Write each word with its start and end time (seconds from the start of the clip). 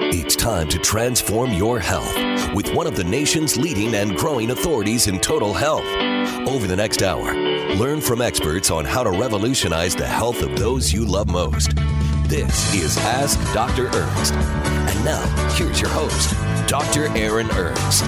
It's 0.00 0.36
time 0.36 0.68
to 0.68 0.78
transform 0.78 1.52
your 1.52 1.80
health 1.80 2.14
with 2.54 2.72
one 2.72 2.86
of 2.86 2.96
the 2.96 3.04
nation's 3.04 3.56
leading 3.56 3.94
and 3.94 4.16
growing 4.16 4.52
authorities 4.52 5.06
in 5.06 5.18
total 5.18 5.52
health. 5.52 5.84
Over 6.48 6.66
the 6.66 6.76
next 6.76 7.02
hour, 7.02 7.34
learn 7.74 8.00
from 8.00 8.22
experts 8.22 8.70
on 8.70 8.84
how 8.84 9.02
to 9.02 9.10
revolutionize 9.10 9.94
the 9.96 10.06
health 10.06 10.40
of 10.42 10.56
those 10.56 10.92
you 10.92 11.04
love 11.04 11.28
most. 11.28 11.74
This 12.28 12.74
is 12.74 12.96
Ask 12.98 13.38
Dr. 13.52 13.88
Ernst. 13.88 14.34
And 14.34 15.04
now, 15.04 15.50
here's 15.56 15.80
your 15.80 15.90
host, 15.90 16.30
Dr. 16.68 17.08
Aaron 17.16 17.50
Ernst. 17.50 18.04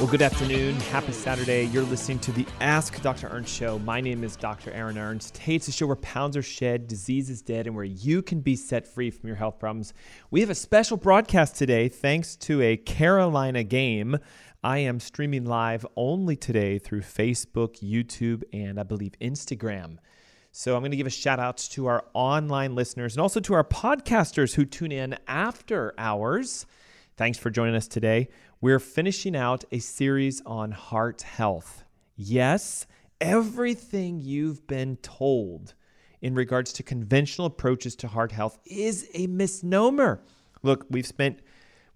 Well, 0.00 0.08
good 0.08 0.22
afternoon. 0.22 0.76
Happy 0.76 1.12
Saturday. 1.12 1.64
You're 1.64 1.82
listening 1.82 2.20
to 2.20 2.32
the 2.32 2.46
Ask 2.62 3.02
Dr. 3.02 3.28
Ernst 3.28 3.54
show. 3.54 3.78
My 3.80 4.00
name 4.00 4.24
is 4.24 4.34
Dr. 4.34 4.70
Aaron 4.70 4.96
Ernst. 4.96 5.36
Hey, 5.36 5.56
it's 5.56 5.68
a 5.68 5.72
show 5.72 5.86
where 5.86 5.96
pounds 5.96 6.38
are 6.38 6.42
shed, 6.42 6.88
disease 6.88 7.28
is 7.28 7.42
dead, 7.42 7.66
and 7.66 7.76
where 7.76 7.84
you 7.84 8.22
can 8.22 8.40
be 8.40 8.56
set 8.56 8.88
free 8.88 9.10
from 9.10 9.26
your 9.26 9.36
health 9.36 9.58
problems. 9.58 9.92
We 10.30 10.40
have 10.40 10.48
a 10.48 10.54
special 10.54 10.96
broadcast 10.96 11.56
today 11.56 11.90
thanks 11.90 12.34
to 12.36 12.62
a 12.62 12.78
Carolina 12.78 13.62
game. 13.62 14.16
I 14.64 14.78
am 14.78 15.00
streaming 15.00 15.44
live 15.44 15.84
only 15.96 16.34
today 16.34 16.78
through 16.78 17.02
Facebook, 17.02 17.82
YouTube, 17.82 18.42
and 18.54 18.80
I 18.80 18.84
believe 18.84 19.12
Instagram. 19.20 19.98
So 20.50 20.76
I'm 20.76 20.80
going 20.80 20.92
to 20.92 20.96
give 20.96 21.08
a 21.08 21.10
shout 21.10 21.40
out 21.40 21.58
to 21.58 21.88
our 21.88 22.06
online 22.14 22.74
listeners 22.74 23.16
and 23.16 23.20
also 23.20 23.38
to 23.40 23.52
our 23.52 23.64
podcasters 23.64 24.54
who 24.54 24.64
tune 24.64 24.92
in 24.92 25.18
after 25.28 25.92
hours. 25.98 26.64
Thanks 27.18 27.36
for 27.36 27.50
joining 27.50 27.74
us 27.74 27.86
today. 27.86 28.30
We're 28.62 28.78
finishing 28.78 29.34
out 29.34 29.64
a 29.72 29.78
series 29.78 30.42
on 30.44 30.72
heart 30.72 31.22
health. 31.22 31.82
Yes, 32.14 32.86
everything 33.18 34.20
you've 34.20 34.66
been 34.66 34.96
told 34.96 35.72
in 36.20 36.34
regards 36.34 36.74
to 36.74 36.82
conventional 36.82 37.46
approaches 37.46 37.96
to 37.96 38.08
heart 38.08 38.32
health 38.32 38.58
is 38.66 39.08
a 39.14 39.28
misnomer. 39.28 40.22
Look, 40.62 40.84
we've 40.90 41.06
spent 41.06 41.40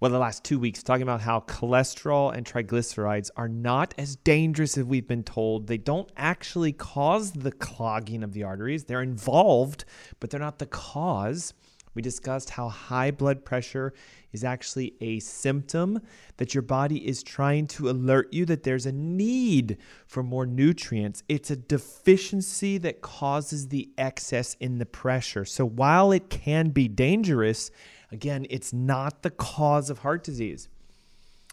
well, 0.00 0.10
the 0.10 0.18
last 0.18 0.42
two 0.42 0.58
weeks 0.58 0.82
talking 0.82 1.02
about 1.02 1.20
how 1.20 1.40
cholesterol 1.40 2.34
and 2.34 2.46
triglycerides 2.46 3.30
are 3.36 3.48
not 3.48 3.92
as 3.98 4.16
dangerous 4.16 4.78
as 4.78 4.84
we've 4.84 5.06
been 5.06 5.22
told. 5.22 5.66
They 5.66 5.78
don't 5.78 6.10
actually 6.16 6.72
cause 6.72 7.32
the 7.32 7.52
clogging 7.52 8.22
of 8.22 8.32
the 8.32 8.42
arteries, 8.42 8.84
they're 8.84 9.02
involved, 9.02 9.84
but 10.18 10.30
they're 10.30 10.40
not 10.40 10.58
the 10.58 10.66
cause. 10.66 11.52
We 11.94 12.02
discussed 12.02 12.50
how 12.50 12.68
high 12.68 13.10
blood 13.10 13.44
pressure 13.44 13.94
is 14.32 14.44
actually 14.44 14.94
a 15.00 15.20
symptom 15.20 16.00
that 16.38 16.54
your 16.54 16.62
body 16.62 17.06
is 17.06 17.22
trying 17.22 17.68
to 17.68 17.88
alert 17.88 18.32
you 18.32 18.44
that 18.46 18.64
there's 18.64 18.86
a 18.86 18.92
need 18.92 19.78
for 20.06 20.22
more 20.22 20.44
nutrients. 20.44 21.22
It's 21.28 21.50
a 21.50 21.56
deficiency 21.56 22.78
that 22.78 23.00
causes 23.00 23.68
the 23.68 23.90
excess 23.96 24.54
in 24.58 24.78
the 24.78 24.86
pressure. 24.86 25.44
So 25.44 25.64
while 25.64 26.10
it 26.10 26.30
can 26.30 26.70
be 26.70 26.88
dangerous, 26.88 27.70
Again, 28.14 28.46
it's 28.48 28.72
not 28.72 29.22
the 29.22 29.30
cause 29.30 29.90
of 29.90 29.98
heart 29.98 30.22
disease. 30.22 30.68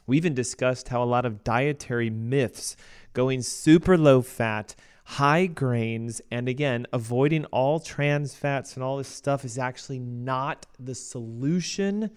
We 0.06 0.16
even 0.18 0.36
discussed 0.36 0.90
how 0.90 1.02
a 1.02 1.06
lot 1.06 1.26
of 1.26 1.44
dietary 1.44 2.12
myths, 2.12 2.76
going 3.14 3.42
super 3.42 3.98
low 3.98 4.22
fat, 4.22 4.76
high 5.12 5.46
grains, 5.46 6.22
and 6.32 6.48
again, 6.48 6.88
avoiding 6.94 7.44
all 7.46 7.82
trans 7.82 8.34
fats 8.34 8.76
and 8.76 8.84
all 8.84 8.96
this 8.96 9.10
stuff 9.10 9.44
is 9.44 9.58
actually 9.58 10.00
not 10.00 10.66
the 10.80 10.96
solution 10.96 12.10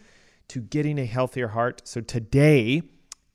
to 0.46 0.60
getting 0.60 1.00
a 1.00 1.04
healthier 1.04 1.48
heart. 1.48 1.82
So 1.84 2.00
today, 2.00 2.82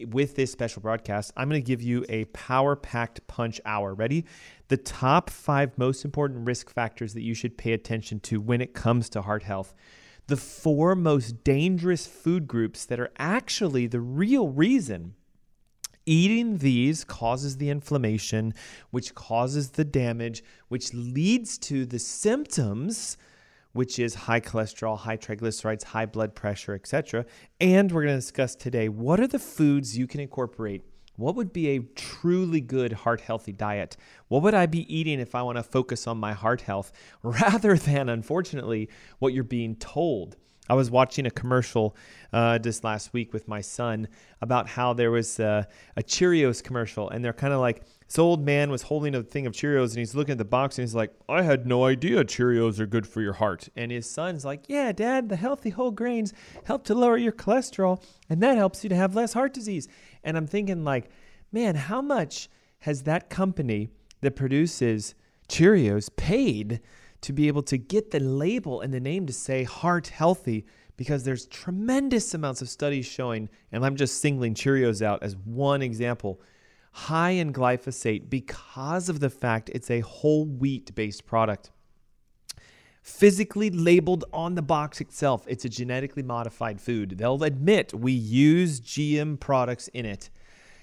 with 0.07 0.37
this 0.37 0.49
special 0.49 0.81
broadcast, 0.81 1.33
I'm 1.35 1.49
going 1.49 1.61
to 1.61 1.67
give 1.67 1.81
you 1.81 2.05
a 2.07 2.23
power 2.25 2.77
packed 2.77 3.27
punch 3.27 3.59
hour. 3.65 3.93
Ready? 3.93 4.23
The 4.69 4.77
top 4.77 5.29
five 5.29 5.77
most 5.77 6.05
important 6.05 6.47
risk 6.47 6.69
factors 6.69 7.13
that 7.13 7.23
you 7.23 7.33
should 7.33 7.57
pay 7.57 7.73
attention 7.73 8.21
to 8.21 8.39
when 8.39 8.61
it 8.61 8.73
comes 8.73 9.09
to 9.09 9.21
heart 9.21 9.43
health 9.43 9.73
the 10.27 10.37
four 10.37 10.93
most 10.95 11.43
dangerous 11.43 12.05
food 12.05 12.47
groups 12.47 12.85
that 12.85 12.99
are 12.99 13.09
actually 13.17 13.87
the 13.87 13.99
real 13.99 14.47
reason 14.47 15.15
eating 16.09 16.57
these 16.57 17.03
causes 17.03 17.57
the 17.57 17.69
inflammation, 17.69 18.53
which 18.89 19.13
causes 19.13 19.71
the 19.71 19.85
damage, 19.85 20.43
which 20.67 20.93
leads 20.93 21.57
to 21.59 21.85
the 21.85 21.99
symptoms, 21.99 23.17
which 23.73 23.99
is 23.99 24.15
high 24.15 24.41
cholesterol, 24.41 24.97
high 24.97 25.17
triglycerides, 25.17 25.83
high 25.83 26.07
blood 26.07 26.33
pressure, 26.33 26.73
etc. 26.73 27.25
And 27.61 27.91
we're 27.91 28.03
going 28.03 28.15
to 28.15 28.21
discuss 28.21 28.55
today 28.55 28.89
what 28.89 29.19
are 29.19 29.27
the 29.27 29.39
foods 29.39 29.97
you 29.97 30.07
can 30.07 30.19
incorporate 30.19 30.83
what 31.19 31.35
would 31.35 31.51
be 31.51 31.67
a 31.67 31.79
truly 31.79 32.61
good 32.61 32.93
heart 32.93 33.19
healthy 33.19 33.51
diet? 33.51 33.97
What 34.29 34.41
would 34.43 34.53
I 34.53 34.67
be 34.67 34.91
eating 34.93 35.19
if 35.19 35.35
I 35.35 35.41
want 35.41 35.57
to 35.57 35.63
focus 35.63 36.07
on 36.07 36.17
my 36.17 36.31
heart 36.31 36.61
health 36.61 36.93
rather 37.23 37.75
than, 37.75 38.07
unfortunately, 38.07 38.89
what 39.19 39.33
you're 39.33 39.43
being 39.43 39.75
told? 39.75 40.37
I 40.69 40.75
was 40.75 40.91
watching 40.91 41.25
a 41.25 41.31
commercial 41.31 41.95
uh, 42.31 42.59
just 42.59 42.83
last 42.83 43.11
week 43.11 43.33
with 43.33 43.47
my 43.47 43.59
son 43.61 44.07
about 44.41 44.67
how 44.67 44.93
there 44.93 45.09
was 45.09 45.39
a, 45.39 45.67
a 45.97 46.03
Cheerios 46.03 46.63
commercial, 46.63 47.09
and 47.09 47.25
they're 47.25 47.33
kind 47.33 47.53
of 47.53 47.59
like 47.59 47.83
this 48.05 48.19
old 48.19 48.45
man 48.45 48.69
was 48.69 48.83
holding 48.83 49.15
a 49.15 49.23
thing 49.23 49.47
of 49.47 49.53
Cheerios, 49.53 49.89
and 49.89 49.97
he's 49.97 50.13
looking 50.13 50.33
at 50.33 50.37
the 50.37 50.45
box, 50.45 50.77
and 50.77 50.83
he's 50.83 50.95
like, 50.95 51.11
"I 51.27 51.41
had 51.41 51.65
no 51.65 51.85
idea 51.85 52.23
Cheerios 52.23 52.79
are 52.79 52.85
good 52.85 53.07
for 53.07 53.21
your 53.21 53.33
heart." 53.33 53.69
And 53.75 53.91
his 53.91 54.09
son's 54.09 54.45
like, 54.45 54.65
"Yeah, 54.67 54.91
Dad, 54.91 55.29
the 55.29 55.35
healthy 55.35 55.71
whole 55.71 55.91
grains 55.91 56.33
help 56.65 56.83
to 56.85 56.93
lower 56.93 57.17
your 57.17 57.31
cholesterol, 57.31 58.03
and 58.29 58.41
that 58.43 58.57
helps 58.57 58.83
you 58.83 58.89
to 58.89 58.95
have 58.95 59.15
less 59.15 59.33
heart 59.33 59.53
disease." 59.53 59.87
And 60.23 60.37
I'm 60.37 60.47
thinking, 60.47 60.83
like, 60.83 61.09
man, 61.51 61.75
how 61.75 62.01
much 62.01 62.49
has 62.79 63.03
that 63.03 63.29
company 63.29 63.89
that 64.21 64.35
produces 64.35 65.15
Cheerios 65.47 66.09
paid 66.15 66.79
to 67.21 67.33
be 67.33 67.47
able 67.47 67.63
to 67.63 67.77
get 67.77 68.11
the 68.11 68.19
label 68.19 68.81
and 68.81 68.93
the 68.93 68.99
name 68.99 69.25
to 69.27 69.33
say 69.33 69.63
heart 69.63 70.07
healthy? 70.07 70.65
Because 70.97 71.23
there's 71.23 71.45
tremendous 71.45 72.33
amounts 72.33 72.61
of 72.61 72.69
studies 72.69 73.05
showing, 73.05 73.49
and 73.71 73.85
I'm 73.85 73.95
just 73.95 74.21
singling 74.21 74.53
Cheerios 74.53 75.01
out 75.01 75.23
as 75.23 75.35
one 75.37 75.81
example, 75.81 76.41
high 76.91 77.31
in 77.31 77.53
glyphosate 77.53 78.29
because 78.29 79.09
of 79.09 79.19
the 79.19 79.29
fact 79.29 79.69
it's 79.73 79.89
a 79.89 80.01
whole 80.01 80.45
wheat 80.45 80.93
based 80.95 81.25
product 81.25 81.71
physically 83.09 83.69
labeled 83.69 84.25
on 84.31 84.55
the 84.55 84.61
box 84.61 85.01
itself. 85.01 85.45
It's 85.47 85.65
a 85.65 85.69
genetically 85.69 86.23
modified 86.23 86.79
food. 86.79 87.17
They'll 87.17 87.43
admit 87.43 87.93
we 87.93 88.11
use 88.11 88.79
GM 88.79 89.39
products 89.39 89.87
in 89.89 90.05
it. 90.05 90.29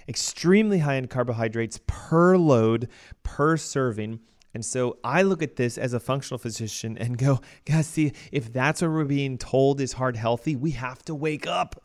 Extremely 0.09 0.79
high 0.79 0.95
in 0.95 1.09
carbohydrates 1.09 1.81
per 1.87 2.37
load, 2.37 2.89
per 3.23 3.57
serving. 3.57 4.21
And 4.57 4.65
so 4.65 4.97
I 5.05 5.21
look 5.21 5.43
at 5.43 5.57
this 5.57 5.77
as 5.77 5.93
a 5.93 6.01
functional 6.01 6.39
physician 6.39 6.97
and 6.97 7.19
go, 7.19 7.43
guys, 7.67 7.89
see, 7.89 8.15
if 8.33 8.51
that's 8.51 8.81
what 8.81 8.91
we're 8.91 9.05
being 9.05 9.37
told 9.37 9.83
is 9.83 9.93
heart 9.93 10.17
healthy, 10.17 10.57
we 10.57 10.71
have 10.71 11.05
to 11.05 11.15
wake 11.15 11.47
up. 11.47 11.85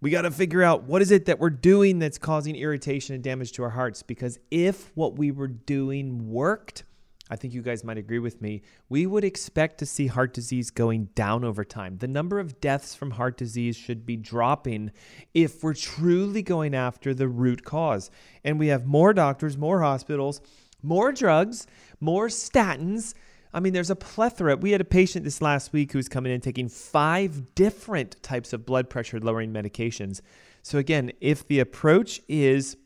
We 0.00 0.10
got 0.10 0.22
to 0.22 0.30
figure 0.30 0.62
out 0.62 0.84
what 0.84 1.02
is 1.02 1.10
it 1.10 1.24
that 1.24 1.40
we're 1.40 1.50
doing 1.50 1.98
that's 1.98 2.18
causing 2.18 2.54
irritation 2.54 3.16
and 3.16 3.24
damage 3.24 3.50
to 3.54 3.64
our 3.64 3.70
hearts. 3.70 4.04
Because 4.04 4.38
if 4.52 4.92
what 4.94 5.16
we 5.18 5.32
were 5.32 5.48
doing 5.48 6.30
worked, 6.30 6.84
I 7.28 7.34
think 7.34 7.54
you 7.54 7.60
guys 7.60 7.82
might 7.82 7.98
agree 7.98 8.20
with 8.20 8.40
me, 8.40 8.62
we 8.88 9.04
would 9.04 9.24
expect 9.24 9.78
to 9.78 9.86
see 9.86 10.06
heart 10.06 10.32
disease 10.32 10.70
going 10.70 11.06
down 11.16 11.42
over 11.42 11.64
time. 11.64 11.98
The 11.98 12.06
number 12.06 12.38
of 12.38 12.60
deaths 12.60 12.94
from 12.94 13.10
heart 13.10 13.36
disease 13.36 13.74
should 13.74 14.06
be 14.06 14.14
dropping 14.16 14.92
if 15.34 15.64
we're 15.64 15.74
truly 15.74 16.42
going 16.42 16.72
after 16.72 17.14
the 17.14 17.26
root 17.26 17.64
cause. 17.64 18.12
And 18.44 18.60
we 18.60 18.68
have 18.68 18.86
more 18.86 19.12
doctors, 19.12 19.58
more 19.58 19.80
hospitals, 19.82 20.40
more 20.82 21.12
drugs, 21.12 21.66
more 22.02 22.28
statins. 22.28 23.14
I 23.54 23.60
mean, 23.60 23.72
there's 23.72 23.90
a 23.90 23.96
plethora. 23.96 24.56
We 24.56 24.72
had 24.72 24.80
a 24.80 24.84
patient 24.84 25.24
this 25.24 25.40
last 25.40 25.72
week 25.72 25.92
who's 25.92 26.08
coming 26.08 26.32
in 26.32 26.40
taking 26.40 26.68
five 26.68 27.54
different 27.54 28.22
types 28.22 28.52
of 28.52 28.66
blood 28.66 28.90
pressure 28.90 29.20
lowering 29.20 29.52
medications. 29.52 30.20
So, 30.62 30.78
again, 30.78 31.12
if 31.20 31.46
the 31.46 31.60
approach 31.60 32.20
is 32.28 32.76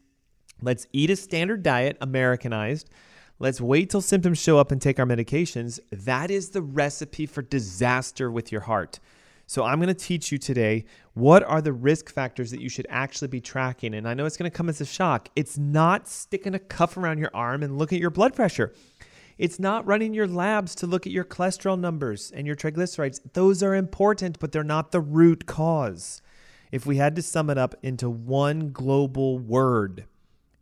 let's 0.63 0.87
eat 0.93 1.11
a 1.11 1.17
standard 1.17 1.63
diet, 1.63 1.97
Americanized, 2.01 2.91
Let's 3.39 3.61
wait 3.61 3.91
till 3.91 4.01
symptoms 4.01 4.39
show 4.39 4.59
up 4.59 4.73
and 4.73 4.81
take 4.81 4.99
our 4.99 5.05
medications. 5.05 5.79
That 5.93 6.31
is 6.31 6.51
the 6.51 6.63
recipe 6.63 7.27
for 7.27 7.43
disaster 7.43 8.31
with 8.31 8.51
your 8.51 8.63
heart. 8.63 8.99
So 9.47 9.63
I'm 9.63 9.79
going 9.79 9.89
to 9.89 9.95
teach 9.95 10.33
you 10.33 10.39
today 10.39 10.87
what 11.17 11.43
are 11.45 11.63
the 11.63 11.73
risk 11.73 12.13
factors 12.13 12.51
that 12.51 12.61
you 12.61 12.69
should 12.69 12.87
actually 12.91 13.29
be 13.29 13.41
tracking. 13.41 13.95
And 13.95 14.07
I 14.07 14.13
know 14.13 14.27
it's 14.27 14.37
going 14.37 14.51
to 14.51 14.55
come 14.55 14.69
as 14.69 14.83
a 14.83 14.85
shock. 14.85 15.31
It's 15.35 15.57
not 15.57 16.07
sticking 16.07 16.55
a 16.55 16.59
cuff 16.59 16.99
around 16.99 17.17
your 17.17 17.31
arm 17.33 17.63
and 17.63 17.79
look 17.79 17.91
at 17.91 18.01
your 18.01 18.11
blood 18.11 18.35
pressure. 18.35 18.75
It's 19.39 19.59
not 19.59 19.87
running 19.87 20.13
your 20.13 20.27
labs 20.27 20.75
to 20.75 20.87
look 20.87 21.07
at 21.07 21.15
your 21.15 21.25
cholesterol 21.25 21.81
numbers 21.81 22.31
and 22.33 22.47
your 22.47 22.55
triglycerides. 22.55 23.21
Those 23.33 23.63
are 23.63 23.75
important, 23.75 24.39
but 24.39 24.53
they're 24.53 24.63
not 24.63 24.93
the 24.93 25.01
root 25.01 25.47
cause. 25.47 26.21
If 26.71 26.85
we 26.85 26.99
had 26.99 27.17
to 27.17 27.23
sum 27.23 27.49
it 27.49 27.57
up 27.57 27.75
into 27.83 28.11
one 28.11 28.71
global 28.71 29.39
word, 29.39 30.05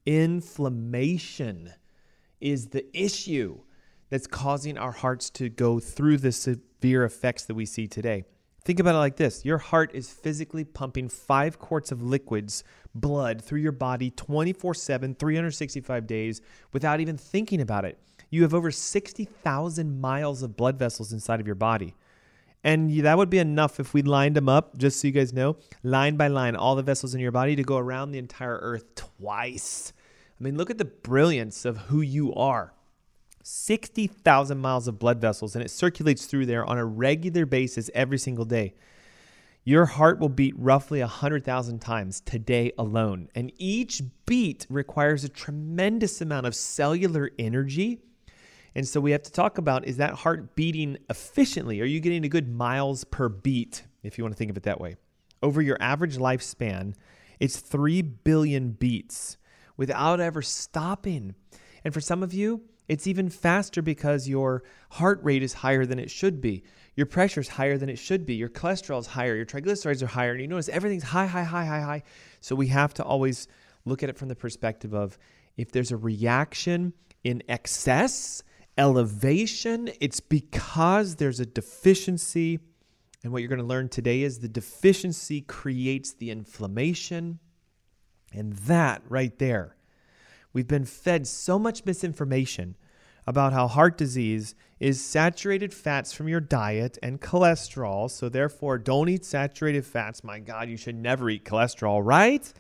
inflammation 0.06 1.73
is 2.41 2.69
the 2.69 2.87
issue 2.97 3.59
that's 4.09 4.29
causing 4.29 4.79
our 4.79 4.93
hearts 4.93 5.31
to 5.31 5.49
go 5.49 5.81
through 5.81 6.19
the 6.19 6.31
severe 6.31 7.03
effects 7.03 7.45
that 7.47 7.56
we 7.56 7.67
see 7.67 7.89
today. 7.89 8.25
Think 8.65 8.81
about 8.81 8.95
it 8.95 8.99
like 8.99 9.17
this 9.17 9.45
your 9.45 9.59
heart 9.59 9.91
is 9.95 10.11
physically 10.11 10.65
pumping 10.65 11.09
five 11.09 11.59
quarts 11.59 11.93
of 11.93 12.03
liquids, 12.03 12.65
blood, 12.95 13.43
through 13.43 13.61
your 13.61 13.73
body 13.73 14.11
24 14.11 14.75
7, 14.75 15.15
365 15.15 16.07
days 16.07 16.41
without 16.73 17.01
even 17.01 17.17
thinking 17.17 17.61
about 17.61 17.85
it. 17.85 17.99
You 18.31 18.43
have 18.43 18.55
over 18.55 18.71
60,000 18.71 20.01
miles 20.01 20.43
of 20.43 20.57
blood 20.57 20.79
vessels 20.79 21.13
inside 21.13 21.41
of 21.41 21.47
your 21.47 21.55
body. 21.55 21.95
And 22.65 22.91
that 23.05 23.19
would 23.19 23.29
be 23.29 23.39
enough 23.39 23.79
if 23.79 23.93
we 23.93 24.03
lined 24.03 24.35
them 24.35 24.49
up, 24.49 24.79
just 24.79 24.99
so 24.99 25.07
you 25.07 25.13
guys 25.13 25.35
know, 25.35 25.57
line 25.83 26.17
by 26.17 26.29
line, 26.29 26.57
all 26.57 26.75
the 26.75 26.83
vessels 26.83 27.15
in 27.15 27.21
your 27.21 27.31
body 27.31 27.55
to 27.57 27.63
go 27.63 27.77
around 27.77 28.11
the 28.11 28.19
entire 28.19 28.57
earth 28.57 28.95
twice. 28.95 29.93
I 30.41 30.43
mean, 30.43 30.57
look 30.57 30.71
at 30.71 30.79
the 30.79 30.87
brilliance 30.87 31.67
of 31.67 31.77
who 31.77 32.01
you 32.01 32.35
are. 32.35 32.74
60,000 33.46 34.58
miles 34.58 34.88
of 34.88 34.99
blood 34.99 35.20
vessels, 35.20 35.55
and 35.55 35.62
it 35.62 35.70
circulates 35.70 36.25
through 36.25 36.46
there 36.46 36.64
on 36.64 36.79
a 36.79 36.85
regular 36.85 37.44
basis 37.44 37.91
every 37.94 38.17
single 38.17 38.46
day. 38.46 38.75
Your 39.64 39.85
heart 39.85 40.19
will 40.19 40.31
beat 40.31 40.55
roughly 40.56 41.00
100,000 41.00 41.79
times 41.79 42.23
today 42.23 42.73
alone. 42.79 43.29
And 43.35 43.52
each 43.58 44.00
beat 44.25 44.67
requires 44.70 45.25
a 45.25 45.29
tremendous 45.29 46.23
amount 46.23 46.46
of 46.46 46.55
cellular 46.55 47.31
energy. 47.38 48.00
And 48.75 48.88
so 48.88 48.99
we 48.99 49.11
have 49.11 49.23
to 49.25 49.32
talk 49.32 49.58
about 49.58 49.87
is 49.87 49.99
that 49.99 50.14
heart 50.14 50.56
beating 50.56 50.96
efficiently? 51.11 51.82
Are 51.82 51.87
you 51.87 52.00
getting 52.00 52.25
a 52.25 52.31
good 52.31 52.49
miles 52.49 53.05
per 53.05 53.29
beat, 53.29 53.85
if 54.02 54.17
you 54.17 54.25
want 54.25 54.32
to 54.35 54.38
think 54.38 54.50
of 54.50 54.56
it 54.56 54.62
that 54.62 54.81
way? 54.81 54.96
Over 55.43 55.61
your 55.61 55.76
average 55.81 56.17
lifespan, 56.17 56.94
it's 57.41 57.61
3 57.61 58.00
billion 58.00 58.70
beats 58.70 59.37
without 59.76 60.19
ever 60.19 60.41
stopping. 60.41 61.35
And 61.85 61.93
for 61.93 62.00
some 62.00 62.23
of 62.23 62.32
you, 62.32 62.62
it's 62.89 63.07
even 63.07 63.31
faster 63.31 63.81
because 63.81 64.29
your 64.29 64.63
heart 64.91 65.21
rate 65.23 65.43
is 65.43 65.55
higher 65.55 65.87
than 65.87 65.99
it 65.99 66.11
should 66.11 66.41
be. 66.41 66.63
Your 66.97 67.07
pressure 67.07 67.41
is 67.41 67.49
higher 67.49 67.79
than 67.79 67.89
it 67.89 67.99
should 67.99 68.27
be. 68.27 68.35
Your 68.35 68.49
cholesterol 68.49 69.01
is 69.01 69.07
higher. 69.07 69.35
Your 69.35 69.47
triglycerides 69.47 70.03
are 70.03 70.07
higher. 70.07 70.33
And 70.33 70.41
you 70.41 70.47
notice 70.47 70.69
everything's 70.69 71.03
high, 71.03 71.27
high, 71.27 71.45
high, 71.45 71.65
high, 71.65 71.81
high. 71.81 72.03
So 72.41 72.55
we 72.55 72.69
have 72.69 72.95
to 72.95 73.03
always 73.03 73.49
look 73.85 74.03
at 74.03 74.11
it 74.11 74.19
from 74.19 74.29
the 74.29 74.37
perspective 74.37 74.95
of 74.95 75.19
if 75.57 75.73
there's 75.73 75.93
a 75.93 75.97
reaction 75.97 76.93
in 77.23 77.43
excess, 77.49 78.43
elevation, 78.77 79.91
it's 80.01 80.21
because 80.21 81.17
there's 81.17 81.41
a 81.41 81.47
deficiency. 81.47 82.61
And 83.23 83.33
what 83.33 83.41
you're 83.41 83.49
going 83.49 83.61
to 83.61 83.65
learn 83.65 83.89
today 83.89 84.23
is 84.23 84.39
the 84.39 84.49
deficiency 84.49 85.41
creates 85.41 86.13
the 86.13 86.31
inflammation. 86.31 87.39
And 88.33 88.53
that 88.53 89.03
right 89.09 89.37
there 89.39 89.77
We've 90.55 90.67
been 90.67 90.87
fed 90.87 91.27
so 91.27 91.59
much 91.59 91.85
misinformation 91.85 92.77
about 93.27 93.53
how 93.53 93.67
heart 93.67 93.99
disease 93.99 94.55
is 94.79 95.05
saturated 95.05 95.75
fats 95.75 96.12
from 96.12 96.29
your 96.29 96.41
diet 96.41 96.97
and 97.03 97.21
cholesterol. 97.21 98.11
So, 98.11 98.29
therefore, 98.29 98.79
don't 98.79 99.09
eat 99.09 99.25
saturated 99.25 99.85
fats. 99.85 100.23
My 100.23 100.39
God, 100.39 100.69
you 100.69 100.77
should 100.77 100.95
never 100.95 101.29
eat 101.29 101.45
cholesterol, 101.45 102.01
right? 102.05 102.51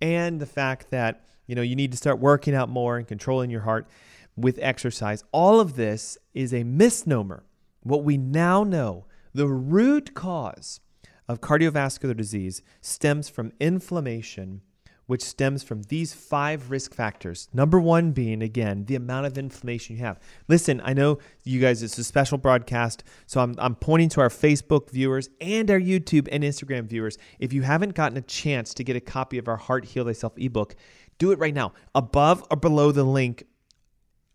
And 0.00 0.40
the 0.40 0.46
fact 0.46 0.90
that, 0.90 1.26
you 1.46 1.54
know, 1.54 1.62
you 1.62 1.74
need 1.74 1.90
to 1.90 1.98
start 1.98 2.18
working 2.18 2.54
out 2.54 2.68
more 2.68 2.96
and 2.96 3.06
controlling 3.06 3.50
your 3.50 3.62
heart 3.62 3.88
with 4.36 4.58
exercise. 4.62 5.24
All 5.32 5.60
of 5.60 5.76
this 5.76 6.16
is 6.34 6.54
a 6.54 6.64
misnomer. 6.64 7.44
What 7.82 8.04
we 8.04 8.16
now 8.16 8.64
know, 8.64 9.06
the 9.32 9.48
root 9.48 10.14
cause 10.14 10.80
of 11.28 11.40
cardiovascular 11.40 12.16
disease 12.16 12.62
stems 12.80 13.28
from 13.28 13.52
inflammation 13.58 14.62
which 15.06 15.22
stems 15.22 15.62
from 15.62 15.82
these 15.84 16.14
five 16.14 16.70
risk 16.70 16.94
factors. 16.94 17.48
Number 17.52 17.78
one 17.78 18.12
being, 18.12 18.42
again, 18.42 18.84
the 18.86 18.94
amount 18.94 19.26
of 19.26 19.36
inflammation 19.36 19.96
you 19.96 20.02
have. 20.02 20.18
Listen, 20.48 20.80
I 20.84 20.92
know 20.94 21.18
you 21.44 21.60
guys, 21.60 21.82
it's 21.82 21.98
a 21.98 22.04
special 22.04 22.38
broadcast, 22.38 23.04
so 23.26 23.40
I'm, 23.40 23.54
I'm 23.58 23.74
pointing 23.74 24.08
to 24.10 24.20
our 24.20 24.28
Facebook 24.28 24.90
viewers 24.90 25.28
and 25.40 25.70
our 25.70 25.80
YouTube 25.80 26.28
and 26.32 26.42
Instagram 26.42 26.86
viewers. 26.86 27.18
If 27.38 27.52
you 27.52 27.62
haven't 27.62 27.94
gotten 27.94 28.16
a 28.16 28.22
chance 28.22 28.74
to 28.74 28.84
get 28.84 28.96
a 28.96 29.00
copy 29.00 29.38
of 29.38 29.48
our 29.48 29.56
Heart 29.56 29.86
Heal 29.86 30.04
Thyself 30.04 30.32
ebook, 30.36 30.74
do 31.18 31.32
it 31.32 31.38
right 31.38 31.54
now. 31.54 31.72
Above 31.94 32.44
or 32.50 32.56
below 32.56 32.92
the 32.92 33.04
link, 33.04 33.44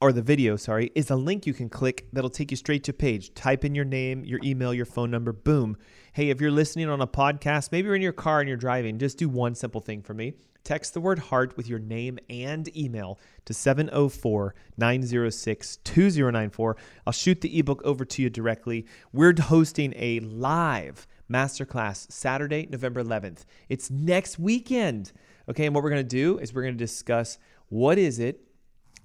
or 0.01 0.13
the 0.13 0.21
video, 0.21 0.55
sorry, 0.55 0.91
is 0.95 1.09
a 1.09 1.15
link 1.15 1.45
you 1.45 1.53
can 1.53 1.67
click 1.67 2.07
that'll 2.13 2.29
take 2.29 2.51
you 2.51 2.57
straight 2.57 2.85
to 2.85 2.93
page. 2.93 3.33
Type 3.33 3.65
in 3.65 3.75
your 3.75 3.83
name, 3.83 4.23
your 4.23 4.39
email, 4.43 4.73
your 4.73 4.85
phone 4.85 5.11
number, 5.11 5.33
boom. 5.33 5.75
Hey, 6.13 6.29
if 6.29 6.39
you're 6.39 6.51
listening 6.51 6.87
on 6.87 7.01
a 7.01 7.07
podcast, 7.07 7.73
maybe 7.73 7.87
you're 7.87 7.95
in 7.95 8.01
your 8.01 8.13
car 8.13 8.39
and 8.39 8.47
you're 8.47 8.57
driving, 8.57 8.97
just 8.97 9.17
do 9.17 9.27
one 9.27 9.55
simple 9.55 9.81
thing 9.81 10.01
for 10.01 10.13
me 10.13 10.35
Text 10.63 10.93
the 10.93 11.01
word 11.01 11.19
heart 11.19 11.55
with 11.57 11.67
your 11.67 11.79
name 11.79 12.19
and 12.29 12.75
email 12.77 13.19
to 13.45 13.53
704 13.53 14.53
906 14.77 15.77
2094. 15.77 16.77
I'll 17.07 17.13
shoot 17.13 17.41
the 17.41 17.57
ebook 17.57 17.81
over 17.83 18.05
to 18.05 18.21
you 18.21 18.29
directly. 18.29 18.85
We're 19.11 19.33
hosting 19.39 19.93
a 19.95 20.19
live 20.19 21.07
masterclass 21.31 22.11
Saturday, 22.11 22.67
November 22.69 23.03
11th. 23.03 23.45
It's 23.69 23.89
next 23.89 24.39
weekend. 24.39 25.11
Okay, 25.47 25.65
and 25.65 25.73
what 25.73 25.83
we're 25.83 25.89
going 25.89 26.03
to 26.03 26.07
do 26.07 26.37
is 26.39 26.53
we're 26.53 26.63
going 26.63 26.75
to 26.75 26.83
discuss 26.83 27.37
what 27.69 27.97
is 27.97 28.19
it 28.19 28.48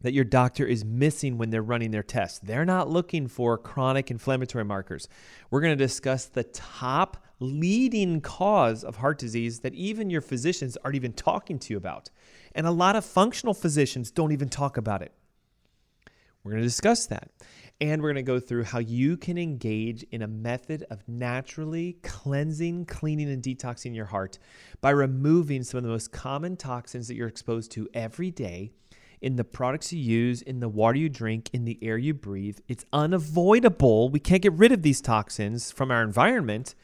that 0.05 0.13
your 0.13 0.25
doctor 0.25 0.67
is 0.67 0.85
missing 0.85 1.39
when 1.39 1.49
they're 1.49 1.63
running 1.63 1.91
their 1.91 2.03
tests. 2.03 2.39
They're 2.39 2.67
not 2.67 2.91
looking 2.91 3.27
for 3.27 3.57
chronic 3.57 4.11
inflammatory 4.11 4.63
markers. 4.63 5.09
We're 5.51 5.63
going 5.63 5.77
to 5.77 5.83
discuss 5.83 6.27
the 6.27 6.45
top 6.45 7.25
leading 7.41 8.21
cause 8.21 8.85
of 8.85 8.97
heart 8.97 9.17
disease 9.17 9.61
that 9.61 9.73
even 9.73 10.11
your 10.11 10.21
physicians 10.21 10.77
aren't 10.85 10.97
even 10.97 11.15
talking 11.15 11.59
to 11.59 11.73
you 11.73 11.79
about. 11.79 12.11
And 12.55 12.67
a 12.67 12.71
lot 12.71 12.97
of 12.97 13.05
functional 13.07 13.55
physicians 13.55 14.11
don't 14.11 14.31
even 14.31 14.51
talk 14.51 14.77
about 14.77 15.01
it. 15.01 15.13
We're 16.43 16.51
going 16.53 16.63
to 16.63 16.69
discuss 16.69 17.07
that. 17.07 17.31
And 17.81 18.03
we're 18.03 18.13
going 18.13 18.27
to 18.27 18.31
go 18.31 18.39
through 18.39 18.65
how 18.65 18.81
you 18.81 19.17
can 19.17 19.39
engage 19.39 20.03
in 20.13 20.21
a 20.21 20.29
method 20.29 20.85
of 20.91 21.03
naturally 21.09 21.95
cleansing, 22.03 22.85
cleaning, 22.85 23.31
and 23.31 23.43
detoxing 23.43 23.95
your 23.95 24.05
heart 24.05 24.39
by 24.83 24.91
removing 24.91 25.63
some 25.63 25.79
of 25.79 25.85
the 25.85 25.89
most 25.89 26.13
common 26.13 26.59
toxins 26.59 27.09
that 27.09 27.15
you're 27.15 27.27
exposed 27.27 27.73
to 27.73 27.89
every 27.95 28.31
day 28.31 28.71
in 29.25 29.37
the 29.37 29.45
products 29.45 29.93
you 29.93 30.01
use, 30.01 30.43
in 30.43 30.61
the 30.61 30.69
water 30.69 30.99
you 30.99 31.09
drink, 31.09 31.51
in 31.53 31.65
the 31.65 31.79
air 31.83 31.99
you 31.99 32.15
breathe. 32.15 32.59
It's 32.69 32.85
unavoidable. 32.93 34.09
We 34.09 34.21
can't 34.21 34.43
get 34.43 34.53
rid 34.53 34.71
of 34.71 34.83
these 34.83 35.01
toxins 35.01 35.73
from 35.73 35.91
our 35.91 36.03
environment 36.03 36.75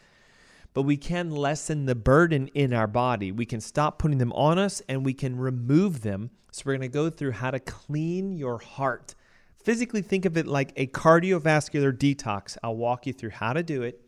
but 0.73 0.83
we 0.83 0.97
can 0.97 1.31
lessen 1.31 1.87
the 1.87 1.95
burden 1.95 2.49
in 2.49 2.73
our 2.73 2.87
body. 2.87 3.33
We 3.33 3.47
can 3.47 3.61
stop 3.61 3.99
putting 3.99 4.19
them 4.19 4.33
on 4.33 4.59
us 4.59 4.81
and 4.89 5.05
we 5.05 5.15
can 5.15 5.37
remove 5.37 6.03
them. 6.03 6.31
So, 6.53 6.65
we're 6.67 6.77
going 6.77 6.83
to 6.83 6.89
go 6.89 7.11
through 7.11 7.33
how 7.33 7.51
to 7.53 7.61
clean 7.61 8.33
your 8.33 8.59
heart. 8.59 9.15
Physically, 9.63 10.03
think 10.03 10.25
of 10.25 10.37
it 10.37 10.47
like 10.47 10.73
a 10.77 10.87
cardiovascular 10.89 11.93
detox. 11.93 12.57
I'll 12.63 12.77
walk 12.77 13.07
you 13.07 13.13
through 13.13 13.31
how 13.31 13.53
to 13.53 13.63
do 13.63 13.83
it 13.83 14.01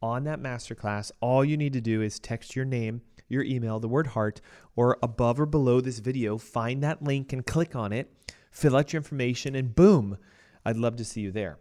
on 0.00 0.24
that 0.24 0.40
masterclass. 0.40 1.10
All 1.20 1.44
you 1.44 1.56
need 1.56 1.72
to 1.74 1.80
do 1.80 2.00
is 2.00 2.18
text 2.18 2.56
your 2.56 2.64
name, 2.64 3.02
your 3.34 3.44
email, 3.44 3.78
the 3.78 3.88
word 3.88 4.08
heart, 4.08 4.40
or 4.76 4.96
above 5.02 5.38
or 5.38 5.46
below 5.46 5.80
this 5.80 5.98
video, 5.98 6.38
find 6.38 6.82
that 6.82 7.02
link 7.02 7.32
and 7.32 7.44
click 7.44 7.76
on 7.76 7.92
it, 7.92 8.10
fill 8.50 8.76
out 8.76 8.92
your 8.92 9.00
information, 9.00 9.54
and 9.54 9.74
boom, 9.74 10.16
I'd 10.64 10.78
love 10.78 10.96
to 10.96 11.04
see 11.04 11.20
you 11.20 11.30
there. 11.30 11.58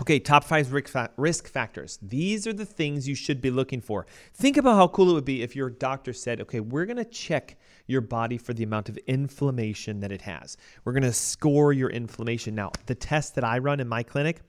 Okay, 0.00 0.18
top 0.18 0.44
five 0.44 0.72
risk 1.16 1.48
factors. 1.48 1.98
These 2.02 2.46
are 2.46 2.52
the 2.52 2.66
things 2.66 3.08
you 3.08 3.14
should 3.14 3.40
be 3.40 3.50
looking 3.50 3.80
for. 3.80 4.06
Think 4.34 4.58
about 4.58 4.76
how 4.76 4.88
cool 4.88 5.10
it 5.10 5.14
would 5.14 5.24
be 5.24 5.42
if 5.42 5.56
your 5.56 5.70
doctor 5.70 6.12
said, 6.12 6.40
okay, 6.42 6.60
we're 6.60 6.84
going 6.84 6.98
to 6.98 7.04
check 7.04 7.56
your 7.86 8.02
body 8.02 8.36
for 8.36 8.52
the 8.52 8.64
amount 8.64 8.90
of 8.90 8.98
inflammation 9.06 10.00
that 10.00 10.12
it 10.12 10.22
has. 10.22 10.58
We're 10.84 10.92
going 10.92 11.04
to 11.04 11.12
score 11.12 11.72
your 11.72 11.88
inflammation. 11.88 12.54
Now, 12.54 12.72
the 12.86 12.94
test 12.94 13.36
that 13.36 13.44
I 13.44 13.58
run 13.58 13.80
in 13.80 13.88
my 13.88 14.02
clinic 14.02 14.42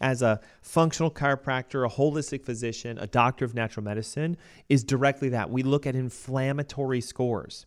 as 0.00 0.22
a 0.22 0.40
functional 0.62 1.10
chiropractor, 1.10 1.84
a 1.84 1.90
holistic 1.90 2.44
physician, 2.44 2.98
a 2.98 3.06
doctor 3.06 3.44
of 3.44 3.54
natural 3.54 3.84
medicine 3.84 4.36
is 4.68 4.84
directly 4.84 5.28
that. 5.30 5.50
We 5.50 5.62
look 5.62 5.86
at 5.86 5.94
inflammatory 5.96 7.00
scores. 7.00 7.66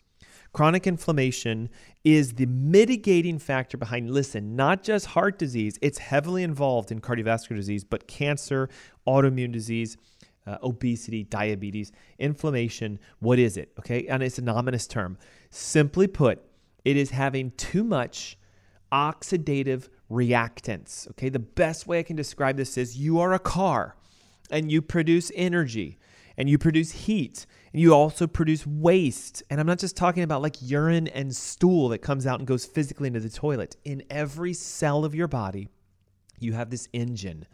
Chronic 0.53 0.85
inflammation 0.85 1.69
is 2.03 2.33
the 2.33 2.45
mitigating 2.45 3.39
factor 3.39 3.77
behind, 3.77 4.11
listen, 4.11 4.55
not 4.55 4.83
just 4.83 5.07
heart 5.07 5.39
disease, 5.39 5.77
it's 5.81 5.97
heavily 5.97 6.43
involved 6.43 6.91
in 6.91 7.00
cardiovascular 7.00 7.55
disease, 7.55 7.85
but 7.85 8.07
cancer, 8.07 8.69
autoimmune 9.07 9.53
disease, 9.53 9.95
uh, 10.45 10.57
obesity, 10.61 11.23
diabetes, 11.23 11.91
inflammation. 12.19 13.00
What 13.19 13.39
is 13.39 13.55
it? 13.57 13.71
Okay. 13.79 14.07
And 14.07 14.23
it's 14.23 14.39
an 14.39 14.50
ominous 14.50 14.88
term. 14.88 15.17
Simply 15.50 16.07
put, 16.07 16.41
it 16.83 16.97
is 16.97 17.11
having 17.11 17.51
too 17.51 17.83
much 17.83 18.38
oxidative 18.91 19.88
reactants. 20.12 21.10
Okay. 21.12 21.30
The 21.30 21.39
best 21.39 21.88
way 21.88 22.00
I 22.00 22.03
can 22.03 22.15
describe 22.15 22.58
this 22.58 22.77
is 22.77 22.98
you 22.98 23.20
are 23.20 23.34
a 23.34 23.39
car 23.39 23.96
and 24.50 24.72
you 24.72 24.82
produce 24.82 25.32
energy 25.36 25.98
and 26.38 26.50
you 26.50 26.58
produce 26.58 26.91
heat 26.91 27.46
and 27.72 27.82
you 27.82 27.94
also 27.94 28.27
produce 28.27 28.68
waste. 28.68 29.41
And 29.50 29.60
I'm 29.60 29.68
not 29.68 29.80
just 29.80 29.96
talking 29.96 30.24
about 30.24 30.41
like 30.41 30.58
urine 30.62 31.08
and 31.08 31.36
stool 31.36 31.89
that 31.89 32.00
comes 32.00 32.27
out 32.27 32.39
and 32.39 32.48
goes 32.48 32.65
physically 32.65 33.08
into 33.08 33.20
the 33.20 33.30
toilet. 33.30 33.77
In 33.86 34.03
every 34.10 34.53
cell 34.53 35.06
of 35.06 35.15
your 35.15 35.27
body, 35.27 35.70
you 36.39 36.53
have 36.53 36.70
this 36.70 36.89
engine 36.91 37.48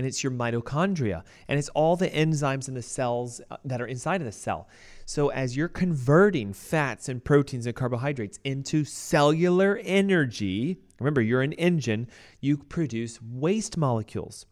and 0.00 0.06
it's 0.06 0.24
your 0.24 0.32
mitochondria 0.32 1.22
and 1.46 1.58
it's 1.58 1.68
all 1.74 1.94
the 1.94 2.08
enzymes 2.08 2.68
in 2.68 2.74
the 2.74 2.80
cells 2.80 3.42
uh, 3.50 3.58
that 3.66 3.82
are 3.82 3.86
inside 3.86 4.22
of 4.22 4.24
the 4.24 4.32
cell. 4.32 4.66
So 5.04 5.28
as 5.28 5.58
you're 5.58 5.68
converting 5.68 6.54
fats 6.54 7.10
and 7.10 7.22
proteins 7.22 7.66
and 7.66 7.76
carbohydrates 7.76 8.38
into 8.42 8.82
cellular 8.86 9.78
energy, 9.84 10.78
remember 10.98 11.20
you're 11.20 11.42
an 11.42 11.52
engine, 11.52 12.08
you 12.40 12.56
produce 12.56 13.20
waste 13.20 13.76
molecules. 13.76 14.46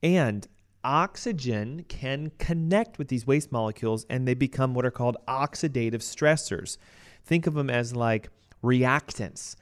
And 0.00 0.46
oxygen 0.84 1.84
can 1.88 2.30
connect 2.38 2.96
with 2.96 3.08
these 3.08 3.26
waste 3.26 3.50
molecules 3.50 4.06
and 4.08 4.28
they 4.28 4.34
become 4.34 4.74
what 4.74 4.86
are 4.86 4.92
called 4.92 5.16
oxidative 5.26 6.04
stressors. 6.04 6.78
Think 7.24 7.48
of 7.48 7.54
them 7.54 7.68
as 7.68 7.96
like 7.96 8.28
reactants. 8.62 9.56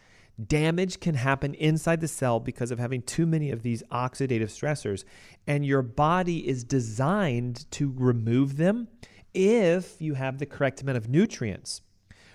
Damage 0.45 1.01
can 1.01 1.15
happen 1.15 1.55
inside 1.55 2.01
the 2.01 2.09
cell 2.09 2.41
because 2.41 2.71
of 2.71 2.79
having 2.79 3.03
too 3.03 3.27
many 3.27 3.51
of 3.51 3.63
these 3.63 3.83
oxidative 3.93 4.49
stressors, 4.49 5.05
and 5.47 5.65
your 5.67 5.83
body 5.83 6.49
is 6.49 6.65
designed 6.65 7.71
to 7.73 7.93
remove 7.97 8.57
them 8.57 8.89
if 9.35 10.01
you 10.01 10.15
have 10.15 10.39
the 10.39 10.47
correct 10.47 10.81
amount 10.81 10.97
of 10.99 11.09
nutrients. 11.09 11.83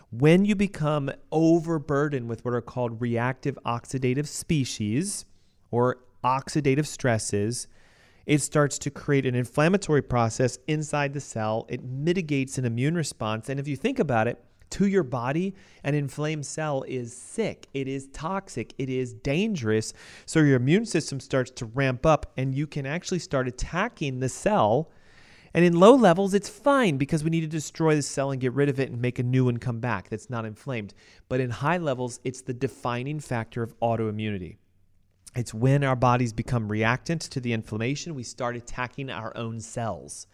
When 0.09 0.45
you 0.45 0.55
become 0.55 1.11
overburdened 1.31 2.29
with 2.29 2.45
what 2.45 2.53
are 2.53 2.61
called 2.61 3.01
reactive 3.01 3.57
oxidative 3.65 4.27
species 4.27 5.25
or 5.69 5.97
oxidative 6.23 6.85
stresses, 6.85 7.67
it 8.25 8.41
starts 8.41 8.77
to 8.79 8.91
create 8.91 9.25
an 9.25 9.35
inflammatory 9.35 10.01
process 10.01 10.59
inside 10.67 11.13
the 11.13 11.19
cell. 11.19 11.65
It 11.69 11.83
mitigates 11.83 12.57
an 12.57 12.65
immune 12.65 12.95
response. 12.95 13.49
And 13.49 13.59
if 13.59 13.67
you 13.67 13.75
think 13.75 13.99
about 13.99 14.27
it, 14.27 14.43
to 14.71 14.87
your 14.87 15.03
body, 15.03 15.55
an 15.83 15.95
inflamed 15.95 16.45
cell 16.45 16.83
is 16.87 17.15
sick, 17.15 17.67
it 17.73 17.87
is 17.87 18.07
toxic, 18.07 18.73
it 18.77 18.89
is 18.89 19.13
dangerous. 19.13 19.93
So 20.25 20.39
your 20.39 20.57
immune 20.57 20.85
system 20.85 21.19
starts 21.19 21.51
to 21.51 21.65
ramp 21.65 22.05
up 22.05 22.31
and 22.37 22.53
you 22.53 22.67
can 22.67 22.85
actually 22.85 23.19
start 23.19 23.47
attacking 23.47 24.19
the 24.19 24.29
cell. 24.29 24.91
And 25.53 25.63
in 25.65 25.79
low 25.79 25.95
levels, 25.95 26.33
it's 26.33 26.49
fine 26.49 26.97
because 26.97 27.23
we 27.23 27.29
need 27.29 27.41
to 27.41 27.47
destroy 27.47 27.95
the 27.95 28.01
cell 28.01 28.31
and 28.31 28.41
get 28.41 28.53
rid 28.53 28.69
of 28.69 28.79
it 28.79 28.91
and 28.91 29.01
make 29.01 29.17
a 29.17 29.23
new 29.23 29.45
one 29.45 29.57
come 29.57 29.79
back 29.79 30.09
that's 30.09 30.29
not 30.29 30.45
inflamed. 30.45 30.93
But 31.29 31.39
in 31.39 31.49
high 31.49 31.77
levels, 31.77 32.19
it's 32.23 32.41
the 32.41 32.53
defining 32.53 33.19
factor 33.19 33.63
of 33.63 33.79
autoimmunity. 33.79 34.57
It's 35.35 35.53
when 35.53 35.83
our 35.83 35.95
bodies 35.95 36.33
become 36.33 36.67
reactant 36.67 37.21
to 37.21 37.39
the 37.39 37.53
inflammation, 37.53 38.15
we 38.15 38.23
start 38.23 38.55
attacking 38.55 39.09
our 39.09 39.35
own 39.37 39.59
cells. 39.59 40.27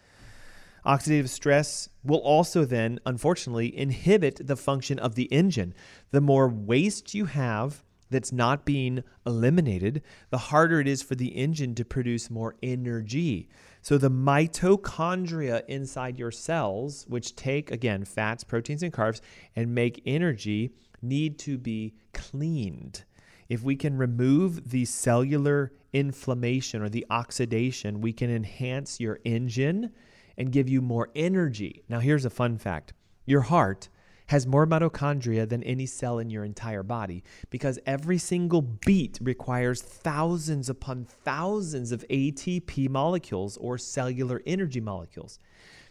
Oxidative 0.86 1.30
stress 1.30 1.88
will 2.02 2.18
also 2.18 2.64
then, 2.64 3.00
unfortunately, 3.06 3.76
inhibit 3.76 4.46
the 4.46 4.56
function 4.56 4.98
of 4.98 5.14
the 5.14 5.24
engine. 5.32 5.72
The 6.10 6.20
more 6.20 6.48
waste 6.48 7.14
you 7.14 7.24
have 7.24 7.82
that's 8.10 8.32
not 8.32 8.66
being 8.66 9.02
eliminated, 9.26 10.02
the 10.30 10.38
harder 10.38 10.80
it 10.80 10.86
is 10.86 11.02
for 11.02 11.14
the 11.14 11.36
engine 11.36 11.74
to 11.76 11.84
produce 11.84 12.30
more 12.30 12.54
energy. 12.62 13.48
So, 13.80 13.96
the 13.96 14.10
mitochondria 14.10 15.64
inside 15.68 16.18
your 16.18 16.30
cells, 16.30 17.06
which 17.08 17.34
take, 17.34 17.70
again, 17.70 18.04
fats, 18.04 18.44
proteins, 18.44 18.82
and 18.82 18.92
carbs 18.92 19.20
and 19.56 19.74
make 19.74 20.02
energy, 20.04 20.70
need 21.00 21.38
to 21.40 21.56
be 21.56 21.94
cleaned. 22.12 23.04
If 23.48 23.62
we 23.62 23.76
can 23.76 23.96
remove 23.96 24.70
the 24.70 24.84
cellular 24.84 25.72
inflammation 25.92 26.82
or 26.82 26.88
the 26.88 27.06
oxidation, 27.10 28.00
we 28.00 28.12
can 28.12 28.30
enhance 28.30 29.00
your 29.00 29.20
engine 29.24 29.92
and 30.36 30.52
give 30.52 30.68
you 30.68 30.80
more 30.80 31.10
energy. 31.14 31.84
Now, 31.88 32.00
here's 32.00 32.24
a 32.24 32.30
fun 32.30 32.58
fact 32.58 32.92
your 33.26 33.42
heart 33.42 33.88
has 34.26 34.46
more 34.46 34.66
mitochondria 34.66 35.48
than 35.48 35.62
any 35.64 35.86
cell 35.86 36.18
in 36.18 36.30
your 36.30 36.44
entire 36.44 36.82
body 36.82 37.22
because 37.50 37.78
every 37.84 38.18
single 38.18 38.62
beat 38.62 39.18
requires 39.20 39.82
thousands 39.82 40.70
upon 40.70 41.04
thousands 41.04 41.92
of 41.92 42.04
ATP 42.08 42.88
molecules 42.88 43.56
or 43.58 43.76
cellular 43.76 44.42
energy 44.46 44.80
molecules. 44.80 45.38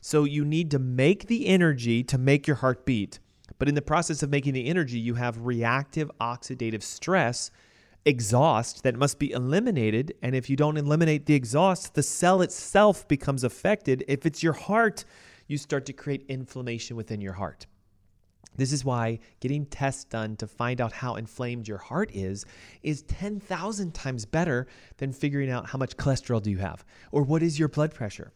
So 0.02 0.24
you 0.24 0.44
need 0.44 0.72
to 0.72 0.80
make 0.80 1.28
the 1.28 1.48
energy 1.48 2.04
to 2.04 2.18
make 2.18 2.48
your 2.48 2.58
heart 2.58 2.86
beat. 2.86 3.20
But 3.60 3.70
in 3.70 3.76
the 3.76 3.82
process 3.82 4.24
of 4.24 4.30
making 4.30 4.54
the 4.54 4.68
energy, 4.68 5.00
you 5.00 5.14
have 5.14 5.46
reactive 5.46 6.12
oxidative 6.20 6.82
stress 6.82 7.52
exhaust 8.06 8.84
that 8.84 8.96
must 8.96 9.20
be 9.20 9.32
eliminated. 9.32 10.14
And 10.22 10.36
if 10.36 10.50
you 10.50 10.56
don't 10.56 10.78
eliminate 10.78 11.26
the 11.26 11.36
exhaust, 11.36 11.94
the 11.94 12.04
cell 12.04 12.42
itself 12.42 13.08
becomes 13.08 13.44
affected. 13.44 14.04
If 14.08 14.26
it's 14.26 14.44
your 14.44 14.54
heart, 14.54 15.06
you 15.48 15.58
start 15.58 15.86
to 15.88 15.94
create 15.94 16.26
inflammation 16.28 16.96
within 16.96 17.22
your 17.22 17.34
heart. 17.34 17.66
This 18.56 18.72
is 18.72 18.86
why 18.86 19.20
getting 19.40 19.66
tests 19.66 20.04
done 20.04 20.36
to 20.36 20.48
find 20.48 20.80
out 20.80 20.92
how 20.92 21.16
inflamed 21.16 21.68
your 21.68 21.80
heart 21.80 22.12
is 22.14 22.46
is 22.84 23.02
10,000 23.04 23.94
times 23.94 24.26
better 24.26 24.68
than 24.98 25.12
figuring 25.12 25.50
out 25.50 25.68
how 25.68 25.80
much 25.80 25.98
cholesterol 25.98 26.42
do 26.42 26.52
you 26.52 26.60
have 26.60 26.86
or 27.12 27.24
what 27.24 27.42
is 27.42 27.58
your 27.58 27.68
blood 27.68 27.94
pressure. 27.94 28.32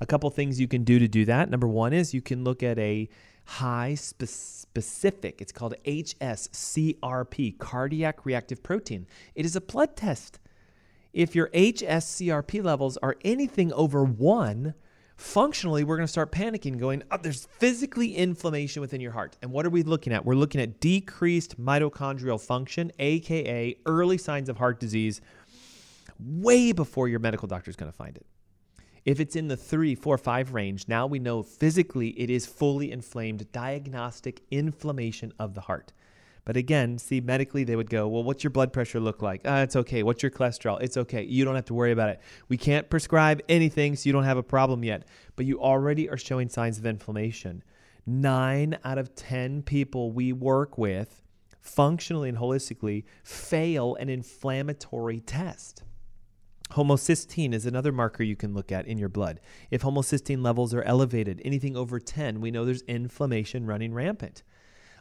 A 0.00 0.06
couple 0.06 0.30
things 0.30 0.60
you 0.60 0.68
can 0.68 0.82
do 0.82 0.98
to 0.98 1.08
do 1.08 1.24
that. 1.26 1.50
Number 1.50 1.68
1 1.68 1.92
is 1.92 2.14
you 2.14 2.22
can 2.22 2.42
look 2.42 2.62
at 2.62 2.78
a 2.78 3.08
high 3.44 3.94
spe- 3.94 4.24
specific. 4.24 5.40
It's 5.40 5.52
called 5.52 5.74
HSCRP, 5.84 7.58
cardiac 7.58 8.24
reactive 8.24 8.62
protein. 8.62 9.06
It 9.34 9.44
is 9.44 9.56
a 9.56 9.60
blood 9.60 9.96
test. 9.96 10.38
If 11.12 11.34
your 11.34 11.48
HSCRP 11.50 12.64
levels 12.64 12.96
are 12.98 13.16
anything 13.24 13.72
over 13.72 14.02
one, 14.04 14.74
functionally, 15.16 15.84
we're 15.84 15.96
going 15.96 16.06
to 16.06 16.12
start 16.12 16.32
panicking, 16.32 16.78
going, 16.78 17.04
oh, 17.10 17.18
there's 17.22 17.46
physically 17.46 18.16
inflammation 18.16 18.80
within 18.80 19.00
your 19.00 19.12
heart. 19.12 19.36
And 19.40 19.52
what 19.52 19.64
are 19.64 19.70
we 19.70 19.84
looking 19.84 20.12
at? 20.12 20.24
We're 20.24 20.34
looking 20.34 20.60
at 20.60 20.80
decreased 20.80 21.60
mitochondrial 21.60 22.40
function, 22.40 22.90
AKA 22.98 23.76
early 23.86 24.18
signs 24.18 24.48
of 24.48 24.56
heart 24.56 24.80
disease, 24.80 25.20
way 26.18 26.72
before 26.72 27.08
your 27.08 27.20
medical 27.20 27.46
doctor 27.46 27.70
is 27.70 27.76
going 27.76 27.90
to 27.90 27.96
find 27.96 28.16
it. 28.16 28.26
If 29.04 29.20
it's 29.20 29.36
in 29.36 29.48
the 29.48 29.56
three, 29.56 29.94
four, 29.94 30.16
five 30.16 30.54
range, 30.54 30.88
now 30.88 31.06
we 31.06 31.18
know 31.18 31.42
physically 31.42 32.08
it 32.18 32.30
is 32.30 32.46
fully 32.46 32.90
inflamed, 32.90 33.52
diagnostic 33.52 34.40
inflammation 34.50 35.32
of 35.38 35.54
the 35.54 35.62
heart. 35.62 35.92
But 36.46 36.56
again, 36.56 36.98
see, 36.98 37.20
medically, 37.20 37.64
they 37.64 37.76
would 37.76 37.90
go, 37.90 38.08
Well, 38.08 38.22
what's 38.22 38.44
your 38.44 38.50
blood 38.50 38.72
pressure 38.72 39.00
look 39.00 39.22
like? 39.22 39.42
Ah, 39.44 39.60
it's 39.60 39.76
okay. 39.76 40.02
What's 40.02 40.22
your 40.22 40.30
cholesterol? 40.30 40.80
It's 40.80 40.96
okay. 40.96 41.22
You 41.22 41.44
don't 41.44 41.54
have 41.54 41.64
to 41.66 41.74
worry 41.74 41.92
about 41.92 42.10
it. 42.10 42.20
We 42.48 42.56
can't 42.56 42.88
prescribe 42.88 43.42
anything, 43.48 43.96
so 43.96 44.06
you 44.06 44.12
don't 44.12 44.24
have 44.24 44.38
a 44.38 44.42
problem 44.42 44.84
yet. 44.84 45.06
But 45.36 45.46
you 45.46 45.60
already 45.60 46.08
are 46.08 46.18
showing 46.18 46.48
signs 46.48 46.78
of 46.78 46.86
inflammation. 46.86 47.62
Nine 48.06 48.78
out 48.84 48.98
of 48.98 49.14
10 49.14 49.62
people 49.62 50.12
we 50.12 50.32
work 50.32 50.76
with, 50.76 51.22
functionally 51.60 52.28
and 52.28 52.36
holistically, 52.36 53.04
fail 53.22 53.94
an 53.96 54.10
inflammatory 54.10 55.20
test. 55.20 55.82
Homocysteine 56.72 57.52
is 57.52 57.66
another 57.66 57.92
marker 57.92 58.22
you 58.22 58.36
can 58.36 58.54
look 58.54 58.72
at 58.72 58.86
in 58.86 58.98
your 58.98 59.08
blood. 59.08 59.40
If 59.70 59.82
homocysteine 59.82 60.42
levels 60.42 60.74
are 60.74 60.82
elevated, 60.82 61.40
anything 61.44 61.76
over 61.76 62.00
10, 62.00 62.40
we 62.40 62.50
know 62.50 62.64
there's 62.64 62.82
inflammation 62.82 63.66
running 63.66 63.94
rampant. 63.94 64.42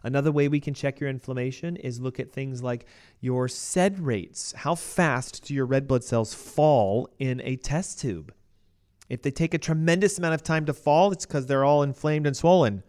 Another 0.04 0.32
way 0.32 0.50
we 0.50 0.60
can 0.60 0.74
check 0.74 1.00
your 1.00 1.10
inflammation 1.10 1.78
is 1.78 2.02
look 2.02 2.20
at 2.20 2.34
things 2.34 2.62
like 2.62 2.86
your 3.22 3.48
SED 3.48 4.00
rates. 4.00 4.54
How 4.58 4.76
fast 4.76 5.46
do 5.46 5.54
your 5.54 5.66
red 5.66 5.88
blood 5.88 6.04
cells 6.04 6.34
fall 6.34 7.10
in 7.20 7.42
a 7.42 7.56
test 7.56 8.02
tube? 8.02 8.34
If 9.10 9.22
they 9.22 9.32
take 9.32 9.54
a 9.54 9.58
tremendous 9.58 10.18
amount 10.18 10.34
of 10.34 10.44
time 10.44 10.66
to 10.66 10.74
fall, 10.74 11.12
it's 11.12 11.26
because 11.26 11.46
they're 11.46 11.64
all 11.64 11.84
inflamed 11.84 12.28
and 12.28 12.36
swollen. 12.36 12.84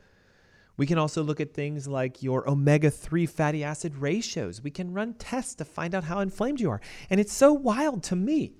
We 0.76 0.87
can 0.87 0.99
also 0.99 1.23
look 1.23 1.40
at 1.40 1.54
things 1.54 1.87
like 1.87 2.23
your 2.23 2.49
omega 2.50 2.90
3 2.90 3.26
fatty 3.26 3.62
acid 3.62 3.97
ratios. 3.97 4.61
We 4.61 4.73
can 4.73 4.93
run 4.93 5.14
tests 5.14 5.54
to 5.57 5.64
find 5.64 5.95
out 5.95 6.04
how 6.04 6.19
inflamed 6.19 6.61
you 6.61 6.71
are. 6.71 6.81
And 7.11 7.21
it's 7.21 7.33
so 7.33 7.52
wild 7.52 8.02
to 8.04 8.16
me 8.16 8.54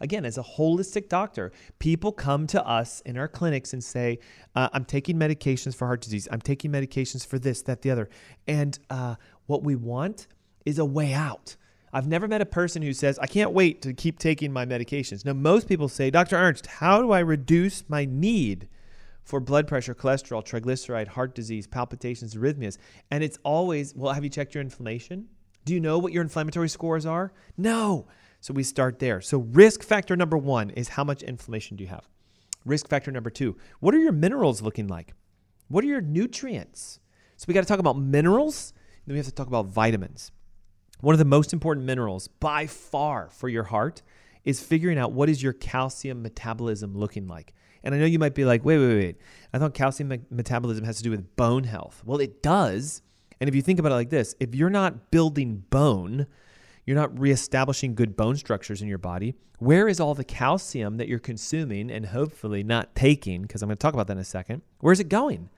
Again, 0.00 0.24
as 0.24 0.38
a 0.38 0.42
holistic 0.42 1.08
doctor, 1.08 1.52
people 1.78 2.12
come 2.12 2.46
to 2.48 2.66
us 2.66 3.00
in 3.02 3.16
our 3.16 3.28
clinics 3.28 3.72
and 3.72 3.82
say, 3.82 4.18
uh, 4.54 4.68
I'm 4.72 4.84
taking 4.84 5.16
medications 5.16 5.74
for 5.74 5.86
heart 5.86 6.00
disease. 6.00 6.28
I'm 6.30 6.40
taking 6.40 6.70
medications 6.70 7.26
for 7.26 7.38
this, 7.38 7.62
that, 7.62 7.82
the 7.82 7.90
other. 7.90 8.08
And 8.46 8.78
uh, 8.90 9.16
what 9.46 9.62
we 9.62 9.74
want 9.74 10.26
is 10.64 10.78
a 10.78 10.84
way 10.84 11.12
out. 11.12 11.56
I've 11.92 12.06
never 12.06 12.28
met 12.28 12.40
a 12.40 12.46
person 12.46 12.82
who 12.82 12.92
says, 12.92 13.18
I 13.18 13.26
can't 13.26 13.52
wait 13.52 13.82
to 13.82 13.94
keep 13.94 14.18
taking 14.18 14.52
my 14.52 14.66
medications. 14.66 15.24
Now, 15.24 15.32
most 15.32 15.68
people 15.68 15.88
say, 15.88 16.10
Dr. 16.10 16.36
Ernst, 16.36 16.66
how 16.66 17.00
do 17.00 17.12
I 17.12 17.20
reduce 17.20 17.88
my 17.88 18.04
need 18.04 18.68
for 19.24 19.40
blood 19.40 19.66
pressure, 19.66 19.94
cholesterol, 19.94 20.44
triglyceride, 20.44 21.08
heart 21.08 21.34
disease, 21.34 21.66
palpitations, 21.66 22.34
arrhythmias? 22.34 22.76
And 23.10 23.24
it's 23.24 23.38
always, 23.42 23.94
well, 23.94 24.12
have 24.12 24.24
you 24.24 24.30
checked 24.30 24.54
your 24.54 24.62
inflammation? 24.62 25.28
Do 25.64 25.74
you 25.74 25.80
know 25.80 25.98
what 25.98 26.12
your 26.12 26.22
inflammatory 26.22 26.68
scores 26.68 27.06
are? 27.06 27.32
No. 27.56 28.06
So 28.40 28.54
we 28.54 28.62
start 28.62 28.98
there. 28.98 29.20
So 29.20 29.38
risk 29.38 29.82
factor 29.82 30.16
number 30.16 30.36
one 30.36 30.70
is 30.70 30.90
how 30.90 31.04
much 31.04 31.22
inflammation 31.22 31.76
do 31.76 31.84
you 31.84 31.90
have? 31.90 32.08
Risk 32.64 32.88
factor 32.88 33.10
number 33.10 33.30
two, 33.30 33.56
what 33.80 33.94
are 33.94 33.98
your 33.98 34.12
minerals 34.12 34.62
looking 34.62 34.88
like? 34.88 35.14
What 35.68 35.84
are 35.84 35.88
your 35.88 36.00
nutrients? 36.00 37.00
So 37.36 37.44
we 37.48 37.54
got 37.54 37.60
to 37.60 37.66
talk 37.66 37.78
about 37.78 37.98
minerals, 37.98 38.72
then 39.06 39.14
we 39.14 39.18
have 39.18 39.26
to 39.26 39.32
talk 39.32 39.46
about 39.46 39.66
vitamins. 39.66 40.32
One 41.00 41.14
of 41.14 41.18
the 41.18 41.24
most 41.24 41.52
important 41.52 41.86
minerals 41.86 42.28
by 42.28 42.66
far 42.66 43.30
for 43.30 43.48
your 43.48 43.64
heart 43.64 44.02
is 44.44 44.60
figuring 44.60 44.98
out 44.98 45.12
what 45.12 45.28
is 45.28 45.42
your 45.42 45.52
calcium 45.52 46.22
metabolism 46.22 46.96
looking 46.96 47.28
like. 47.28 47.54
And 47.84 47.94
I 47.94 47.98
know 47.98 48.06
you 48.06 48.18
might 48.18 48.34
be 48.34 48.44
like, 48.44 48.64
wait, 48.64 48.78
wait, 48.78 48.96
wait. 48.96 49.16
I 49.52 49.58
thought 49.58 49.74
calcium 49.74 50.08
me- 50.08 50.20
metabolism 50.30 50.84
has 50.84 50.96
to 50.96 51.02
do 51.02 51.10
with 51.10 51.36
bone 51.36 51.64
health. 51.64 52.02
Well, 52.04 52.18
it 52.18 52.42
does. 52.42 53.02
And 53.40 53.46
if 53.48 53.54
you 53.54 53.62
think 53.62 53.78
about 53.78 53.92
it 53.92 53.96
like 53.96 54.10
this, 54.10 54.34
if 54.40 54.54
you're 54.54 54.70
not 54.70 55.10
building 55.10 55.64
bone, 55.70 56.26
you're 56.88 56.96
not 56.96 57.20
reestablishing 57.20 57.94
good 57.94 58.16
bone 58.16 58.34
structures 58.34 58.80
in 58.80 58.88
your 58.88 58.96
body, 58.96 59.34
where 59.58 59.88
is 59.88 60.00
all 60.00 60.14
the 60.14 60.24
calcium 60.24 60.96
that 60.96 61.06
you're 61.06 61.18
consuming 61.18 61.90
and 61.90 62.06
hopefully 62.06 62.62
not 62.62 62.94
taking? 62.94 63.42
Because 63.42 63.60
I'm 63.60 63.68
going 63.68 63.76
to 63.76 63.78
talk 63.78 63.92
about 63.92 64.06
that 64.06 64.14
in 64.14 64.20
a 64.20 64.24
second. 64.24 64.62
Where's 64.80 64.98
it 64.98 65.10
going? 65.10 65.50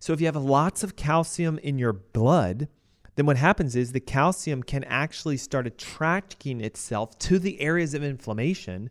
So 0.00 0.12
if 0.12 0.20
you 0.20 0.26
have 0.26 0.36
lots 0.36 0.84
of 0.84 0.94
calcium 0.94 1.56
in 1.60 1.78
your 1.78 1.94
blood, 1.94 2.68
then 3.14 3.24
what 3.24 3.38
happens 3.38 3.74
is 3.74 3.92
the 3.92 4.00
calcium 4.00 4.62
can 4.62 4.84
actually 4.84 5.38
start 5.38 5.66
attracting 5.66 6.60
itself 6.60 7.18
to 7.20 7.38
the 7.38 7.58
areas 7.62 7.94
of 7.94 8.04
inflammation, 8.04 8.90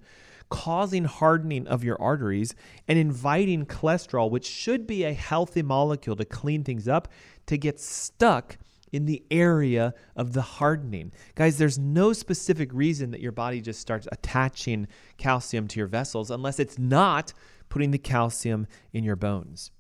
causing 0.50 1.06
hardening 1.06 1.68
of 1.68 1.84
your 1.84 2.02
arteries 2.02 2.56
and 2.88 2.98
inviting 2.98 3.64
cholesterol, 3.64 4.32
which 4.32 4.48
should 4.48 4.88
be 4.88 5.04
a 5.04 5.14
healthy 5.14 5.62
molecule 5.62 6.16
to 6.16 6.26
clean 6.26 6.64
things 6.64 6.88
up, 6.88 7.10
to 7.46 7.60
get 7.60 7.80
stuck 7.80 8.58
in 8.96 9.06
the 9.06 9.24
area 9.30 9.94
of 10.16 10.32
the 10.32 10.42
hardening. 10.42 11.12
Guys, 11.36 11.58
there's 11.58 11.78
no 11.78 12.14
specific 12.14 12.70
reason 12.72 13.12
that 13.12 13.20
your 13.20 13.34
body 13.34 13.60
just 13.60 13.82
starts 13.82 14.08
attaching 14.10 14.88
calcium 15.18 15.68
to 15.68 15.80
your 15.80 15.88
vessels 15.88 16.32
unless 16.32 16.60
it's 16.60 16.80
not 16.80 17.34
putting 17.68 17.92
the 17.92 17.98
calcium 17.98 18.66
in 18.94 19.04
your 19.04 19.18
bones. 19.18 19.72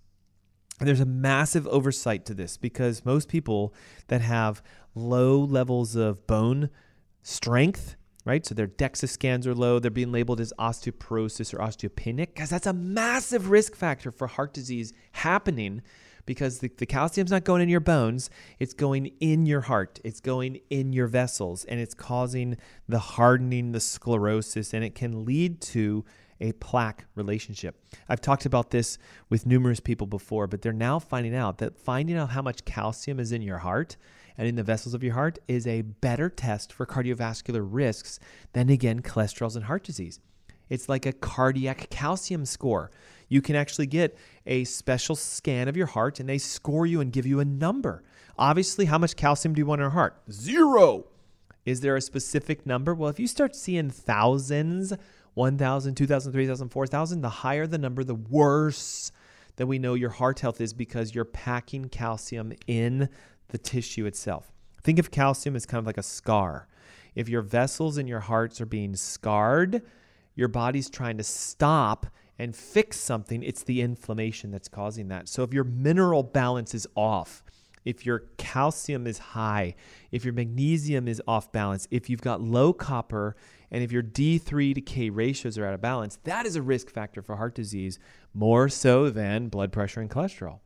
There's 0.80 1.00
a 1.00 1.06
massive 1.06 1.66
oversight 1.68 2.26
to 2.26 2.34
this 2.34 2.58
because 2.58 3.06
most 3.06 3.30
people 3.30 3.74
that 4.08 4.20
have 4.20 4.62
low 4.94 5.40
levels 5.40 5.96
of 5.96 6.28
bone 6.28 6.70
strength, 7.24 7.96
right? 8.26 8.46
So 8.46 8.54
their 8.54 8.68
DEXA 8.68 9.08
scans 9.08 9.48
are 9.48 9.56
low, 9.56 9.80
they're 9.80 9.92
being 9.92 10.12
labeled 10.12 10.42
as 10.42 10.52
osteoporosis 10.60 11.54
or 11.54 11.60
osteopenic, 11.60 12.34
because 12.34 12.50
that's 12.50 12.68
a 12.68 12.74
massive 12.74 13.50
risk 13.50 13.76
factor 13.76 14.12
for 14.12 14.28
heart 14.28 14.54
disease 14.54 14.92
happening 15.14 15.82
because 16.26 16.60
the, 16.60 16.70
the 16.78 16.86
calcium's 16.86 17.32
not 17.32 17.44
going 17.44 17.62
in 17.62 17.70
your 17.70 17.80
bones, 17.80 18.30
it's 18.60 18.74
going 18.74 19.12
in 19.20 19.46
your 19.46 19.62
heart, 19.62 20.00
it's 20.04 20.20
going 20.20 20.60
in 20.70 20.94
your 20.94 21.08
vessels, 21.08 21.66
and 21.66 21.80
it's 21.80 21.94
causing 21.94 22.58
the 22.88 23.00
hardening, 23.00 23.72
the 23.72 23.80
sclerosis, 23.80 24.74
and 24.74 24.84
it 24.84 24.96
can 24.96 25.26
lead 25.26 25.62
to 25.62 26.04
a 26.42 26.52
plaque 26.54 27.06
relationship. 27.16 27.82
I've 28.10 28.22
talked 28.22 28.46
about 28.46 28.72
this 28.72 28.98
with 29.30 29.46
numerous 29.46 29.80
people 29.80 30.08
before, 30.08 30.48
but 30.48 30.62
they're 30.62 30.74
now 30.74 31.00
finding 31.00 31.36
out 31.36 31.60
that 31.60 31.78
finding 31.78 32.18
out 32.18 32.32
how 32.32 32.42
much 32.42 32.66
calcium 32.66 33.20
is 33.20 33.32
in 33.32 33.42
your 33.42 33.60
heart 33.60 33.96
and 34.38 34.48
in 34.48 34.56
the 34.56 34.64
vessels 34.64 34.94
of 34.94 35.04
your 35.04 35.14
heart 35.14 35.40
is 35.48 35.66
a 35.66 35.82
better 35.82 36.30
test 36.30 36.74
for 36.74 36.86
cardiovascular 36.86 37.66
risks 37.66 38.20
than, 38.54 38.70
again, 38.70 39.02
cholesterols 39.02 39.56
and 39.56 39.66
heart 39.66 39.84
disease. 39.84 40.20
It's 40.70 40.90
like 40.90 41.06
a 41.06 41.14
cardiac 41.14 41.90
calcium 41.90 42.46
score. 42.46 42.92
You 43.28 43.42
can 43.42 43.56
actually 43.56 43.88
get 43.88 44.18
a 44.46 44.64
special 44.66 45.16
scan 45.16 45.68
of 45.68 45.76
your 45.76 45.88
heart 45.88 46.20
and 46.20 46.30
they 46.30 46.38
score 46.38 46.86
you 46.86 47.02
and 47.02 47.12
give 47.12 47.26
you 47.26 47.40
a 47.40 47.46
number. 47.46 48.04
Obviously, 48.38 48.86
how 48.86 48.98
much 48.98 49.16
calcium 49.16 49.54
do 49.54 49.60
you 49.60 49.66
want 49.66 49.80
in 49.80 49.84
your 49.84 49.92
heart? 49.92 50.22
Zero. 50.32 51.06
Is 51.66 51.82
there 51.82 51.96
a 51.96 52.02
specific 52.02 52.66
number? 52.66 52.94
Well, 52.94 53.10
if 53.10 53.20
you 53.20 53.28
start 53.28 53.56
seeing 53.56 53.90
thousands, 53.90 54.94
1,000, 55.34 55.96
2,000, 55.96 56.32
3,000, 56.32 56.70
4,000, 56.70 57.22
the 57.22 57.30
higher 57.30 57.66
the 57.66 57.78
number, 57.78 58.04
the 58.04 58.16
worse 58.16 59.12
that 59.56 59.68
we 59.68 59.80
know 59.80 59.94
your 59.94 60.10
heart 60.10 60.42
health 60.42 60.62
is 60.62 60.74
because 60.74 61.16
you're 61.16 61.26
packing 61.26 61.90
calcium 61.90 62.54
in 62.68 63.10
the 63.50 63.58
tissue 63.58 64.06
itself. 64.06 64.52
Think 64.84 65.00
of 65.00 65.12
calcium 65.12 65.56
as 65.56 65.66
kind 65.66 65.80
of 65.80 65.88
like 65.88 65.98
a 65.98 66.04
scar. 66.04 66.68
If 67.16 67.30
your 67.30 67.42
vessels 67.42 67.98
in 67.98 68.08
your 68.08 68.20
hearts 68.20 68.60
are 68.62 68.66
being 68.66 68.96
scarred, 68.96 69.82
your 70.36 70.50
body's 70.50 70.90
trying 70.90 71.18
to 71.18 71.24
stop 71.24 72.06
and 72.38 72.56
fix 72.56 73.00
something, 73.00 73.44
it's 73.44 73.64
the 73.64 73.82
inflammation 73.82 74.52
that's 74.52 74.68
causing 74.68 75.08
that. 75.10 75.30
So 75.30 75.44
if 75.44 75.54
your 75.54 75.64
mineral 75.64 76.24
balance 76.24 76.74
is 76.74 76.88
off, 76.96 77.44
if 77.86 78.06
your 78.06 78.24
calcium 78.38 79.06
is 79.08 79.20
high, 79.20 79.76
if 80.12 80.26
your 80.26 80.34
magnesium 80.34 81.08
is 81.08 81.22
off 81.28 81.52
balance, 81.52 81.88
if 81.92 82.10
you've 82.10 82.22
got 82.22 82.42
low 82.42 82.74
copper, 82.74 83.36
and 83.72 83.84
if 83.84 83.92
your 83.92 84.04
D3 84.04 84.74
to 84.74 84.82
K 84.82 85.10
ratios 85.10 85.58
are 85.58 85.66
out 85.66 85.74
of 85.74 85.82
balance, 85.82 86.18
that 86.24 86.46
is 86.46 86.56
a 86.56 86.62
risk 86.62 86.90
factor 86.90 87.22
for 87.22 87.36
heart 87.36 87.56
disease 87.56 88.00
more 88.34 88.70
so 88.70 89.10
than 89.10 89.50
blood 89.50 89.72
pressure 89.72 90.02
and 90.02 90.10
cholesterol. 90.10 90.60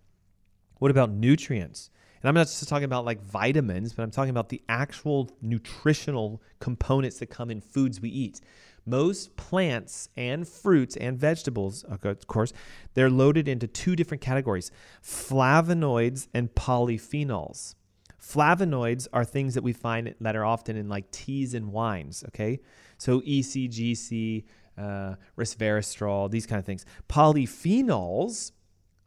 What 0.78 0.92
about 0.92 1.12
nutrients? 1.12 1.90
And 2.22 2.30
I'm 2.30 2.36
not 2.36 2.48
just 2.48 2.68
talking 2.68 2.86
about 2.86 3.06
like 3.06 3.22
vitamins, 3.22 3.94
but 3.94 4.04
I'm 4.04 4.12
talking 4.12 4.30
about 4.30 4.50
the 4.50 4.62
actual 4.68 5.30
nutritional 5.42 6.42
components 6.60 7.20
that 7.20 7.28
come 7.28 7.50
in 7.50 7.62
foods 7.62 8.02
we 8.02 8.10
eat. 8.10 8.42
Most 8.86 9.36
plants 9.36 10.10
and 10.16 10.48
fruits 10.48 10.96
and 10.96 11.18
vegetables, 11.18 11.84
of 11.84 12.28
course, 12.28 12.54
they're 12.94 13.10
loaded 13.10 13.48
into 13.48 13.68
two 13.68 13.96
different 13.96 14.22
categories 14.22 14.72
flavonoids 15.04 16.28
and 16.34 16.54
polyphenols. 16.56 17.76
Flavonoids 18.22 19.08
are 19.14 19.24
things 19.24 19.54
that 19.54 19.64
we 19.64 19.74
find 19.74 20.14
that 20.20 20.36
are 20.36 20.46
often 20.46 20.76
in 20.76 20.90
like 20.90 21.10
teas 21.12 21.54
and 21.54 21.72
wines, 21.72 22.24
okay? 22.28 22.60
So 22.98 23.22
ECGC, 23.22 24.44
uh, 24.78 25.16
resveratrol, 25.38 26.30
these 26.30 26.46
kind 26.46 26.60
of 26.60 26.66
things. 26.66 26.86
Polyphenols 27.08 28.52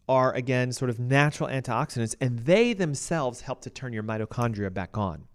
are, 0.08 0.32
again, 0.34 0.72
sort 0.72 0.90
of 0.90 0.98
natural 0.98 1.48
antioxidants, 1.48 2.14
and 2.20 2.40
they 2.40 2.72
themselves 2.72 3.42
help 3.42 3.60
to 3.62 3.70
turn 3.70 3.92
your 3.92 4.02
mitochondria 4.02 4.72
back 4.72 4.96
on. 4.98 5.26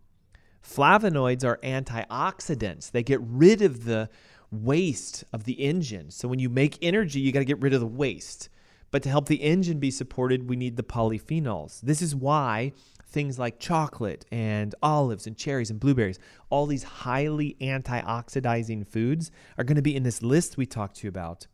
Flavonoids 0.67 1.45
are 1.45 1.57
antioxidants. 1.63 2.91
They 2.91 3.03
get 3.03 3.21
rid 3.21 3.61
of 3.61 3.85
the 3.85 4.09
waste 4.51 5.23
of 5.31 5.45
the 5.45 5.53
engine. 5.53 6.11
So 6.11 6.27
when 6.27 6.39
you 6.39 6.49
make 6.49 6.77
energy, 6.81 7.19
you 7.19 7.31
got 7.31 7.39
to 7.39 7.45
get 7.45 7.61
rid 7.61 7.73
of 7.73 7.79
the 7.79 7.87
waste. 7.87 8.49
But 8.91 9.03
to 9.03 9.09
help 9.09 9.27
the 9.27 9.43
engine 9.43 9.79
be 9.79 9.91
supported, 9.91 10.49
we 10.49 10.55
need 10.55 10.77
the 10.77 10.83
polyphenols. 10.83 11.81
This 11.81 12.01
is 12.01 12.15
why 12.15 12.73
things 13.07 13.39
like 13.39 13.59
chocolate 13.59 14.25
and 14.31 14.75
olives 14.83 15.25
and 15.27 15.37
cherries 15.37 15.69
and 15.69 15.79
blueberries, 15.79 16.19
all 16.49 16.65
these 16.65 16.83
highly 16.83 17.55
antioxidizing 17.61 18.85
foods 18.85 19.31
are 19.57 19.63
going 19.63 19.77
to 19.77 19.81
be 19.81 19.95
in 19.95 20.03
this 20.03 20.21
list 20.21 20.57
we 20.57 20.65
talked 20.65 20.97
to 20.97 21.03
you 21.07 21.09
about. 21.09 21.47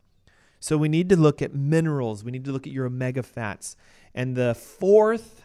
So 0.58 0.76
we 0.76 0.88
need 0.88 1.08
to 1.10 1.16
look 1.16 1.42
at 1.42 1.54
minerals, 1.54 2.24
we 2.24 2.32
need 2.32 2.44
to 2.46 2.52
look 2.52 2.66
at 2.66 2.72
your 2.72 2.86
omega 2.86 3.22
fats. 3.22 3.76
And 4.14 4.34
the 4.34 4.54
fourth 4.54 5.43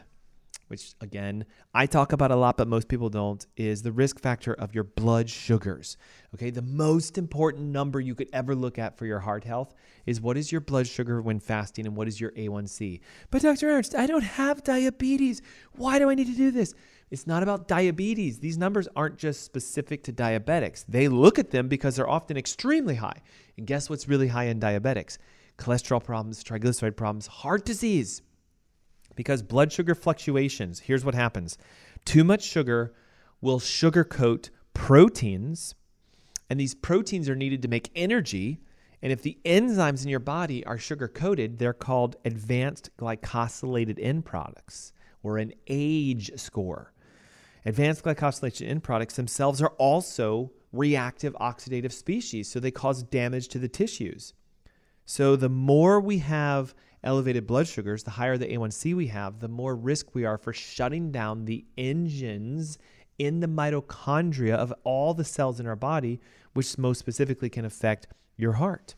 which 0.70 0.94
again, 1.02 1.46
I 1.74 1.88
talk 1.88 2.14
about 2.14 2.32
a 2.32 2.36
lot, 2.36 2.56
but 2.56 2.68
most 2.68 2.88
people 2.88 3.10
don't, 3.10 3.46
is 3.58 3.82
the 3.82 3.92
risk 3.92 4.20
factor 4.20 4.54
of 4.54 4.74
your 4.76 4.84
blood 4.84 5.30
sugars. 5.30 5.98
Okay, 6.36 6.52
the 6.52 6.62
most 6.62 7.18
important 7.18 7.66
number 7.66 8.00
you 8.00 8.14
could 8.14 8.30
ever 8.34 8.54
look 8.54 8.78
at 8.78 8.96
for 8.96 9.08
your 9.08 9.20
heart 9.20 9.44
health 9.44 9.74
is 10.06 10.22
what 10.22 10.38
is 10.38 10.52
your 10.52 10.62
blood 10.62 10.86
sugar 10.86 11.22
when 11.22 11.40
fasting 11.40 11.88
and 11.88 11.96
what 11.96 12.08
is 12.08 12.22
your 12.22 12.32
A1C. 12.34 13.02
But 13.32 13.42
Dr. 13.42 13.68
Ernst, 13.70 13.96
I 13.96 14.06
don't 14.06 14.24
have 14.24 14.64
diabetes. 14.64 15.42
Why 15.74 15.98
do 15.98 16.08
I 16.08 16.14
need 16.14 16.28
to 16.28 16.38
do 16.38 16.52
this? 16.52 16.76
It's 17.10 17.26
not 17.26 17.42
about 17.42 17.68
diabetes. 17.68 18.38
These 18.38 18.60
numbers 18.60 18.88
aren't 18.96 19.18
just 19.18 19.44
specific 19.44 20.04
to 20.04 20.14
diabetics. 20.14 20.86
They 20.88 21.08
look 21.08 21.40
at 21.40 21.50
them 21.50 21.68
because 21.68 21.96
they're 21.96 22.08
often 22.08 22.38
extremely 22.38 22.96
high. 22.96 23.24
And 23.58 23.66
guess 23.66 23.90
what's 23.90 24.08
really 24.08 24.28
high 24.28 24.46
in 24.46 24.60
diabetics? 24.60 25.18
Cholesterol 25.58 26.04
problems, 26.04 26.44
triglyceride 26.44 26.96
problems, 26.96 27.26
heart 27.26 27.66
disease 27.66 28.22
because 29.20 29.44
blood 29.44 29.70
sugar 29.70 29.94
fluctuations, 29.94 30.80
here's 30.80 31.04
what 31.04 31.14
happens 31.14 31.58
too 32.06 32.24
much 32.24 32.42
sugar 32.42 32.94
will 33.42 33.60
sugarcoat 33.60 34.50
proteins, 34.74 35.76
and 36.50 36.58
these 36.58 36.74
proteins 36.74 37.28
are 37.28 37.36
needed 37.36 37.62
to 37.62 37.68
make 37.68 37.92
energy. 37.98 38.62
And 39.02 39.12
if 39.12 39.22
the 39.22 39.38
enzymes 39.44 40.04
in 40.04 40.10
your 40.10 40.22
body 40.22 40.66
are 40.66 40.78
sugar 40.78 41.10
coated, 41.10 41.60
they're 41.60 41.74
called 41.74 42.16
advanced 42.24 42.92
glycosylated 42.98 44.00
end 44.02 44.24
products 44.24 44.94
or 45.22 45.38
an 45.38 45.52
age 45.68 46.32
score. 46.38 46.94
Advanced 47.66 48.06
glycosylated 48.06 48.70
end 48.70 48.84
products 48.84 49.18
themselves 49.18 49.62
are 49.62 49.74
also 49.78 50.50
reactive 50.72 51.34
oxidative 51.42 51.92
species, 51.92 52.48
so 52.50 52.62
they 52.62 52.72
cause 52.72 53.04
damage 53.04 53.50
to 53.50 53.60
the 53.60 53.68
tissues. 53.68 54.34
So 55.06 55.36
the 55.36 55.50
more 55.50 56.00
we 56.00 56.20
have 56.20 56.74
elevated 57.04 57.48
blood 57.48 57.68
sugars, 57.68 58.04
the 58.04 58.12
higher 58.12 58.38
the 58.38 58.48
A1C 58.48 58.96
we 58.96 59.08
have, 59.08 59.40
the 59.40 59.48
more 59.48 59.76
risk 59.76 60.14
we 60.14 60.26
are 60.26 60.38
for 60.38 60.54
shutting 60.54 61.12
down 61.12 61.46
the 61.46 61.66
engines 61.78 62.78
in 63.18 63.40
the 63.40 63.48
mitochondria 63.48 64.56
of 64.56 64.74
all 64.84 65.14
the 65.14 65.24
cells 65.24 65.60
in 65.60 65.68
our 65.68 65.76
body, 65.76 66.20
which 66.54 66.78
most 66.78 67.00
specifically 67.00 67.50
can 67.50 67.66
affect 67.66 68.08
your 68.38 68.54
heart. 68.54 68.96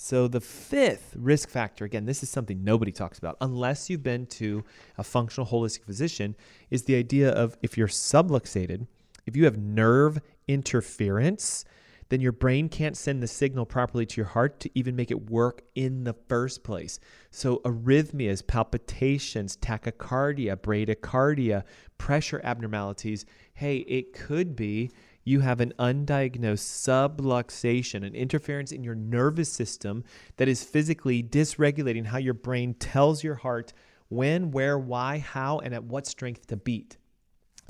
So, 0.00 0.28
the 0.28 0.40
fifth 0.40 1.14
risk 1.18 1.48
factor, 1.48 1.84
again, 1.84 2.06
this 2.06 2.22
is 2.22 2.30
something 2.30 2.62
nobody 2.62 2.92
talks 2.92 3.18
about 3.18 3.36
unless 3.40 3.90
you've 3.90 4.04
been 4.04 4.26
to 4.26 4.64
a 4.96 5.02
functional 5.02 5.48
holistic 5.48 5.84
physician, 5.84 6.36
is 6.70 6.84
the 6.84 6.94
idea 6.94 7.30
of 7.30 7.56
if 7.62 7.76
you're 7.76 7.88
subluxated, 7.88 8.86
if 9.26 9.34
you 9.34 9.44
have 9.44 9.58
nerve 9.58 10.20
interference, 10.46 11.64
then 12.08 12.20
your 12.20 12.32
brain 12.32 12.68
can't 12.68 12.96
send 12.96 13.22
the 13.22 13.26
signal 13.26 13.66
properly 13.66 14.06
to 14.06 14.16
your 14.16 14.26
heart 14.26 14.60
to 14.60 14.70
even 14.78 14.96
make 14.96 15.10
it 15.10 15.30
work 15.30 15.62
in 15.74 16.04
the 16.04 16.14
first 16.28 16.62
place. 16.62 16.98
So, 17.30 17.58
arrhythmias, 17.64 18.46
palpitations, 18.46 19.56
tachycardia, 19.56 20.56
bradycardia, 20.56 21.64
pressure 21.98 22.40
abnormalities 22.44 23.26
hey, 23.58 23.78
it 23.78 24.12
could 24.12 24.54
be 24.54 24.88
you 25.24 25.40
have 25.40 25.60
an 25.60 25.74
undiagnosed 25.80 26.62
subluxation, 27.18 28.06
an 28.06 28.14
interference 28.14 28.70
in 28.70 28.84
your 28.84 28.94
nervous 28.94 29.52
system 29.52 30.04
that 30.36 30.46
is 30.46 30.62
physically 30.62 31.24
dysregulating 31.24 32.06
how 32.06 32.18
your 32.18 32.34
brain 32.34 32.72
tells 32.74 33.24
your 33.24 33.34
heart 33.34 33.72
when, 34.10 34.52
where, 34.52 34.78
why, 34.78 35.18
how, 35.18 35.58
and 35.58 35.74
at 35.74 35.82
what 35.82 36.06
strength 36.06 36.46
to 36.46 36.56
beat. 36.56 36.96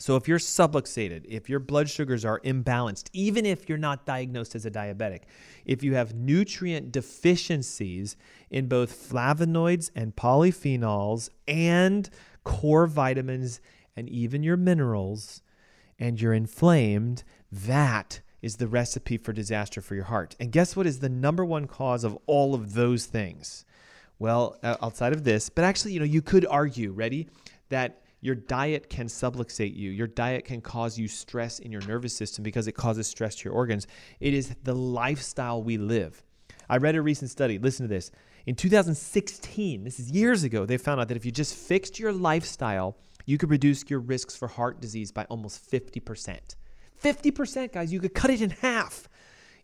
So, 0.00 0.14
if 0.14 0.28
you're 0.28 0.38
subluxated, 0.38 1.24
if 1.26 1.48
your 1.48 1.58
blood 1.58 1.90
sugars 1.90 2.24
are 2.24 2.38
imbalanced, 2.40 3.08
even 3.12 3.44
if 3.44 3.68
you're 3.68 3.78
not 3.78 4.06
diagnosed 4.06 4.54
as 4.54 4.64
a 4.64 4.70
diabetic, 4.70 5.22
if 5.66 5.82
you 5.82 5.94
have 5.94 6.14
nutrient 6.14 6.92
deficiencies 6.92 8.16
in 8.48 8.68
both 8.68 9.10
flavonoids 9.10 9.90
and 9.96 10.14
polyphenols 10.14 11.30
and 11.48 12.08
core 12.44 12.86
vitamins 12.86 13.60
and 13.96 14.08
even 14.08 14.44
your 14.44 14.56
minerals, 14.56 15.42
and 15.98 16.20
you're 16.20 16.32
inflamed, 16.32 17.24
that 17.50 18.20
is 18.40 18.56
the 18.56 18.68
recipe 18.68 19.16
for 19.16 19.32
disaster 19.32 19.80
for 19.80 19.94
your 19.94 20.04
heart. 20.04 20.36
And 20.38 20.52
guess 20.52 20.76
what 20.76 20.86
is 20.86 21.00
the 21.00 21.08
number 21.08 21.44
one 21.44 21.66
cause 21.66 22.04
of 22.04 22.16
all 22.26 22.54
of 22.54 22.74
those 22.74 23.06
things? 23.06 23.64
Well, 24.18 24.58
outside 24.62 25.12
of 25.12 25.24
this, 25.24 25.48
but 25.48 25.64
actually, 25.64 25.92
you 25.92 26.00
know, 26.00 26.06
you 26.06 26.22
could 26.22 26.46
argue, 26.46 26.92
ready, 26.92 27.28
that 27.68 28.02
your 28.20 28.34
diet 28.34 28.90
can 28.90 29.06
subluxate 29.06 29.76
you. 29.76 29.90
Your 29.90 30.06
diet 30.06 30.44
can 30.44 30.60
cause 30.60 30.98
you 30.98 31.08
stress 31.08 31.58
in 31.58 31.70
your 31.70 31.82
nervous 31.82 32.14
system 32.14 32.42
because 32.42 32.66
it 32.66 32.72
causes 32.72 33.06
stress 33.06 33.36
to 33.36 33.44
your 33.44 33.54
organs. 33.54 33.86
It 34.20 34.34
is 34.34 34.54
the 34.64 34.74
lifestyle 34.74 35.62
we 35.62 35.78
live. 35.78 36.22
I 36.68 36.78
read 36.78 36.96
a 36.96 37.02
recent 37.02 37.30
study. 37.30 37.58
Listen 37.58 37.84
to 37.84 37.94
this. 37.94 38.10
In 38.46 38.54
2016, 38.54 39.84
this 39.84 40.00
is 40.00 40.10
years 40.10 40.42
ago, 40.42 40.66
they 40.66 40.78
found 40.78 41.00
out 41.00 41.08
that 41.08 41.16
if 41.16 41.24
you 41.24 41.32
just 41.32 41.54
fixed 41.54 41.98
your 41.98 42.12
lifestyle, 42.12 42.96
you 43.26 43.38
could 43.38 43.50
reduce 43.50 43.84
your 43.88 44.00
risks 44.00 44.34
for 44.36 44.48
heart 44.48 44.80
disease 44.80 45.12
by 45.12 45.24
almost 45.24 45.70
50%. 45.70 46.56
50%, 47.02 47.72
guys, 47.72 47.92
you 47.92 48.00
could 48.00 48.14
cut 48.14 48.30
it 48.30 48.40
in 48.40 48.50
half 48.50 49.08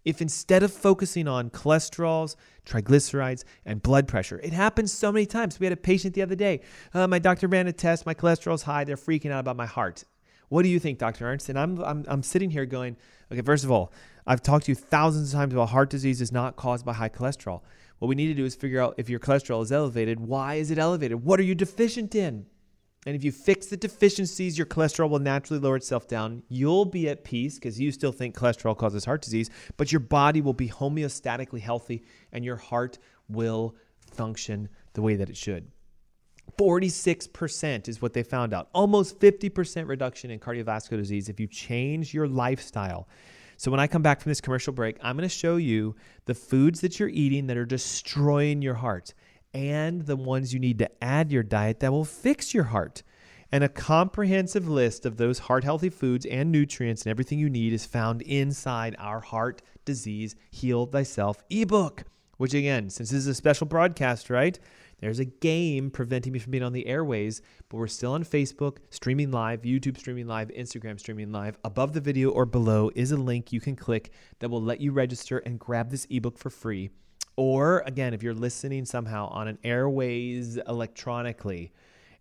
if 0.05 0.21
instead 0.21 0.63
of 0.63 0.73
focusing 0.73 1.27
on 1.27 1.51
cholesterols, 1.51 2.37
triglycerides, 2.67 3.45
and 3.65 3.83
blood 3.83 4.07
pressure, 4.07 4.41
it 4.43 4.53
happens 4.53 4.93
so 4.93 5.11
many 5.11 5.27
times. 5.27 5.59
We 5.59 5.67
had 5.67 5.73
a 5.73 5.77
patient 5.77 6.15
the 6.15 6.23
other 6.23 6.35
day. 6.35 6.61
Uh, 6.93 7.07
my 7.07 7.19
doctor 7.19 7.49
ran 7.49 7.67
a 7.67 7.73
test. 7.73 8.07
My 8.07 8.15
cholesterol's 8.15 8.63
high. 8.63 8.85
They're 8.85 8.97
freaking 8.97 9.31
out 9.31 9.41
about 9.41 9.57
my 9.57 9.67
heart. 9.67 10.05
What 10.49 10.63
do 10.63 10.69
you 10.69 10.79
think, 10.79 10.99
Dr. 10.99 11.27
Ernst? 11.27 11.49
And 11.49 11.59
I'm, 11.59 11.79
I'm, 11.83 12.05
I'm 12.07 12.23
sitting 12.23 12.51
here 12.51 12.67
going, 12.67 12.97
okay, 13.33 13.43
first 13.43 13.65
of 13.65 13.71
all, 13.71 13.93
I've 14.27 14.43
talked 14.43 14.67
to 14.67 14.73
you 14.73 14.77
thousands 14.77 15.33
of 15.33 15.39
times 15.39 15.53
about 15.53 15.71
heart 15.71 15.91
disease 15.91 16.21
is 16.21 16.33
not 16.33 16.57
caused 16.57 16.85
by 16.85 16.93
high 16.93 17.09
cholesterol. 17.09 17.63
What 17.99 18.09
we 18.09 18.15
need 18.15 18.29
to 18.29 18.35
do 18.35 18.45
is 18.45 18.55
figure 18.55 18.81
out 18.81 18.95
if 18.99 19.09
your 19.09 19.21
cholesterol 19.21 19.63
is 19.63 19.73
elevated, 19.73 20.21
why 20.21 20.55
is 20.55 20.71
it 20.71 20.79
elevated? 20.79 21.25
What 21.25 21.41
are 21.41 21.45
you 21.45 21.55
deficient 21.55 22.15
in? 22.15 22.47
And 23.07 23.15
if 23.15 23.23
you 23.23 23.33
fix 23.33 23.67
the 23.67 23.77
deficiencies, 23.77 24.57
your 24.57 24.67
cholesterol 24.67 25.11
will 25.11 25.19
naturally 25.19 25.61
lower 25.61 25.77
itself 25.77 26.09
down. 26.09 26.43
You'll 26.49 26.87
be 26.87 27.09
at 27.09 27.25
peace 27.25 27.57
because 27.57 27.79
you 27.79 27.93
still 27.93 28.13
think 28.13 28.35
cholesterol 28.35 28.77
causes 28.77 29.05
heart 29.05 29.23
disease, 29.23 29.51
but 29.77 29.93
your 29.93 30.01
body 30.01 30.41
will 30.41 30.55
be 30.55 30.69
homeostatically 30.69 31.61
healthy 31.61 32.05
and 32.33 32.45
your 32.45 32.57
heart 32.57 32.99
will 33.29 33.77
function 34.11 34.69
the 34.95 35.03
way 35.03 35.17
that 35.17 35.29
it 35.29 35.37
should. 35.37 35.71
46% 36.59 37.89
is 37.89 38.01
what 38.01 38.13
they 38.13 38.23
found 38.23 38.55
out. 38.55 38.69
Almost 38.75 39.19
50% 39.19 39.89
reduction 39.89 40.31
in 40.31 40.39
cardiovascular 40.39 40.99
disease 40.99 41.29
if 41.29 41.41
you 41.41 41.47
change 41.47 42.15
your 42.15 42.29
lifestyle. 42.29 43.09
So, 43.57 43.71
when 43.71 43.81
I 43.81 43.87
come 43.87 44.03
back 44.03 44.21
from 44.21 44.31
this 44.31 44.41
commercial 44.41 44.73
break, 44.73 44.97
I'm 45.01 45.17
going 45.17 45.29
to 45.29 45.35
show 45.35 45.57
you 45.57 45.95
the 46.27 46.35
foods 46.35 46.81
that 46.81 46.99
you're 46.99 47.09
eating 47.09 47.47
that 47.47 47.57
are 47.57 47.65
destroying 47.65 48.63
your 48.63 48.75
heart 48.75 49.15
and 49.55 50.03
the 50.03 50.17
ones 50.17 50.53
you 50.53 50.61
need 50.61 50.79
to 50.81 50.91
add 51.03 51.33
your 51.33 51.43
diet 51.43 51.81
that 51.81 51.93
will 51.93 52.05
fix 52.05 52.53
your 52.53 52.65
heart. 52.65 53.03
And 53.53 53.63
a 53.63 53.69
comprehensive 53.69 54.69
list 54.69 55.07
of 55.07 55.17
those 55.17 55.39
heart 55.39 55.63
healthy 55.63 55.89
foods 55.89 56.27
and 56.27 56.51
nutrients 56.51 57.03
and 57.03 57.11
everything 57.11 57.39
you 57.39 57.49
need 57.49 57.73
is 57.73 57.87
found 57.87 58.21
inside 58.23 58.97
our 58.99 59.21
Heart 59.21 59.63
Disease 59.85 60.35
Heal 60.51 60.87
Thyself 60.87 61.43
ebook. 61.51 62.05
Which, 62.37 62.53
again, 62.53 62.91
since 62.91 63.11
this 63.11 63.21
is 63.21 63.27
a 63.29 63.35
special 63.35 63.69
broadcast, 63.69 64.29
right? 64.29 64.59
There's 65.01 65.21
a 65.21 65.25
game 65.25 65.91
preventing 65.91 66.33
me 66.33 66.39
from 66.41 66.51
being 66.51 66.65
on 66.65 66.73
the 66.73 66.87
airways, 66.87 67.43
but 67.69 67.77
we're 67.77 67.87
still 67.87 68.13
on 68.13 68.25
Facebook, 68.25 68.79
streaming 68.91 69.31
live, 69.31 69.63
YouTube 69.63 69.99
streaming 69.99 70.27
live, 70.27 70.49
Instagram 70.49 70.99
streaming 70.99 71.31
live. 71.31 71.59
Above 71.65 71.93
the 71.93 72.01
video 72.01 72.31
or 72.31 72.47
below 72.47 72.91
is 72.95 73.13
a 73.13 73.17
link 73.17 73.53
you 73.53 73.61
can 73.61 73.77
click 73.77 74.11
that 74.41 74.49
will 74.49 74.63
let 74.63 74.81
you 74.81 74.91
register 74.91 75.39
and 75.39 75.61
grab 75.61 75.91
this 75.91 76.07
ebook 76.11 76.39
for 76.39 76.51
free. 76.51 76.91
Or 77.37 77.83
again, 77.87 78.15
if 78.15 78.23
you're 78.23 78.35
listening 78.35 78.85
somehow 78.85 79.29
on 79.29 79.49
an 79.49 79.59
airways 79.65 80.57
electronically 80.69 81.73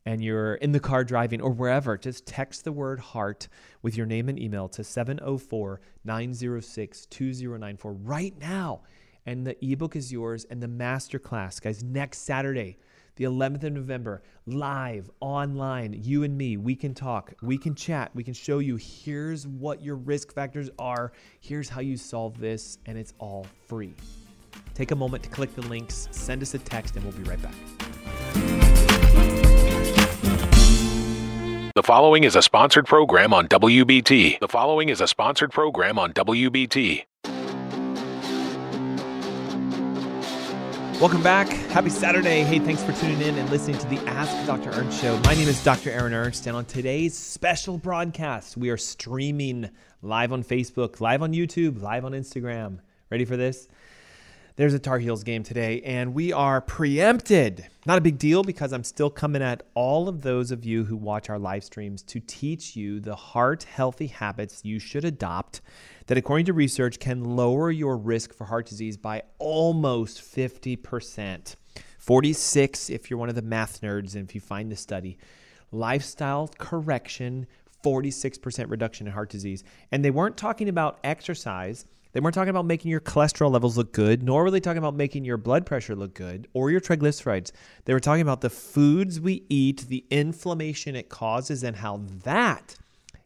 and 0.05 0.23
you're 0.23 0.55
in 0.55 0.71
the 0.71 0.79
car 0.79 1.03
driving 1.03 1.39
or 1.39 1.51
wherever, 1.51 1.97
just 1.97 2.25
text 2.25 2.63
the 2.63 2.71
word 2.71 2.99
heart 2.99 3.47
with 3.83 3.95
your 3.95 4.07
name 4.07 4.27
and 4.27 4.39
email 4.39 4.67
to 4.69 4.83
704 4.83 5.81
906 6.03 7.05
2094 7.05 7.93
right 7.93 8.33
now. 8.39 8.81
And 9.25 9.45
the 9.45 9.55
ebook 9.63 9.95
is 9.95 10.11
yours 10.11 10.45
and 10.49 10.61
the 10.61 10.67
masterclass, 10.67 11.61
guys, 11.61 11.83
next 11.83 12.19
Saturday, 12.19 12.77
the 13.15 13.25
11th 13.25 13.63
of 13.63 13.73
November, 13.73 14.23
live 14.47 15.09
online, 15.19 15.93
you 15.93 16.23
and 16.23 16.35
me, 16.35 16.57
we 16.57 16.75
can 16.75 16.95
talk, 16.95 17.33
we 17.43 17.57
can 17.57 17.75
chat, 17.75 18.09
we 18.15 18.23
can 18.23 18.33
show 18.33 18.57
you 18.57 18.75
here's 18.75 19.47
what 19.47 19.81
your 19.81 19.95
risk 19.95 20.33
factors 20.33 20.71
are, 20.79 21.13
here's 21.39 21.69
how 21.69 21.79
you 21.79 21.95
solve 21.95 22.39
this, 22.39 22.79
and 22.87 22.97
it's 22.97 23.13
all 23.19 23.45
free. 23.67 23.93
Take 24.73 24.91
a 24.91 24.95
moment 24.95 25.23
to 25.23 25.29
click 25.29 25.53
the 25.55 25.61
links, 25.63 26.07
send 26.11 26.41
us 26.41 26.53
a 26.53 26.59
text, 26.59 26.95
and 26.95 27.03
we'll 27.03 27.13
be 27.13 27.23
right 27.23 27.41
back. 27.41 27.53
The 31.75 31.83
following 31.83 32.23
is 32.23 32.35
a 32.35 32.41
sponsored 32.41 32.85
program 32.85 33.33
on 33.33 33.47
WBT. 33.47 34.39
The 34.39 34.47
following 34.47 34.89
is 34.89 35.01
a 35.01 35.07
sponsored 35.07 35.51
program 35.51 35.97
on 35.97 36.13
WBT. 36.13 37.03
Welcome 41.01 41.23
back. 41.23 41.49
Happy 41.49 41.89
Saturday. 41.89 42.43
Hey, 42.43 42.59
thanks 42.59 42.81
for 42.83 42.93
tuning 42.93 43.19
in 43.21 43.37
and 43.37 43.49
listening 43.49 43.77
to 43.79 43.87
the 43.87 43.97
Ask 44.07 44.47
Dr. 44.47 44.69
Ernst 44.69 45.01
show. 45.01 45.19
My 45.25 45.33
name 45.33 45.47
is 45.47 45.61
Dr. 45.63 45.89
Aaron 45.89 46.13
Ernst, 46.13 46.47
and 46.47 46.55
on 46.55 46.63
today's 46.63 47.17
special 47.17 47.77
broadcast, 47.77 48.55
we 48.55 48.69
are 48.69 48.77
streaming 48.77 49.69
live 50.01 50.31
on 50.31 50.43
Facebook, 50.43 51.01
live 51.01 51.21
on 51.21 51.33
YouTube, 51.33 51.81
live 51.81 52.05
on 52.05 52.13
Instagram. 52.13 52.79
Ready 53.09 53.25
for 53.25 53.35
this? 53.35 53.67
There's 54.55 54.75
a 54.75 54.79
Tar 54.79 54.99
Heels 54.99 55.23
game 55.23 55.41
today, 55.41 55.81
and 55.81 56.13
we 56.13 56.31
are 56.31 56.61
preempted. 56.61 57.65
Not 57.87 57.97
a 57.97 58.01
big 58.01 58.19
deal 58.19 58.43
because 58.43 58.71
I'm 58.71 58.83
still 58.83 59.09
coming 59.09 59.41
at 59.41 59.63
all 59.73 60.07
of 60.07 60.21
those 60.21 60.51
of 60.51 60.63
you 60.63 60.83
who 60.83 60.95
watch 60.95 61.27
our 61.27 61.39
live 61.39 61.63
streams 61.63 62.03
to 62.03 62.19
teach 62.19 62.75
you 62.75 62.99
the 62.99 63.15
heart 63.15 63.63
healthy 63.63 64.07
habits 64.07 64.63
you 64.63 64.77
should 64.77 65.05
adopt 65.05 65.61
that, 66.05 66.19
according 66.19 66.45
to 66.45 66.53
research, 66.53 66.99
can 66.99 67.23
lower 67.35 67.71
your 67.71 67.97
risk 67.97 68.31
for 68.31 68.45
heart 68.45 68.67
disease 68.67 68.95
by 68.95 69.23
almost 69.39 70.21
50%. 70.21 71.55
46 71.97 72.89
if 72.89 73.09
you're 73.09 73.17
one 73.17 73.29
of 73.29 73.35
the 73.35 73.41
math 73.41 73.81
nerds 73.81 74.13
and 74.13 74.29
if 74.29 74.35
you 74.35 74.41
find 74.41 74.71
the 74.71 74.75
study. 74.75 75.17
Lifestyle 75.71 76.47
correction, 76.59 77.47
46% 77.83 78.69
reduction 78.69 79.07
in 79.07 79.13
heart 79.13 79.31
disease. 79.31 79.63
And 79.91 80.05
they 80.05 80.11
weren't 80.11 80.37
talking 80.37 80.69
about 80.69 80.99
exercise 81.03 81.85
they 82.13 82.19
weren't 82.19 82.35
talking 82.35 82.49
about 82.49 82.65
making 82.65 82.91
your 82.91 83.01
cholesterol 83.01 83.51
levels 83.51 83.75
look 83.75 83.91
good, 83.91 84.23
nor 84.23 84.43
were 84.43 84.51
they 84.51 84.59
talking 84.59 84.77
about 84.77 84.95
making 84.95 85.25
your 85.25 85.37
blood 85.37 85.65
pressure 85.65 85.95
look 85.95 86.13
good 86.13 86.47
or 86.53 86.71
your 86.71 86.79
triglycerides. 86.79 87.51
They 87.85 87.93
were 87.93 87.99
talking 87.99 88.21
about 88.21 88.41
the 88.41 88.51
foods 88.51 89.19
we 89.19 89.43
eat, 89.49 89.87
the 89.87 90.05
inflammation 90.09 90.95
it 90.95 91.09
causes, 91.09 91.63
and 91.63 91.77
how 91.77 92.01
that 92.23 92.77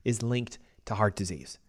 is 0.04 0.23
linked 0.23 0.58
to 0.86 0.95
heart 0.95 1.15
disease. 1.15 1.60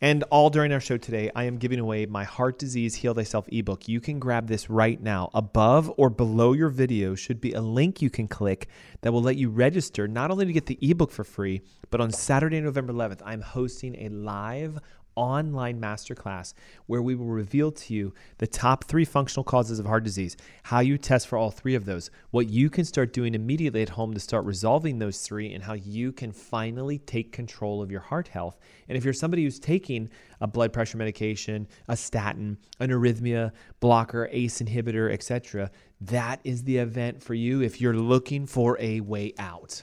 And 0.00 0.24
all 0.24 0.50
during 0.50 0.72
our 0.72 0.80
show 0.80 0.98
today, 0.98 1.30
I 1.34 1.44
am 1.44 1.56
giving 1.56 1.78
away 1.78 2.04
my 2.04 2.24
Heart 2.24 2.58
Disease 2.58 2.96
Heal 2.96 3.14
Thyself 3.14 3.48
ebook. 3.50 3.88
You 3.88 3.98
can 3.98 4.18
grab 4.18 4.46
this 4.46 4.68
right 4.68 5.00
now. 5.00 5.30
Above 5.32 5.90
or 5.96 6.10
below 6.10 6.52
your 6.52 6.68
video 6.68 7.14
should 7.14 7.40
be 7.40 7.52
a 7.52 7.62
link 7.62 8.02
you 8.02 8.10
can 8.10 8.28
click 8.28 8.68
that 9.00 9.12
will 9.12 9.22
let 9.22 9.36
you 9.36 9.48
register 9.48 10.06
not 10.06 10.30
only 10.30 10.44
to 10.44 10.52
get 10.52 10.66
the 10.66 10.78
ebook 10.82 11.10
for 11.10 11.24
free, 11.24 11.62
but 11.88 12.02
on 12.02 12.12
Saturday, 12.12 12.60
November 12.60 12.92
11th, 12.92 13.22
I'm 13.24 13.40
hosting 13.40 13.96
a 14.04 14.10
live 14.10 14.78
online 15.16 15.80
masterclass 15.80 16.54
where 16.86 17.02
we 17.02 17.14
will 17.14 17.26
reveal 17.26 17.72
to 17.72 17.94
you 17.94 18.14
the 18.38 18.46
top 18.46 18.84
three 18.84 19.04
functional 19.04 19.42
causes 19.42 19.78
of 19.78 19.86
heart 19.86 20.04
disease, 20.04 20.36
how 20.64 20.80
you 20.80 20.98
test 20.98 21.26
for 21.26 21.36
all 21.36 21.50
three 21.50 21.74
of 21.74 21.86
those, 21.86 22.10
what 22.30 22.48
you 22.48 22.70
can 22.70 22.84
start 22.84 23.12
doing 23.12 23.34
immediately 23.34 23.82
at 23.82 23.88
home 23.88 24.14
to 24.14 24.20
start 24.20 24.44
resolving 24.44 24.98
those 24.98 25.20
three, 25.20 25.52
and 25.52 25.64
how 25.64 25.72
you 25.72 26.12
can 26.12 26.30
finally 26.30 26.98
take 26.98 27.32
control 27.32 27.82
of 27.82 27.90
your 27.90 28.00
heart 28.00 28.28
health. 28.28 28.58
And 28.88 28.96
if 28.96 29.04
you're 29.04 29.14
somebody 29.14 29.42
who's 29.42 29.58
taking 29.58 30.08
a 30.40 30.46
blood 30.46 30.72
pressure 30.72 30.98
medication, 30.98 31.66
a 31.88 31.96
statin, 31.96 32.58
an 32.78 32.90
arrhythmia 32.90 33.52
blocker, 33.80 34.28
ACE 34.30 34.60
inhibitor, 34.60 35.12
etc., 35.12 35.70
that 36.00 36.40
is 36.44 36.62
the 36.64 36.76
event 36.76 37.22
for 37.22 37.34
you 37.34 37.62
if 37.62 37.80
you're 37.80 37.96
looking 37.96 38.46
for 38.46 38.76
a 38.80 39.00
way 39.00 39.32
out. 39.38 39.82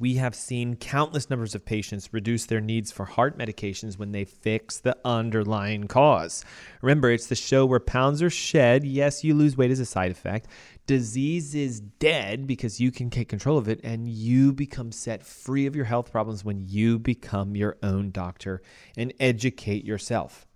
We 0.00 0.14
have 0.14 0.36
seen 0.36 0.76
countless 0.76 1.28
numbers 1.28 1.56
of 1.56 1.64
patients 1.64 2.12
reduce 2.12 2.46
their 2.46 2.60
needs 2.60 2.92
for 2.92 3.04
heart 3.04 3.36
medications 3.36 3.98
when 3.98 4.12
they 4.12 4.24
fix 4.24 4.78
the 4.78 4.96
underlying 5.04 5.88
cause. 5.88 6.44
Remember, 6.82 7.10
it's 7.10 7.26
the 7.26 7.34
show 7.34 7.66
where 7.66 7.80
pounds 7.80 8.22
are 8.22 8.30
shed. 8.30 8.84
Yes, 8.84 9.24
you 9.24 9.34
lose 9.34 9.56
weight 9.56 9.72
as 9.72 9.80
a 9.80 9.84
side 9.84 10.12
effect. 10.12 10.46
Disease 10.86 11.56
is 11.56 11.80
dead 11.80 12.46
because 12.46 12.80
you 12.80 12.92
can 12.92 13.10
take 13.10 13.28
control 13.28 13.58
of 13.58 13.68
it 13.68 13.80
and 13.82 14.06
you 14.06 14.52
become 14.52 14.92
set 14.92 15.24
free 15.24 15.66
of 15.66 15.74
your 15.74 15.86
health 15.86 16.12
problems 16.12 16.44
when 16.44 16.64
you 16.68 17.00
become 17.00 17.56
your 17.56 17.76
own 17.82 18.12
doctor 18.12 18.62
and 18.96 19.12
educate 19.18 19.84
yourself. 19.84 20.46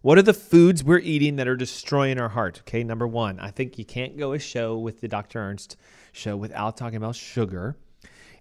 What 0.00 0.16
are 0.16 0.22
the 0.22 0.32
foods 0.32 0.82
we're 0.82 1.00
eating 1.00 1.36
that 1.36 1.48
are 1.48 1.56
destroying 1.56 2.18
our 2.18 2.30
heart? 2.30 2.60
Okay, 2.60 2.82
number 2.82 3.06
one, 3.06 3.40
I 3.40 3.50
think 3.50 3.78
you 3.78 3.84
can't 3.84 4.16
go 4.16 4.32
a 4.32 4.38
show 4.38 4.78
with 4.78 5.00
the 5.00 5.08
Dr. 5.08 5.40
Ernst 5.40 5.76
show 6.12 6.36
without 6.36 6.76
talking 6.76 6.96
about 6.96 7.16
sugar. 7.16 7.76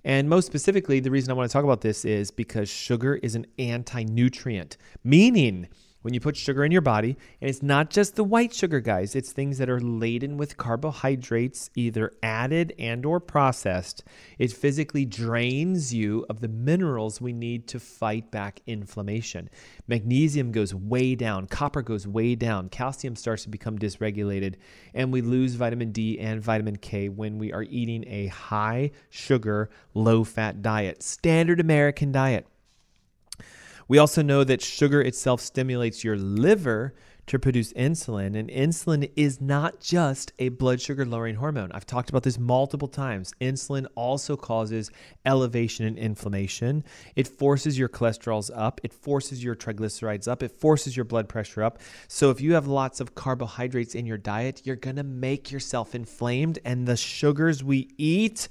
And 0.06 0.30
most 0.30 0.46
specifically, 0.46 1.00
the 1.00 1.10
reason 1.10 1.32
I 1.32 1.34
want 1.34 1.50
to 1.50 1.54
talk 1.54 1.63
about 1.63 1.82
this 1.82 2.06
is 2.06 2.30
because 2.30 2.70
sugar 2.70 3.15
is 3.15 3.34
an 3.34 3.48
anti 3.58 4.04
nutrient, 4.04 4.78
meaning 5.04 5.68
when 6.06 6.13
you 6.13 6.20
put 6.20 6.38
sugar 6.38 6.63
in 6.63 6.72
your 6.72 6.82
body, 6.82 7.18
and 7.41 7.50
it's 7.50 7.63
not 7.63 7.89
just 7.89 8.15
the 8.15 8.24
white 8.24 8.54
sugar 8.54 8.80
guys, 8.80 9.15
it's 9.15 9.32
things 9.32 9.58
that 9.58 9.72
are 9.72 9.82
laden 9.82 10.38
with 10.38 10.56
carbohydrates, 10.56 11.72
either 11.74 12.12
added 12.22 12.76
and 12.78 13.08
or 13.08 13.20
processed. 13.20 14.04
It 14.38 14.52
physically 14.52 15.04
drains 15.04 15.96
you 15.96 16.24
of 16.30 16.41
the 16.41 16.48
minerals 16.48 17.20
we 17.20 17.34
need 17.34 17.68
to 17.70 17.80
fight 17.80 18.30
back 18.30 18.62
inflammation. 18.68 19.50
Magnesium 19.88 20.52
goes 20.52 20.76
way 20.76 21.15
down, 21.15 21.48
copper 21.48 21.82
goes 21.82 22.06
way 22.06 22.36
down, 22.36 22.70
calcium 22.70 23.15
starts 23.15 23.41
to 23.41 23.50
become 23.50 23.80
dysregulated, 23.80 24.58
and 24.94 25.12
we 25.12 25.24
lose 25.24 25.56
vitamin 25.56 25.91
D 25.91 26.20
and 26.20 26.39
vitamin 26.39 26.76
K 26.76 27.10
when 27.10 27.39
we 27.39 27.52
are 27.52 27.63
eating 27.63 28.04
a 28.06 28.28
high 28.28 28.91
sugar, 29.10 29.72
low 29.96 30.24
fat 30.24 30.62
diet, 30.62 31.02
standard 31.02 31.60
American 31.60 32.12
diet. 32.12 32.46
We 33.88 33.98
also 34.00 34.21
know 34.21 34.43
that 34.43 34.62
sugar 34.62 35.02
itself 35.02 35.41
stimulates 35.41 36.04
your 36.04 36.17
liver 36.17 36.95
to 37.28 37.39
produce 37.39 37.74
insulin, 37.74 38.38
and 38.38 38.50
insulin 38.50 39.12
is 39.15 39.41
not 39.41 39.80
just 39.80 40.32
a 40.38 40.50
blood 40.50 40.80
sugar 40.80 41.06
lowering 41.06 41.36
hormone. 41.36 41.71
I've 41.71 41.86
talked 41.86 42.10
about 42.10 42.24
this 42.24 42.38
multiple 42.38 42.88
times. 42.88 43.34
Insulin 43.41 43.88
also 43.95 44.36
causes 44.38 44.91
elevation 45.26 45.86
and 45.86 45.98
inflammation. 45.98 46.84
It 47.15 47.28
forces 47.28 47.80
your 47.80 47.89
cholesterols 47.89 48.52
up, 48.56 48.80
it 48.84 48.93
forces 48.93 49.43
your 49.43 49.56
triglycerides 49.56 50.28
up, 50.28 50.43
it 50.43 50.52
forces 50.52 50.95
your 50.95 51.06
blood 51.06 51.28
pressure 51.28 51.63
up. 51.63 51.80
So, 52.08 52.30
if 52.30 52.41
you 52.41 52.54
have 52.54 52.67
lots 52.67 53.00
of 53.00 53.15
carbohydrates 53.15 53.95
in 53.95 54.06
your 54.06 54.19
diet, 54.19 54.62
you're 54.63 54.76
gonna 54.76 55.04
make 55.04 55.52
yourself 55.52 55.95
inflamed, 55.95 56.60
and 56.63 56.88
the 56.88 56.98
sugars 56.98 57.63
we 57.63 57.89
eat 57.98 58.48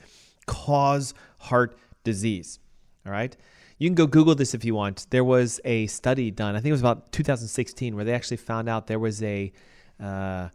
cause 0.47 1.15
heart 1.39 1.79
disease. 2.03 2.59
All 3.07 3.13
right. 3.13 3.37
You 3.79 3.89
can 3.89 3.95
go 3.95 4.07
Google 4.07 4.35
this 4.35 4.55
if 4.55 4.65
you 4.65 4.75
want. 4.75 5.07
There 5.11 5.25
was 5.25 5.61
a 5.65 5.87
study 5.89 6.31
done, 6.31 6.55
I 6.55 6.59
think 6.59 6.69
it 6.69 6.73
was 6.73 6.81
about 6.81 7.11
2016, 7.13 7.97
where 7.97 8.05
they 8.05 8.15
actually 8.15 8.37
found 8.37 8.69
out 8.69 8.87
there 8.87 9.01
was 9.01 9.23
a, 9.23 9.53
uh, 10.01 10.49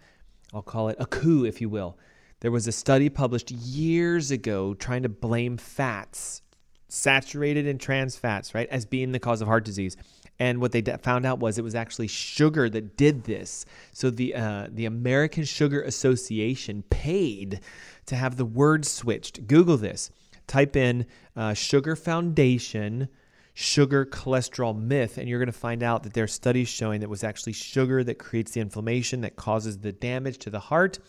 I'll 0.53 0.61
call 0.61 0.89
it 0.89 0.97
a 0.99 1.05
coup, 1.05 1.45
if 1.45 1.59
you 1.59 1.69
will. 1.69 1.97
There 2.39 2.51
was 2.51 2.67
a 2.67 2.71
study 2.71 3.09
published 3.09 3.51
years 3.51 4.31
ago 4.31 4.73
trying 4.73 5.03
to 5.03 5.09
blame 5.09 5.57
fats, 5.57 6.41
saturated 6.87 7.67
and 7.67 7.79
trans 7.79 8.15
fats, 8.15 8.55
right, 8.55 8.69
as 8.69 8.85
being 8.85 9.11
the 9.11 9.19
cause 9.19 9.41
of 9.41 9.47
heart 9.49 9.65
disease. 9.65 9.97
And 10.39 10.61
what 10.61 10.71
they 10.71 10.81
found 10.81 11.25
out 11.25 11.39
was 11.39 11.57
it 11.57 11.65
was 11.65 11.75
actually 11.75 12.07
sugar 12.07 12.69
that 12.69 12.95
did 12.95 13.25
this. 13.25 13.65
So 13.91 14.09
the 14.09 14.33
uh, 14.35 14.67
the 14.71 14.85
American 14.85 15.43
Sugar 15.43 15.81
Association 15.81 16.83
paid 16.89 17.59
to 18.05 18.15
have 18.15 18.37
the 18.37 18.45
word 18.45 18.85
switched. 18.85 19.47
Google 19.47 19.75
this 19.75 20.11
type 20.49 20.75
in 20.75 21.05
uh, 21.35 21.53
sugar 21.53 21.95
foundation 21.95 23.07
sugar 23.53 24.05
cholesterol 24.05 24.77
myth 24.77 25.17
and 25.17 25.27
you're 25.27 25.39
going 25.39 25.51
to 25.51 25.51
find 25.51 25.83
out 25.83 26.03
that 26.03 26.13
there 26.13 26.23
are 26.23 26.27
studies 26.27 26.69
showing 26.69 27.01
that 27.01 27.05
it 27.05 27.09
was 27.09 27.23
actually 27.23 27.51
sugar 27.51 28.03
that 28.03 28.17
creates 28.17 28.51
the 28.51 28.61
inflammation 28.61 29.21
that 29.21 29.35
causes 29.35 29.79
the 29.79 29.91
damage 29.91 30.37
to 30.37 30.49
the 30.49 30.59
heart 30.59 30.99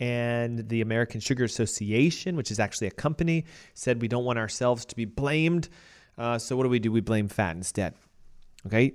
and 0.00 0.66
the 0.70 0.80
American 0.80 1.20
Sugar 1.20 1.44
Association, 1.44 2.34
which 2.34 2.50
is 2.50 2.58
actually 2.58 2.86
a 2.86 2.90
company, 2.90 3.44
said 3.74 4.00
we 4.00 4.08
don't 4.08 4.24
want 4.24 4.38
ourselves 4.38 4.86
to 4.86 4.96
be 4.96 5.04
blamed. 5.04 5.68
Uh, 6.16 6.38
so 6.38 6.56
what 6.56 6.62
do 6.62 6.70
we 6.70 6.78
do? 6.78 6.90
We 6.90 7.02
blame 7.02 7.28
fat 7.28 7.54
instead. 7.54 7.94
Okay. 8.66 8.94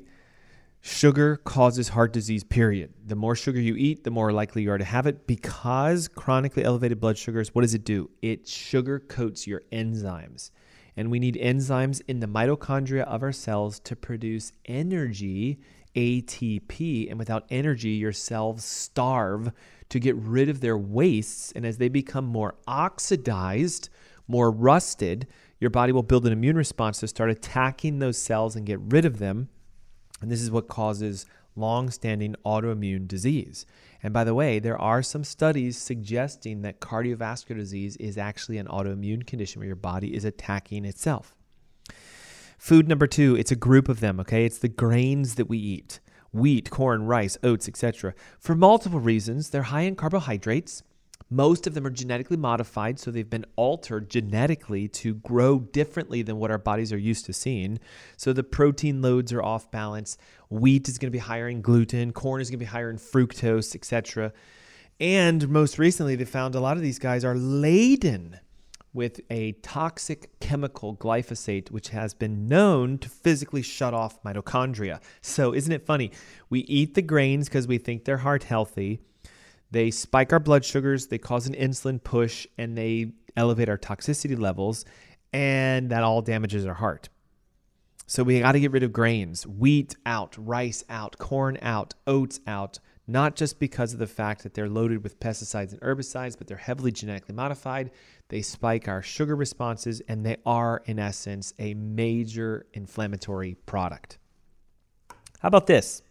Sugar 0.87 1.37
causes 1.37 1.89
heart 1.89 2.13
disease, 2.13 2.43
period. 2.43 2.93
The 3.07 3.15
more 3.15 3.35
sugar 3.35 3.59
you 3.59 3.75
eat, 3.75 4.03
the 4.03 4.11
more 4.11 4.31
likely 4.31 4.61
you 4.61 4.69
are 4.69 4.77
to 4.77 4.85
have 4.85 5.07
it 5.07 5.25
because 5.25 6.07
chronically 6.07 6.63
elevated 6.63 6.99
blood 6.99 7.17
sugars, 7.17 7.55
what 7.55 7.63
does 7.63 7.73
it 7.73 7.83
do? 7.83 8.11
It 8.21 8.47
sugar 8.47 8.99
coats 8.99 9.47
your 9.47 9.63
enzymes. 9.71 10.51
And 10.95 11.09
we 11.09 11.17
need 11.17 11.39
enzymes 11.41 12.03
in 12.07 12.19
the 12.19 12.27
mitochondria 12.27 13.01
of 13.05 13.23
our 13.23 13.31
cells 13.31 13.79
to 13.79 13.95
produce 13.95 14.51
energy, 14.65 15.59
ATP. 15.95 17.09
And 17.09 17.17
without 17.17 17.47
energy, 17.49 17.89
your 17.89 18.13
cells 18.13 18.63
starve 18.63 19.51
to 19.89 19.99
get 19.99 20.15
rid 20.15 20.49
of 20.49 20.61
their 20.61 20.77
wastes. 20.77 21.51
And 21.53 21.65
as 21.65 21.79
they 21.79 21.89
become 21.89 22.25
more 22.25 22.57
oxidized, 22.67 23.89
more 24.27 24.51
rusted, 24.51 25.25
your 25.59 25.71
body 25.71 25.91
will 25.91 26.03
build 26.03 26.27
an 26.27 26.31
immune 26.31 26.57
response 26.57 26.99
to 26.99 27.07
start 27.07 27.31
attacking 27.31 27.97
those 27.97 28.19
cells 28.19 28.55
and 28.55 28.67
get 28.67 28.79
rid 28.81 29.05
of 29.05 29.17
them 29.17 29.49
and 30.25 30.31
this 30.31 30.41
is 30.41 30.49
what 30.49 30.67
causes 30.67 31.27
long 31.55 31.91
standing 31.91 32.35
autoimmune 32.43 33.07
disease. 33.07 33.67
And 34.01 34.11
by 34.11 34.23
the 34.23 34.33
way, 34.33 34.57
there 34.57 34.81
are 34.81 35.03
some 35.03 35.23
studies 35.23 35.77
suggesting 35.77 36.63
that 36.63 36.79
cardiovascular 36.79 37.57
disease 37.57 37.95
is 37.97 38.17
actually 38.17 38.57
an 38.57 38.65
autoimmune 38.65 39.27
condition 39.27 39.59
where 39.59 39.67
your 39.67 39.75
body 39.75 40.15
is 40.15 40.25
attacking 40.25 40.83
itself. 40.83 41.35
Food 42.57 42.87
number 42.87 43.05
two, 43.05 43.35
it's 43.35 43.51
a 43.51 43.55
group 43.55 43.87
of 43.87 43.99
them, 43.99 44.19
okay? 44.19 44.45
It's 44.45 44.57
the 44.57 44.67
grains 44.67 45.35
that 45.35 45.47
we 45.47 45.59
eat 45.59 45.99
wheat, 46.31 46.71
corn, 46.71 47.05
rice, 47.05 47.37
oats, 47.43 47.67
etc. 47.67 48.15
For 48.39 48.55
multiple 48.55 48.99
reasons, 48.99 49.51
they're 49.51 49.61
high 49.61 49.81
in 49.81 49.95
carbohydrates 49.95 50.81
most 51.29 51.65
of 51.65 51.73
them 51.73 51.85
are 51.87 51.91
genetically 51.91 52.37
modified, 52.37 52.99
so 52.99 53.09
they've 53.09 53.29
been 53.29 53.45
altered 53.55 54.09
genetically 54.09 54.87
to 54.89 55.15
grow 55.15 55.59
differently 55.59 56.21
than 56.21 56.37
what 56.37 56.51
our 56.51 56.57
bodies 56.57 56.93
are 56.93 56.97
used 56.97 57.25
to 57.25 57.33
seeing. 57.33 57.79
So 58.15 58.31
the 58.31 58.43
protein 58.43 59.01
loads 59.01 59.33
are 59.33 59.41
off 59.41 59.71
balance. 59.71 60.17
Wheat 60.49 60.87
is 60.87 60.97
going 60.97 61.07
to 61.07 61.15
be 61.15 61.19
higher 61.19 61.49
in 61.49 61.61
gluten, 61.61 62.13
corn 62.13 62.41
is 62.41 62.49
going 62.49 62.59
to 62.59 62.65
be 62.65 62.69
higher 62.69 62.91
in 62.91 62.97
fructose, 62.97 63.75
etc. 63.75 64.33
And 64.99 65.49
most 65.49 65.79
recently, 65.79 66.15
they 66.15 66.25
found 66.25 66.53
a 66.53 66.59
lot 66.59 66.77
of 66.77 66.83
these 66.83 66.99
guys 66.99 67.25
are 67.25 67.35
laden 67.35 68.39
with 68.93 69.19
a 69.29 69.51
toxic 69.61 70.39
chemical 70.39 70.95
glyphosate, 70.95 71.69
which 71.69 71.89
has 71.89 72.13
been 72.13 72.47
known 72.47 72.97
to 72.99 73.09
physically 73.09 73.61
shut 73.61 73.93
off 73.93 74.23
mitochondria. 74.23 75.01
So, 75.21 75.53
isn't 75.53 75.71
it 75.71 75.85
funny? 75.85 76.11
We 76.49 76.61
eat 76.61 76.93
the 76.93 77.01
grains 77.01 77.49
because 77.49 77.67
we 77.67 77.77
think 77.77 78.05
they're 78.05 78.17
heart 78.17 78.43
healthy 78.43 79.01
they 79.75 79.91
spike 79.91 80.31
our 80.31 80.39
blood 80.39 80.63
sugars, 80.63 81.07
they 81.07 81.17
cause 81.17 81.47
an 81.47 81.53
insulin 81.53 82.01
push, 82.01 82.47
and 82.57 82.77
they 82.77 83.11
elevate 83.35 83.67
our 83.67 83.77
toxicity 83.77 84.39
levels, 84.39 84.85
and 85.33 85.89
that 85.89 86.01
all 86.01 86.21
damages 86.21 86.65
our 86.65 86.73
heart. 86.73 87.09
So 88.07 88.23
we 88.23 88.39
got 88.39 88.53
to 88.53 88.59
get 88.61 88.71
rid 88.71 88.83
of 88.83 88.93
grains, 88.93 89.45
wheat 89.45 89.97
out, 90.05 90.35
rice 90.37 90.85
out, 90.89 91.17
corn 91.17 91.57
out, 91.61 91.93
oats 92.07 92.39
out, 92.47 92.79
not 93.05 93.35
just 93.35 93.59
because 93.59 93.91
of 93.91 93.99
the 93.99 94.07
fact 94.07 94.43
that 94.43 94.53
they're 94.53 94.69
loaded 94.69 95.03
with 95.03 95.19
pesticides 95.19 95.73
and 95.73 95.81
herbicides, 95.81 96.37
but 96.37 96.47
they're 96.47 96.55
heavily 96.55 96.93
genetically 96.93 97.35
modified. 97.35 97.91
They 98.29 98.43
spike 98.43 98.87
our 98.87 99.01
sugar 99.01 99.35
responses, 99.35 100.01
and 100.07 100.25
they 100.25 100.37
are, 100.45 100.83
in 100.85 100.99
essence, 100.99 101.53
a 101.59 101.73
major 101.73 102.65
inflammatory 102.73 103.55
product. 103.65 104.19
How 105.39 105.49
about 105.49 105.67
this? 105.67 106.01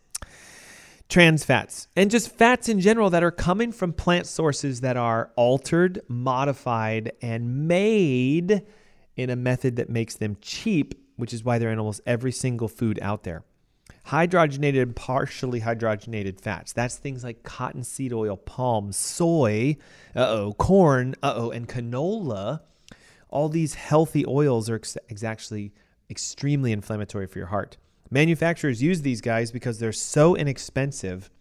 Trans 1.08 1.44
fats 1.44 1.88
and 1.96 2.10
just 2.10 2.30
fats 2.30 2.68
in 2.68 2.80
general 2.80 3.10
that 3.10 3.22
are 3.22 3.30
coming 3.30 3.72
from 3.72 3.92
plant 3.92 4.26
sources 4.26 4.80
that 4.80 4.96
are 4.96 5.30
altered, 5.36 6.00
modified, 6.08 7.12
and 7.20 7.68
made 7.68 8.62
in 9.16 9.30
a 9.30 9.36
method 9.36 9.76
that 9.76 9.88
makes 9.88 10.14
them 10.16 10.36
cheap, 10.40 10.94
which 11.16 11.32
is 11.32 11.44
why 11.44 11.58
they're 11.58 11.70
in 11.70 11.78
almost 11.78 12.00
every 12.06 12.32
single 12.32 12.68
food 12.68 12.98
out 13.02 13.22
there. 13.22 13.44
Hydrogenated 14.08 14.82
and 14.82 14.96
partially 14.96 15.60
hydrogenated 15.60 16.40
fats. 16.40 16.72
That's 16.72 16.96
things 16.96 17.24
like 17.24 17.42
cottonseed 17.42 18.12
oil, 18.12 18.36
palm, 18.36 18.92
soy, 18.92 19.76
uh 20.14 20.26
oh, 20.28 20.52
corn, 20.54 21.14
uh 21.22 21.34
oh, 21.36 21.50
and 21.50 21.68
canola. 21.68 22.60
All 23.30 23.48
these 23.48 23.74
healthy 23.74 24.24
oils 24.26 24.68
are 24.68 24.76
ex- 24.76 24.96
actually 25.24 25.72
extremely 26.10 26.72
inflammatory 26.72 27.26
for 27.26 27.38
your 27.38 27.48
heart. 27.48 27.78
Manufacturers 28.14 28.80
use 28.80 29.02
these 29.02 29.20
guys 29.20 29.50
because 29.50 29.80
they're 29.80 29.90
so 29.90 30.36
inexpensive 30.36 31.32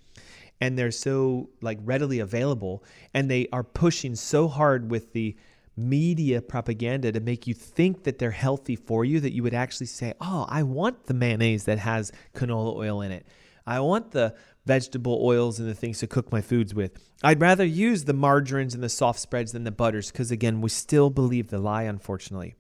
and 0.59 0.75
they're 0.75 0.89
so 0.89 1.51
like 1.62 1.77
readily 1.83 2.17
available 2.17 2.83
and 3.13 3.29
they 3.29 3.47
are 3.53 3.63
pushing 3.63 4.15
so 4.15 4.47
hard 4.47 4.89
with 4.89 5.13
the 5.13 5.38
media 5.77 6.41
propaganda 6.41 7.12
to 7.12 7.19
make 7.19 7.45
you 7.45 7.53
think 7.53 8.05
that 8.05 8.17
they're 8.17 8.31
healthy 8.31 8.75
for 8.75 9.05
you 9.05 9.19
that 9.19 9.33
you 9.33 9.43
would 9.43 9.53
actually 9.53 9.86
say, 9.86 10.15
"Oh, 10.19 10.47
I 10.49 10.63
want 10.63 11.05
the 11.05 11.13
mayonnaise 11.13 11.65
that 11.65 11.77
has 11.77 12.12
canola 12.33 12.75
oil 12.75 13.01
in 13.01 13.12
it. 13.12 13.27
I 13.67 13.79
want 13.79 14.09
the 14.09 14.33
vegetable 14.65 15.19
oils 15.23 15.59
and 15.59 15.69
the 15.69 15.75
things 15.75 15.99
to 15.99 16.07
cook 16.07 16.31
my 16.31 16.41
foods 16.41 16.73
with. 16.73 16.97
I'd 17.23 17.39
rather 17.39 17.65
use 17.65 18.05
the 18.05 18.13
margarines 18.13 18.73
and 18.73 18.81
the 18.81 18.89
soft 18.89 19.19
spreads 19.19 19.51
than 19.51 19.63
the 19.63 19.71
butters 19.71 20.12
because 20.12 20.31
again, 20.31 20.59
we 20.59 20.69
still 20.69 21.12
believe 21.12 21.51
the 21.51 21.59
lie 21.59 21.83
unfortunately. 21.83 22.55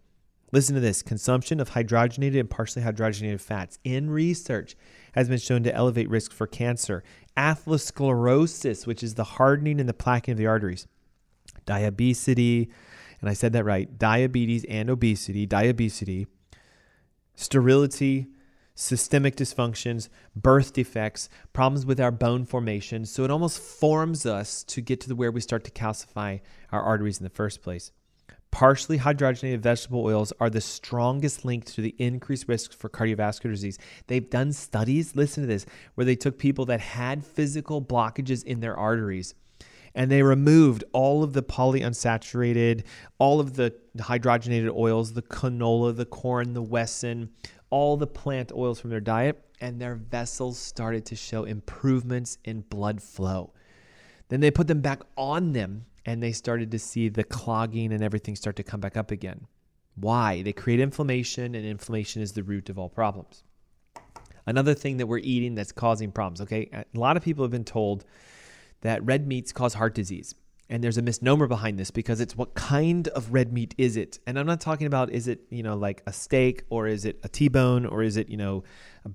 Listen 0.53 0.75
to 0.75 0.81
this 0.81 1.01
consumption 1.01 1.59
of 1.59 1.71
hydrogenated 1.71 2.39
and 2.39 2.47
partially 2.47 2.83
hydrogenated 2.83 3.41
fats 3.41 3.79
in 3.83 4.11
research 4.11 4.75
has 5.13 5.27
been 5.27 5.39
shown 5.39 5.63
to 5.63 5.73
elevate 5.73 6.07
risk 6.11 6.31
for 6.31 6.45
cancer, 6.45 7.03
atherosclerosis, 7.35 8.85
which 8.85 9.01
is 9.01 9.15
the 9.15 9.23
hardening 9.23 9.79
and 9.79 9.89
the 9.89 9.93
plaquing 9.93 10.33
of 10.33 10.37
the 10.37 10.45
arteries, 10.45 10.85
diabetes, 11.65 12.27
and 12.27 13.29
I 13.29 13.33
said 13.33 13.51
that 13.53 13.63
right 13.63 13.97
diabetes 13.97 14.63
and 14.65 14.91
obesity, 14.91 15.47
diabetes, 15.47 16.27
sterility, 17.33 18.27
systemic 18.75 19.35
dysfunctions, 19.35 20.07
birth 20.35 20.73
defects, 20.73 21.29
problems 21.53 21.83
with 21.83 21.99
our 21.99 22.11
bone 22.11 22.45
formation. 22.45 23.07
So 23.07 23.23
it 23.23 23.31
almost 23.31 23.57
forms 23.59 24.27
us 24.27 24.63
to 24.65 24.81
get 24.81 25.01
to 25.01 25.07
the 25.07 25.15
where 25.15 25.31
we 25.31 25.41
start 25.41 25.63
to 25.63 25.71
calcify 25.71 26.41
our 26.71 26.83
arteries 26.83 27.17
in 27.17 27.23
the 27.23 27.31
first 27.31 27.63
place. 27.63 27.91
Partially 28.53 28.99
hydrogenated 28.99 29.61
vegetable 29.61 30.05
oils 30.05 30.31
are 30.39 30.49
the 30.49 30.61
strongest 30.61 31.43
link 31.43 31.65
to 31.65 31.81
the 31.81 31.95
increased 31.97 32.47
risk 32.47 32.71
for 32.71 32.87
cardiovascular 32.87 33.49
disease. 33.49 33.79
They've 34.05 34.29
done 34.29 34.53
studies, 34.53 35.15
listen 35.15 35.41
to 35.41 35.47
this, 35.47 35.65
where 35.95 36.05
they 36.05 36.15
took 36.15 36.37
people 36.37 36.65
that 36.65 36.79
had 36.79 37.25
physical 37.25 37.81
blockages 37.81 38.43
in 38.43 38.59
their 38.59 38.77
arteries 38.77 39.33
and 39.95 40.11
they 40.11 40.23
removed 40.23 40.83
all 40.91 41.23
of 41.23 41.33
the 41.33 41.43
polyunsaturated, 41.43 42.83
all 43.19 43.39
of 43.39 43.55
the 43.55 43.73
hydrogenated 43.97 44.75
oils, 44.75 45.13
the 45.13 45.21
canola, 45.21 45.95
the 45.95 46.05
corn, 46.05 46.53
the 46.53 46.61
Wesson, 46.61 47.29
all 47.69 47.97
the 47.97 48.07
plant 48.07 48.51
oils 48.51 48.79
from 48.79 48.89
their 48.89 48.99
diet, 48.99 49.43
and 49.61 49.79
their 49.79 49.95
vessels 49.95 50.57
started 50.57 51.05
to 51.05 51.15
show 51.15 51.43
improvements 51.43 52.37
in 52.43 52.61
blood 52.61 53.01
flow. 53.01 53.53
Then 54.29 54.39
they 54.39 54.51
put 54.51 54.67
them 54.67 54.81
back 54.81 55.01
on 55.15 55.53
them, 55.53 55.85
and 56.05 56.21
they 56.21 56.31
started 56.31 56.71
to 56.71 56.79
see 56.79 57.09
the 57.09 57.23
clogging 57.23 57.93
and 57.93 58.03
everything 58.03 58.35
start 58.35 58.55
to 58.57 58.63
come 58.63 58.79
back 58.79 58.97
up 58.97 59.11
again. 59.11 59.47
Why? 59.95 60.41
They 60.41 60.53
create 60.53 60.79
inflammation, 60.79 61.55
and 61.55 61.65
inflammation 61.65 62.21
is 62.21 62.33
the 62.33 62.43
root 62.43 62.69
of 62.69 62.79
all 62.79 62.89
problems. 62.89 63.43
Another 64.45 64.73
thing 64.73 64.97
that 64.97 65.07
we're 65.07 65.19
eating 65.19 65.55
that's 65.55 65.71
causing 65.71 66.11
problems, 66.11 66.41
okay? 66.41 66.69
A 66.73 66.85
lot 66.99 67.15
of 67.15 67.23
people 67.23 67.43
have 67.43 67.51
been 67.51 67.63
told 67.63 68.03
that 68.81 69.03
red 69.03 69.27
meats 69.27 69.53
cause 69.53 69.75
heart 69.75 69.95
disease. 69.95 70.35
And 70.69 70.83
there's 70.83 70.97
a 70.97 71.01
misnomer 71.01 71.47
behind 71.47 71.77
this 71.77 71.91
because 71.91 72.19
it's 72.19 72.35
what 72.35 72.53
kind 72.55 73.07
of 73.09 73.33
red 73.33 73.53
meat 73.53 73.75
is 73.77 73.95
it? 73.95 74.19
And 74.25 74.39
I'm 74.39 74.47
not 74.47 74.61
talking 74.61 74.87
about 74.87 75.11
is 75.11 75.27
it, 75.27 75.41
you 75.49 75.61
know, 75.61 75.75
like 75.75 76.01
a 76.07 76.13
steak 76.13 76.63
or 76.69 76.87
is 76.87 77.05
it 77.05 77.19
a 77.21 77.29
T-bone 77.29 77.85
or 77.85 78.01
is 78.01 78.17
it, 78.17 78.29
you 78.29 78.37
know, 78.37 78.63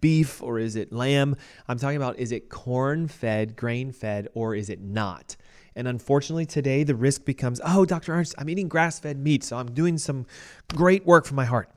beef 0.01 0.42
or 0.42 0.59
is 0.59 0.77
it 0.77 0.92
lamb? 0.92 1.37
I'm 1.66 1.79
talking 1.79 1.96
about 1.96 2.18
is 2.18 2.33
it 2.33 2.48
corn-fed, 2.48 3.57
grain-fed 3.57 4.29
or 4.35 4.55
is 4.55 4.68
it 4.68 4.81
not? 4.81 5.37
And 5.78 5.86
unfortunately 5.86 6.44
today 6.44 6.82
the 6.82 6.96
risk 6.96 7.24
becomes, 7.24 7.60
"Oh, 7.64 7.84
Dr. 7.84 8.12
Ernst, 8.12 8.34
I'm 8.36 8.50
eating 8.50 8.66
grass-fed 8.66 9.16
meat, 9.16 9.44
so 9.44 9.58
I'm 9.58 9.70
doing 9.70 9.96
some 9.96 10.26
great 10.74 11.06
work 11.06 11.24
for 11.24 11.34
my 11.34 11.44
heart." 11.44 11.70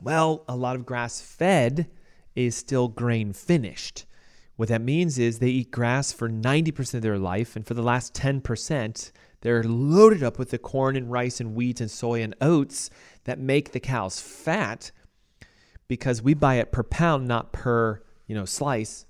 Well, 0.00 0.42
a 0.48 0.56
lot 0.56 0.74
of 0.74 0.86
grass-fed 0.86 1.90
is 2.34 2.56
still 2.56 2.88
grain 2.88 3.34
finished. 3.34 4.06
What 4.56 4.70
that 4.70 4.80
means 4.80 5.18
is 5.18 5.38
they 5.38 5.50
eat 5.50 5.70
grass 5.70 6.12
for 6.12 6.30
90% 6.30 6.94
of 6.94 7.02
their 7.02 7.18
life, 7.18 7.56
and 7.56 7.66
for 7.66 7.74
the 7.74 7.82
last 7.82 8.14
10%, 8.14 9.12
they're 9.42 9.64
loaded 9.64 10.22
up 10.22 10.38
with 10.38 10.48
the 10.48 10.58
corn 10.58 10.96
and 10.96 11.12
rice 11.12 11.40
and 11.40 11.54
wheat 11.54 11.78
and 11.78 11.90
soy 11.90 12.22
and 12.22 12.34
oats 12.40 12.88
that 13.24 13.38
make 13.38 13.72
the 13.72 13.80
cows 13.80 14.18
fat 14.18 14.92
because 15.88 16.22
we 16.22 16.32
buy 16.32 16.54
it 16.54 16.72
per 16.72 16.82
pound, 16.82 17.28
not 17.28 17.52
per, 17.52 18.02
you 18.26 18.34
know, 18.34 18.46
slice, 18.46 19.04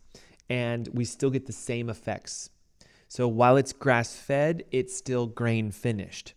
and 0.49 0.89
we 0.89 1.05
still 1.05 1.31
get 1.31 1.47
the 1.47 1.53
same 1.53 1.89
effects. 1.89 2.51
So 3.11 3.27
while 3.27 3.57
it's 3.57 3.73
grass 3.73 4.15
fed, 4.15 4.63
it's 4.71 4.97
still 4.97 5.27
grain 5.27 5.73
finished. 5.73 6.35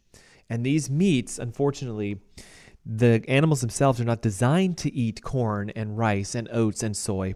And 0.50 0.66
these 0.66 0.90
meats, 0.90 1.38
unfortunately, 1.38 2.20
the 2.84 3.24
animals 3.28 3.62
themselves 3.62 4.02
are 4.02 4.06
not 4.06 4.24
designed 4.24 4.80
to 4.80 4.92
eat 4.92 5.22
corn 5.22 5.70
and 5.76 6.00
rice 6.00 6.34
and 6.34 6.50
oats 6.52 6.82
and 6.82 6.98
soy. 6.98 7.36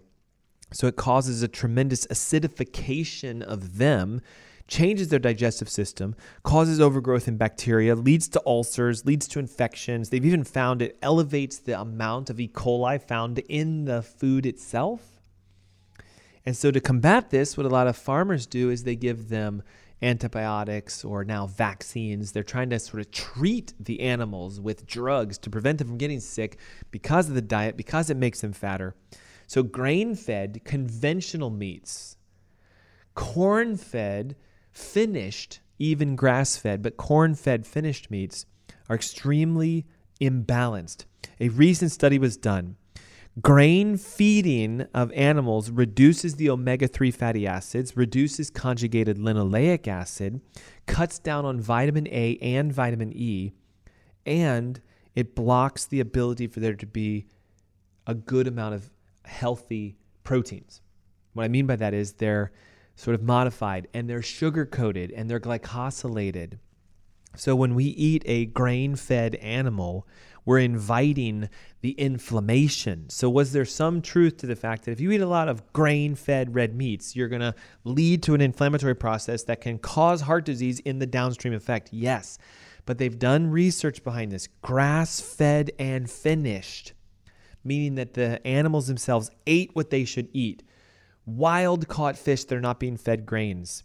So 0.72 0.88
it 0.88 0.96
causes 0.96 1.40
a 1.40 1.46
tremendous 1.46 2.04
acidification 2.08 3.40
of 3.42 3.78
them, 3.78 4.22
changes 4.66 5.06
their 5.06 5.20
digestive 5.20 5.68
system, 5.68 6.16
causes 6.42 6.80
overgrowth 6.80 7.28
in 7.28 7.36
bacteria, 7.36 7.94
leads 7.94 8.26
to 8.30 8.42
ulcers, 8.44 9.06
leads 9.06 9.28
to 9.28 9.38
infections. 9.38 10.10
They've 10.10 10.26
even 10.26 10.42
found 10.42 10.82
it 10.82 10.98
elevates 11.00 11.58
the 11.58 11.80
amount 11.80 12.28
of 12.28 12.40
E. 12.40 12.48
coli 12.48 13.00
found 13.00 13.38
in 13.48 13.84
the 13.84 14.02
food 14.02 14.46
itself. 14.46 15.17
And 16.48 16.56
so 16.56 16.70
to 16.70 16.80
combat 16.80 17.28
this, 17.28 17.58
what 17.58 17.66
a 17.66 17.68
lot 17.68 17.88
of 17.88 17.94
farmers 17.94 18.46
do 18.46 18.70
is 18.70 18.84
they 18.84 18.96
give 18.96 19.28
them 19.28 19.62
antibiotics 20.00 21.04
or 21.04 21.22
now 21.22 21.46
vaccines. 21.46 22.32
They're 22.32 22.42
trying 22.42 22.70
to 22.70 22.78
sort 22.78 23.02
of 23.02 23.10
treat 23.10 23.74
the 23.78 24.00
animals 24.00 24.58
with 24.58 24.86
drugs 24.86 25.36
to 25.40 25.50
prevent 25.50 25.76
them 25.76 25.88
from 25.88 25.98
getting 25.98 26.20
sick 26.20 26.56
because 26.90 27.28
of 27.28 27.34
the 27.34 27.42
diet, 27.42 27.76
because 27.76 28.08
it 28.08 28.16
makes 28.16 28.40
them 28.40 28.54
fatter. 28.54 28.94
So, 29.46 29.62
grain 29.62 30.14
fed, 30.14 30.62
conventional 30.64 31.50
meats, 31.50 32.16
corn 33.14 33.76
fed, 33.76 34.34
finished, 34.72 35.60
even 35.78 36.16
grass 36.16 36.56
fed, 36.56 36.80
but 36.80 36.96
corn 36.96 37.34
fed 37.34 37.66
finished 37.66 38.10
meats 38.10 38.46
are 38.88 38.96
extremely 38.96 39.84
imbalanced. 40.18 41.04
A 41.40 41.50
recent 41.50 41.92
study 41.92 42.18
was 42.18 42.38
done. 42.38 42.76
Grain 43.42 43.98
feeding 43.98 44.86
of 44.94 45.12
animals 45.12 45.70
reduces 45.70 46.36
the 46.36 46.48
omega 46.48 46.88
3 46.88 47.10
fatty 47.10 47.46
acids, 47.46 47.96
reduces 47.96 48.48
conjugated 48.48 49.18
linoleic 49.18 49.86
acid, 49.86 50.40
cuts 50.86 51.18
down 51.18 51.44
on 51.44 51.60
vitamin 51.60 52.08
A 52.08 52.38
and 52.40 52.72
vitamin 52.72 53.12
E, 53.14 53.52
and 54.24 54.80
it 55.14 55.34
blocks 55.34 55.84
the 55.84 56.00
ability 56.00 56.46
for 56.46 56.60
there 56.60 56.74
to 56.74 56.86
be 56.86 57.26
a 58.06 58.14
good 58.14 58.46
amount 58.46 58.74
of 58.74 58.90
healthy 59.24 59.98
proteins. 60.24 60.80
What 61.34 61.44
I 61.44 61.48
mean 61.48 61.66
by 61.66 61.76
that 61.76 61.92
is 61.92 62.14
they're 62.14 62.50
sort 62.96 63.14
of 63.14 63.22
modified 63.22 63.88
and 63.92 64.08
they're 64.08 64.22
sugar 64.22 64.64
coated 64.64 65.10
and 65.10 65.28
they're 65.28 65.38
glycosylated. 65.38 66.58
So 67.36 67.54
when 67.54 67.74
we 67.74 67.84
eat 67.84 68.22
a 68.26 68.46
grain 68.46 68.96
fed 68.96 69.34
animal, 69.36 70.06
we're 70.48 70.58
inviting 70.60 71.50
the 71.82 71.90
inflammation. 71.90 73.10
So, 73.10 73.28
was 73.28 73.52
there 73.52 73.66
some 73.66 74.00
truth 74.00 74.38
to 74.38 74.46
the 74.46 74.56
fact 74.56 74.86
that 74.86 74.92
if 74.92 75.00
you 75.00 75.10
eat 75.10 75.20
a 75.20 75.26
lot 75.26 75.48
of 75.48 75.72
grain 75.74 76.14
fed 76.14 76.54
red 76.54 76.74
meats, 76.74 77.14
you're 77.14 77.28
going 77.28 77.42
to 77.42 77.54
lead 77.84 78.22
to 78.22 78.34
an 78.34 78.40
inflammatory 78.40 78.96
process 78.96 79.44
that 79.44 79.60
can 79.60 79.78
cause 79.78 80.22
heart 80.22 80.46
disease 80.46 80.80
in 80.80 81.00
the 81.00 81.06
downstream 81.06 81.52
effect? 81.52 81.90
Yes. 81.92 82.38
But 82.86 82.96
they've 82.96 83.18
done 83.18 83.50
research 83.50 84.02
behind 84.02 84.32
this 84.32 84.48
grass 84.62 85.20
fed 85.20 85.70
and 85.78 86.10
finished 86.10 86.94
meaning 87.64 87.96
that 87.96 88.14
the 88.14 88.44
animals 88.46 88.86
themselves 88.86 89.30
ate 89.46 89.70
what 89.74 89.90
they 89.90 90.06
should 90.06 90.28
eat. 90.32 90.62
Wild 91.26 91.88
caught 91.88 92.16
fish 92.16 92.44
that 92.44 92.56
are 92.56 92.60
not 92.60 92.80
being 92.80 92.96
fed 92.96 93.26
grains. 93.26 93.84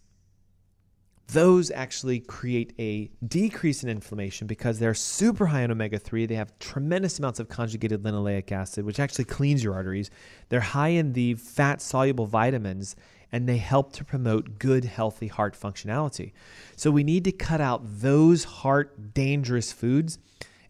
Those 1.28 1.72
actually 1.72 2.20
create 2.20 2.74
a 2.78 3.10
decrease 3.26 3.84
in 3.84 3.90
inflammation 3.90 4.46
because 4.46 4.78
they're 4.78 4.94
super 4.94 5.48
high 5.48 5.62
in 5.62 5.72
omega 5.72 5.98
3. 5.98 6.26
They 6.26 6.36
have 6.36 6.58
tremendous 6.60 7.18
amounts 7.18 7.40
of 7.40 7.50
conjugated 7.50 8.04
linoleic 8.04 8.52
acid, 8.52 8.86
which 8.86 9.00
actually 9.00 9.26
cleans 9.26 9.64
your 9.64 9.74
arteries. 9.74 10.12
They're 10.50 10.60
high 10.60 10.90
in 10.90 11.14
the 11.14 11.36
fat 11.36 11.82
soluble 11.82 12.28
vitamins 12.28 12.96
and 13.32 13.50
they 13.50 13.58
help 13.58 13.94
to 13.94 14.04
promote 14.04 14.60
good, 14.60 14.86
healthy 14.86 15.28
heart 15.28 15.60
functionality. 15.60 16.34
So 16.76 16.92
we 16.92 17.04
need 17.04 17.24
to 17.24 17.32
cut 17.32 17.60
out 17.60 17.82
those 17.84 18.44
heart 18.44 19.14
dangerous 19.16 19.72
foods 19.72 20.20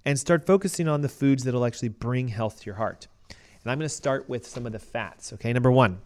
and 0.06 0.18
start 0.18 0.48
focusing 0.48 0.88
on 0.88 1.02
the 1.02 1.10
foods 1.10 1.44
that 1.44 1.54
will 1.54 1.66
actually 1.66 1.90
bring 1.90 2.30
health 2.30 2.62
to 2.62 2.66
your 2.66 2.76
heart. 2.76 3.08
And 3.30 3.72
I'm 3.72 3.78
going 3.78 3.90
to 3.90 3.94
start 3.94 4.30
with 4.30 4.48
some 4.48 4.66
of 4.66 4.72
the 4.72 4.80
fats. 4.80 5.34
Okay, 5.34 5.52
number 5.52 5.72
one, 5.72 6.00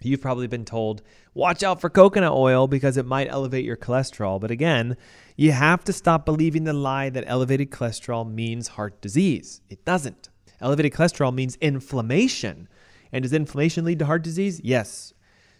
you've 0.00 0.20
probably 0.20 0.46
been 0.46 0.64
told, 0.64 1.02
watch 1.34 1.62
out 1.62 1.80
for 1.80 1.90
coconut 1.90 2.32
oil 2.32 2.66
because 2.66 2.96
it 2.96 3.06
might 3.06 3.28
elevate 3.28 3.64
your 3.64 3.76
cholesterol. 3.76 4.40
But 4.40 4.50
again, 4.50 4.96
you 5.36 5.52
have 5.52 5.84
to 5.84 5.92
stop 5.92 6.24
believing 6.24 6.64
the 6.64 6.72
lie 6.72 7.10
that 7.10 7.24
elevated 7.26 7.70
cholesterol 7.70 8.30
means 8.30 8.68
heart 8.68 9.00
disease. 9.00 9.60
It 9.68 9.84
doesn't. 9.84 10.28
Elevated 10.60 10.92
cholesterol 10.92 11.34
means 11.34 11.56
inflammation. 11.56 12.68
And 13.12 13.22
does 13.22 13.32
inflammation 13.32 13.84
lead 13.84 13.98
to 14.00 14.06
heart 14.06 14.22
disease? 14.22 14.60
Yes. 14.62 15.14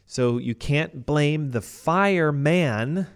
So 0.06 0.38
you 0.38 0.54
can't 0.54 1.06
blame 1.06 1.50
the 1.50 1.60
fireman 1.62 3.06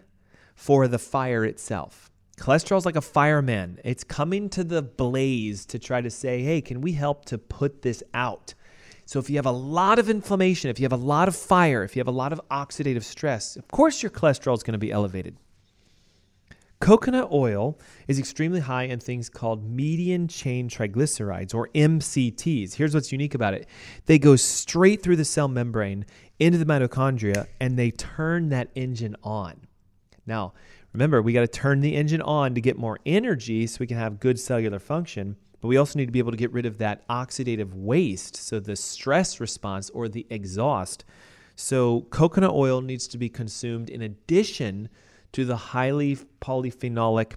for 0.54 0.88
the 0.88 0.98
fire 0.98 1.44
itself. 1.44 2.10
Cholesterol 2.38 2.78
is 2.78 2.86
like 2.86 2.96
a 2.96 3.00
fireman. 3.00 3.78
It's 3.84 4.02
coming 4.02 4.48
to 4.50 4.64
the 4.64 4.82
blaze 4.82 5.66
to 5.66 5.78
try 5.78 6.00
to 6.00 6.10
say, 6.10 6.42
hey, 6.42 6.60
can 6.60 6.80
we 6.80 6.92
help 6.92 7.24
to 7.26 7.38
put 7.38 7.82
this 7.82 8.02
out? 8.12 8.54
So 9.06 9.18
if 9.18 9.28
you 9.28 9.36
have 9.36 9.46
a 9.46 9.50
lot 9.50 9.98
of 9.98 10.08
inflammation, 10.08 10.70
if 10.70 10.78
you 10.78 10.84
have 10.84 10.92
a 10.92 10.96
lot 10.96 11.28
of 11.28 11.36
fire, 11.36 11.84
if 11.84 11.94
you 11.94 12.00
have 12.00 12.08
a 12.08 12.12
lot 12.12 12.32
of 12.32 12.40
oxidative 12.50 13.02
stress, 13.02 13.56
of 13.56 13.68
course 13.68 14.02
your 14.02 14.10
cholesterol 14.10 14.54
is 14.54 14.62
going 14.62 14.72
to 14.72 14.78
be 14.78 14.90
elevated. 14.90 15.36
Coconut 16.80 17.28
oil 17.32 17.78
is 18.08 18.18
extremely 18.18 18.60
high 18.60 18.82
in 18.82 19.00
things 19.00 19.30
called 19.30 19.64
medium 19.64 20.28
chain 20.28 20.68
triglycerides 20.68 21.54
or 21.54 21.68
MCTs. 21.74 22.74
Here's 22.74 22.94
what's 22.94 23.12
unique 23.12 23.34
about 23.34 23.54
it 23.54 23.66
they 24.06 24.18
go 24.18 24.36
straight 24.36 25.02
through 25.02 25.16
the 25.16 25.24
cell 25.24 25.48
membrane 25.48 26.04
into 26.38 26.58
the 26.58 26.66
mitochondria 26.66 27.46
and 27.60 27.78
they 27.78 27.90
turn 27.90 28.48
that 28.50 28.70
engine 28.74 29.16
on. 29.22 29.66
Now, 30.26 30.52
Remember, 30.94 31.20
we 31.20 31.32
got 31.32 31.40
to 31.40 31.48
turn 31.48 31.80
the 31.80 31.96
engine 31.96 32.22
on 32.22 32.54
to 32.54 32.60
get 32.60 32.78
more 32.78 33.00
energy 33.04 33.66
so 33.66 33.78
we 33.80 33.86
can 33.88 33.98
have 33.98 34.20
good 34.20 34.38
cellular 34.38 34.78
function, 34.78 35.36
but 35.64 35.68
we 35.68 35.78
also 35.78 35.98
need 35.98 36.04
to 36.04 36.12
be 36.12 36.18
able 36.18 36.30
to 36.30 36.36
get 36.36 36.52
rid 36.52 36.66
of 36.66 36.76
that 36.76 37.08
oxidative 37.08 37.72
waste, 37.72 38.36
so 38.36 38.60
the 38.60 38.76
stress 38.76 39.40
response 39.40 39.88
or 39.88 40.10
the 40.10 40.26
exhaust. 40.28 41.06
So, 41.56 42.02
coconut 42.10 42.50
oil 42.50 42.82
needs 42.82 43.08
to 43.08 43.16
be 43.16 43.30
consumed 43.30 43.88
in 43.88 44.02
addition 44.02 44.90
to 45.32 45.46
the 45.46 45.56
highly 45.56 46.18
polyphenolic 46.42 47.36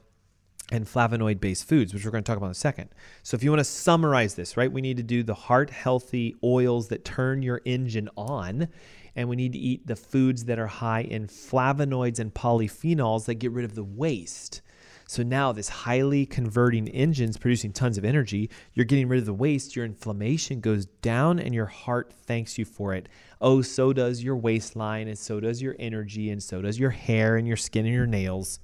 and 0.73 0.85
flavonoid 0.85 1.39
based 1.39 1.69
foods, 1.69 1.93
which 1.93 2.03
we're 2.03 2.11
going 2.11 2.21
to 2.21 2.29
talk 2.29 2.35
about 2.35 2.47
in 2.47 2.51
a 2.51 2.55
second. 2.55 2.89
So, 3.23 3.35
if 3.35 3.43
you 3.43 3.49
want 3.49 3.61
to 3.61 3.63
summarize 3.63 4.35
this, 4.35 4.57
right, 4.57 4.69
we 4.69 4.81
need 4.81 4.97
to 4.97 5.03
do 5.03 5.23
the 5.23 5.33
heart 5.33 5.69
healthy 5.69 6.35
oils 6.43 6.89
that 6.89 7.05
turn 7.05 7.41
your 7.41 7.61
engine 7.63 8.09
on, 8.17 8.67
and 9.15 9.29
we 9.29 9.37
need 9.37 9.53
to 9.53 9.57
eat 9.57 9.87
the 9.87 9.95
foods 9.95 10.43
that 10.43 10.59
are 10.59 10.67
high 10.67 11.03
in 11.03 11.27
flavonoids 11.27 12.19
and 12.19 12.33
polyphenols 12.33 13.23
that 13.27 13.35
get 13.35 13.53
rid 13.53 13.63
of 13.63 13.75
the 13.75 13.85
waste. 13.85 14.61
So 15.07 15.23
now 15.23 15.53
this 15.53 15.69
highly 15.69 16.25
converting 16.25 16.87
engine's 16.89 17.37
producing 17.37 17.71
tons 17.71 17.97
of 17.97 18.03
energy. 18.03 18.49
You're 18.73 18.85
getting 18.85 19.07
rid 19.07 19.19
of 19.19 19.25
the 19.25 19.33
waste. 19.33 19.75
Your 19.75 19.85
inflammation 19.85 20.59
goes 20.59 20.85
down 21.01 21.39
and 21.39 21.55
your 21.55 21.65
heart 21.65 22.11
thanks 22.25 22.57
you 22.57 22.65
for 22.65 22.93
it. 22.93 23.07
Oh, 23.39 23.61
so 23.61 23.93
does 23.93 24.21
your 24.21 24.35
waistline 24.35 25.07
and 25.07 25.17
so 25.17 25.39
does 25.39 25.61
your 25.61 25.75
energy 25.79 26.29
and 26.29 26.43
so 26.43 26.61
does 26.61 26.77
your 26.77 26.89
hair 26.89 27.37
and 27.37 27.47
your 27.47 27.57
skin 27.57 27.85
and 27.85 27.95
your 27.95 28.05
nails. 28.05 28.59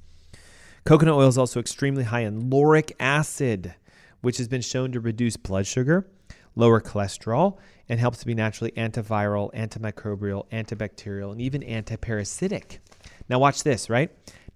Coconut 0.83 1.15
oil 1.15 1.29
is 1.29 1.37
also 1.37 1.61
extremely 1.61 2.03
high 2.03 2.21
in 2.21 2.49
lauric 2.49 2.91
acid, 2.99 3.73
which 4.19 4.37
has 4.37 4.49
been 4.49 4.61
shown 4.61 4.91
to 4.91 4.99
reduce 4.99 5.37
blood 5.37 5.65
sugar, 5.65 6.09
lower 6.55 6.81
cholesterol, 6.81 7.57
and 7.87 8.01
helps 8.01 8.17
to 8.19 8.25
be 8.25 8.33
naturally 8.33 8.71
antiviral, 8.71 9.53
antimicrobial, 9.53 10.45
antibacterial, 10.49 11.31
and 11.31 11.39
even 11.39 11.61
antiparasitic. 11.61 12.79
Now, 13.29 13.39
watch 13.39 13.63
this, 13.63 13.89
right? 13.89 14.11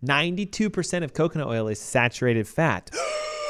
92% 0.06 1.04
of 1.04 1.14
coconut 1.14 1.48
oil 1.48 1.68
is 1.68 1.80
saturated 1.80 2.48
fat. 2.48 2.92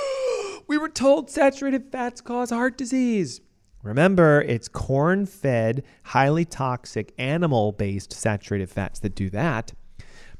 we 0.67 0.77
were 0.77 0.89
told 0.89 1.29
saturated 1.29 1.91
fats 1.91 2.21
cause 2.21 2.49
heart 2.49 2.77
disease. 2.77 3.41
Remember, 3.83 4.41
it's 4.41 4.67
corn 4.67 5.25
fed, 5.25 5.83
highly 6.03 6.45
toxic, 6.45 7.13
animal 7.17 7.71
based 7.71 8.13
saturated 8.13 8.69
fats 8.69 8.99
that 8.99 9.15
do 9.15 9.29
that. 9.29 9.73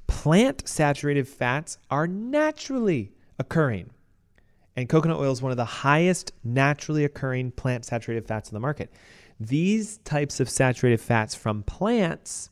Plant 0.08 0.68
saturated 0.68 1.28
fats 1.28 1.78
are 1.92 2.08
naturally 2.08 3.12
occurring. 3.38 3.90
And 4.76 4.88
coconut 4.88 5.18
oil 5.18 5.32
is 5.32 5.42
one 5.42 5.52
of 5.52 5.58
the 5.58 5.66
highest 5.66 6.32
naturally 6.44 7.04
occurring 7.04 7.52
plant 7.52 7.84
saturated 7.84 8.28
fats 8.28 8.50
in 8.50 8.54
the 8.54 8.60
market. 8.60 8.92
These 9.40 9.98
types 10.00 10.40
of 10.40 10.50
saturated 10.50 11.02
fats 11.02 11.36
from 11.36 11.64
plants 11.64 12.50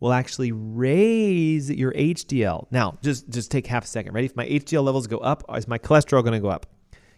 will 0.00 0.12
actually 0.12 0.52
raise 0.52 1.70
your 1.70 1.92
HDL. 1.92 2.66
Now, 2.70 2.98
just, 3.02 3.28
just 3.28 3.50
take 3.50 3.66
half 3.66 3.84
a 3.84 3.86
second. 3.86 4.12
Ready? 4.12 4.26
If 4.26 4.36
my 4.36 4.46
HDL 4.46 4.84
levels 4.84 5.06
go 5.06 5.18
up, 5.18 5.44
is 5.56 5.68
my 5.68 5.78
cholesterol 5.78 6.22
going 6.22 6.34
to 6.34 6.40
go 6.40 6.48
up? 6.48 6.66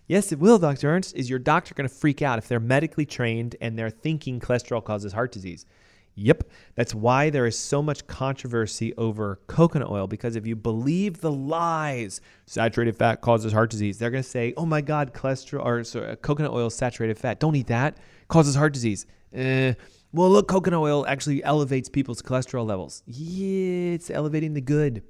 Yes, 0.07 0.33
it 0.33 0.39
will, 0.39 0.59
Dr. 0.59 0.89
Ernst. 0.89 1.15
Is 1.17 1.29
your 1.29 1.39
doctor 1.39 1.75
going 1.75 1.89
to 1.89 1.95
freak 1.95 2.23
out 2.23 2.39
if 2.39 2.49
they're 2.49 2.61
medically 2.61 3.05
trained 3.05 3.57
and 3.61 3.79
they're 3.79 3.91
thinking 3.91 4.41
cholesterol 4.41 4.83
causes 4.83 5.13
heart 5.13 5.33
disease? 5.33 5.67
Yep, 6.15 6.51
that's 6.75 6.95
why 6.97 7.31
there 7.31 7.47
is 7.47 7.57
so 7.57 7.81
much 7.81 8.05
controversy 8.09 8.93
over 8.97 9.39
coconut 9.47 9.89
oil 9.89 10.09
because 10.09 10.35
if 10.35 10.49
you 10.49 10.57
believe 10.57 11.21
the 11.21 11.31
lies, 11.31 12.21
saturated 12.45 12.97
fat 12.97 13.21
causes 13.21 13.53
heart 13.53 13.71
disease, 13.71 13.99
they're 13.99 14.11
going 14.11 14.25
to 14.25 14.29
say, 14.29 14.53
"Oh 14.57 14.67
my 14.67 14.81
God, 14.81 15.15
cholesterol 15.15 15.65
or 15.65 15.85
sorry, 15.85 16.17
coconut 16.17 16.51
oil 16.51 16.71
saturated 16.71 17.19
fat. 17.19 17.39
Don't 17.39 17.55
eat 17.55 17.69
that. 17.69 17.99
Causes 18.27 18.57
heart 18.57 18.73
disease." 18.73 19.07
Eh, 19.33 19.75
well, 20.13 20.31
look, 20.31 20.49
coconut 20.49 20.81
oil 20.81 21.07
actually 21.07 21.43
elevates 21.45 21.89
people's 21.89 22.23
cholesterol 22.23 22.67
levels. 22.67 23.03
Yeah, 23.07 23.93
it's 23.95 24.11
elevating 24.11 24.55
the 24.55 24.61
good, 24.61 25.03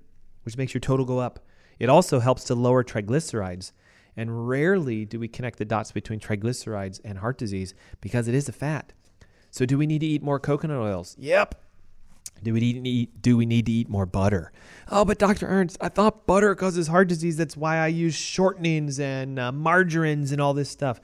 which 0.42 0.56
makes 0.56 0.74
your 0.74 0.80
total 0.80 1.06
go 1.06 1.18
up. 1.18 1.40
It 1.78 1.88
also 1.88 2.18
helps 2.18 2.44
to 2.44 2.54
lower 2.54 2.82
triglycerides. 2.82 3.72
And 4.16 4.48
rarely 4.48 5.04
do 5.04 5.20
we 5.20 5.28
connect 5.28 5.58
the 5.58 5.64
dots 5.64 5.92
between 5.92 6.18
triglycerides 6.18 7.00
and 7.04 7.18
heart 7.18 7.38
disease 7.38 7.74
because 8.00 8.26
it 8.26 8.34
is 8.34 8.48
a 8.48 8.52
fat. 8.52 8.92
So 9.52 9.64
do 9.64 9.78
we 9.78 9.86
need 9.86 10.00
to 10.00 10.06
eat 10.06 10.22
more 10.22 10.40
coconut 10.40 10.78
oils? 10.78 11.14
Yep. 11.20 11.54
Do 12.42 12.52
we 12.52 12.60
need 12.60 12.84
to 12.84 12.88
eat, 12.88 13.22
do 13.22 13.36
we 13.36 13.46
need 13.46 13.66
to 13.66 13.72
eat 13.72 13.88
more 13.88 14.06
butter? 14.06 14.52
Oh, 14.90 15.04
but 15.04 15.18
Dr. 15.18 15.46
Ernst, 15.46 15.76
I 15.80 15.88
thought 15.88 16.26
butter 16.26 16.54
causes 16.56 16.88
heart 16.88 17.08
disease. 17.08 17.36
That's 17.36 17.56
why 17.56 17.78
I 17.78 17.88
use 17.88 18.16
shortenings 18.16 18.98
and 18.98 19.38
uh, 19.38 19.52
margarines 19.52 20.32
and 20.32 20.40
all 20.40 20.54
this 20.54 20.70
stuff. 20.70 21.00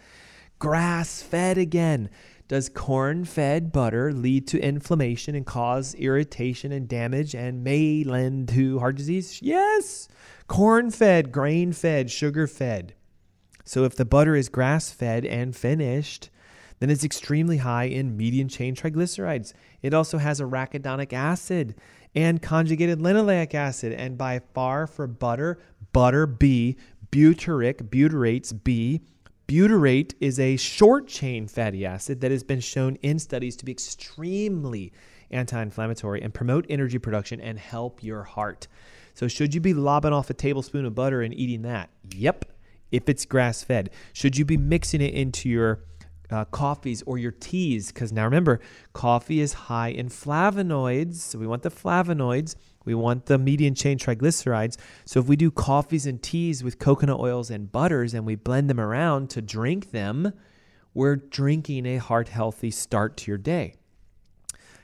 Grass 0.59 1.22
fed 1.22 1.59
again. 1.59 2.11
Does 2.47 2.68
corn 2.68 3.24
fed 3.24 3.72
butter 3.72 4.12
lead 4.12 4.47
to 4.49 4.61
inflammation 4.61 5.34
and 5.34 5.47
cause 5.47 5.95
irritation 5.95 6.72
and 6.72 6.86
damage 6.86 7.34
and 7.34 7.64
may 7.64 8.05
lend 8.05 8.51
to 8.51 8.78
heart 8.80 8.97
disease? 8.97 9.40
Yes. 9.40 10.09
Corn 10.47 10.90
fed, 10.90 11.32
grain 11.32 11.72
fed, 11.72 12.11
sugar 12.11 12.47
fed. 12.47 12.95
So 13.64 13.84
if 13.84 13.97
the 13.97 14.05
butter 14.05 14.36
is 14.36 14.51
grass 14.51 14.90
fed 14.90 15.24
and 15.24 15.57
finished, 15.57 16.28
then 16.80 16.90
it's 16.90 17.05
extremely 17.05 17.59
high 17.59 17.84
in 17.84 18.14
medium 18.16 18.49
chain 18.49 18.74
triglycerides. 18.74 19.55
It 19.80 19.95
also 19.95 20.18
has 20.18 20.38
arachidonic 20.38 21.14
acid 21.14 21.74
and 22.14 22.42
conjugated 22.42 22.99
linoleic 22.99 23.55
acid. 23.55 23.95
And 23.95 24.18
by 24.18 24.40
far 24.53 24.86
for 24.86 25.07
butter, 25.07 25.59
butter 25.95 26.26
B, 26.26 26.76
butyric, 27.11 27.88
butyrates 27.88 28.53
B. 28.62 29.01
Butyrate 29.47 30.14
is 30.20 30.40
a 30.40 30.57
short 30.57 31.07
chain 31.07 31.47
fatty 31.47 31.84
acid 31.84 32.20
that 32.22 32.30
has 32.30 32.42
been 32.42 32.61
shown 32.61 32.97
in 33.03 33.18
studies 33.18 33.57
to 33.57 33.64
be 33.64 33.72
extremely 33.72 34.92
anti 35.30 35.61
inflammatory 35.61 36.22
and 36.22 36.32
promote 36.32 36.64
energy 36.70 36.99
production 36.99 37.40
and 37.40 37.59
help 37.59 38.03
your 38.03 38.22
heart. 38.22 38.68
So, 39.14 39.28
should 39.28 39.55
you 39.55 39.61
be 39.61 39.74
lobbing 39.74 40.12
off 40.12 40.30
a 40.30 40.34
tablespoon 40.34 40.86
of 40.86 40.95
butter 40.95 41.20
and 41.20 41.34
eating 41.34 41.62
that? 41.62 41.90
Yep, 42.14 42.47
if 42.90 43.09
it's 43.09 43.26
grass 43.26 43.62
fed. 43.62 43.90
Should 44.14 44.38
you 44.38 44.45
be 44.47 44.57
mixing 44.57 45.03
it 45.03 45.12
into 45.12 45.49
your 45.49 45.80
uh, 46.30 46.45
coffees 46.47 47.03
or 47.07 47.18
your 47.18 47.32
teas 47.32 47.92
because 47.92 48.12
now 48.12 48.24
remember 48.24 48.61
coffee 48.92 49.40
is 49.40 49.53
high 49.53 49.88
in 49.88 50.09
flavonoids 50.09 51.16
so 51.16 51.38
we 51.38 51.47
want 51.47 51.62
the 51.62 51.70
flavonoids 51.70 52.57
we 52.85 52.95
want 52.95 53.26
the 53.26 53.39
medium 53.39 53.74
chain 53.74 53.99
triglycerides. 53.99 54.76
So 55.05 55.20
if 55.20 55.26
we 55.26 55.37
do 55.37 55.51
coffees 55.51 56.07
and 56.07 56.22
teas 56.22 56.62
with 56.62 56.78
coconut 56.78 57.20
oils 57.20 57.51
and 57.51 57.70
butters 57.70 58.14
and 58.14 58.26
we 58.26 58.35
blend 58.35 58.68
them 58.70 58.80
around 58.80 59.30
to 59.30 59.43
drink 59.43 59.91
them 59.91 60.32
we're 60.95 61.16
drinking 61.16 61.87
a 61.87 61.97
heart 61.97 62.28
healthy 62.28 62.70
start 62.70 63.16
to 63.18 63.30
your 63.30 63.39
day. 63.39 63.74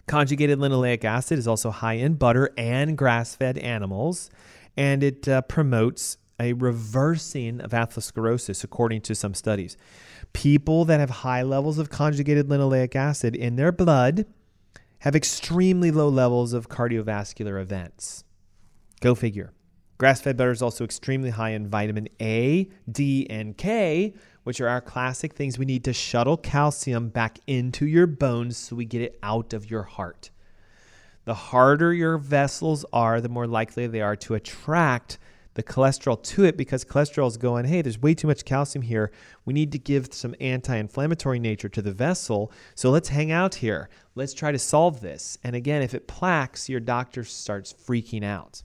Conjugated 0.07 0.59
linoleic 0.59 1.05
acid 1.05 1.39
is 1.39 1.47
also 1.47 1.71
high 1.71 1.95
in 1.95 2.15
butter 2.15 2.51
and 2.59 2.99
grass-fed 2.99 3.57
animals 3.59 4.29
and 4.77 5.05
it 5.05 5.29
uh, 5.29 5.41
promotes 5.43 6.19
a 6.41 6.53
reversing 6.55 7.61
of 7.61 7.71
atherosclerosis 7.71 8.65
according 8.65 9.03
to 9.03 9.15
some 9.15 9.35
studies. 9.35 9.77
People 10.33 10.85
that 10.87 10.99
have 10.99 11.11
high 11.11 11.43
levels 11.43 11.79
of 11.79 11.91
conjugated 11.91 12.49
linoleic 12.49 12.97
acid 12.97 13.37
in 13.37 13.57
their 13.57 13.71
blood 13.71 14.27
have 15.01 15.17
extremely 15.17 15.91
low 15.91 16.09
levels 16.09 16.53
of 16.53 16.69
cardiovascular 16.69 17.61
events. 17.61 18.25
Go 19.01 19.15
figure. 19.15 19.53
Grass 19.99 20.21
fed 20.21 20.37
butter 20.37 20.51
is 20.51 20.63
also 20.63 20.85
extremely 20.85 21.31
high 21.31 21.51
in 21.51 21.69
vitamin 21.69 22.09
A, 22.21 22.69
D, 22.91 23.27
and 23.29 23.57
K, 23.57 24.15
which 24.45 24.61
are 24.61 24.69
our 24.69 24.81
classic 24.81 25.35
things 25.35 25.59
we 25.59 25.67
need 25.67 25.85
to 25.85 25.93
shuttle 25.93 26.37
calcium 26.37 27.09
back 27.09 27.39
into 27.47 27.87
your 27.87 28.07
bones 28.07 28.57
so 28.57 28.77
we 28.77 28.87
get 28.87 29.03
it 29.03 29.19
out 29.23 29.53
of 29.53 29.71
your 29.71 29.83
heart. 29.83 30.31
The 31.25 31.35
harder 31.35 31.93
your 31.93 32.17
vessels 32.17 32.85
are, 32.93 33.21
the 33.21 33.29
more 33.29 33.47
likely 33.47 33.87
they 33.87 34.01
are 34.01 34.17
to 34.17 34.35
attract 34.35 35.19
the 35.55 35.63
cholesterol 35.63 36.23
to 36.23 36.45
it 36.45 36.57
because 36.57 36.85
cholesterol 36.85 37.27
is 37.27 37.37
going, 37.37 37.65
hey, 37.65 37.83
there's 37.83 37.99
way 37.99 38.15
too 38.15 38.27
much 38.27 38.45
calcium 38.45 38.83
here. 38.83 39.11
We 39.45 39.53
need 39.53 39.73
to 39.73 39.79
give 39.79 40.13
some 40.13 40.35
anti 40.41 40.77
inflammatory 40.77 41.39
nature 41.39 41.69
to 41.69 41.83
the 41.83 41.93
vessel. 41.93 42.53
So 42.75 42.91
let's 42.91 43.09
hang 43.09 43.33
out 43.33 43.57
here. 43.57 43.89
Let's 44.15 44.35
try 44.35 44.53
to 44.53 44.59
solve 44.59 45.01
this. 45.01 45.39
And 45.43 45.57
again, 45.57 45.83
if 45.83 45.95
it 45.95 46.07
plaques, 46.07 46.69
your 46.69 46.81
doctor 46.81 47.25
starts 47.25 47.73
freaking 47.73 48.25
out. 48.25 48.63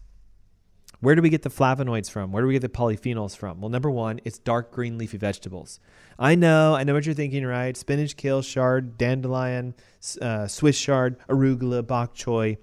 Where 1.01 1.15
do 1.15 1.21
we 1.21 1.29
get 1.29 1.41
the 1.41 1.49
flavonoids 1.49 2.09
from? 2.09 2.31
Where 2.31 2.41
do 2.41 2.47
we 2.47 2.53
get 2.53 2.61
the 2.61 2.69
polyphenols 2.69 3.36
from? 3.36 3.61
Well, 3.61 3.69
number 3.69 3.91
one, 3.91 4.19
it's 4.23 4.39
dark 4.39 4.71
green 4.71 4.97
leafy 4.97 5.17
vegetables. 5.17 5.79
I 6.17 6.36
know, 6.36 6.73
I 6.75 6.83
know 6.83 6.93
what 6.93 7.05
you're 7.05 7.13
thinking, 7.13 7.45
right? 7.45 7.75
Spinach, 7.75 8.15
kale, 8.15 8.41
chard, 8.41 8.97
dandelion, 8.97 9.75
uh, 10.21 10.47
Swiss 10.47 10.79
chard, 10.79 11.17
arugula, 11.27 11.86
bok 11.86 12.15
choy. 12.15 12.57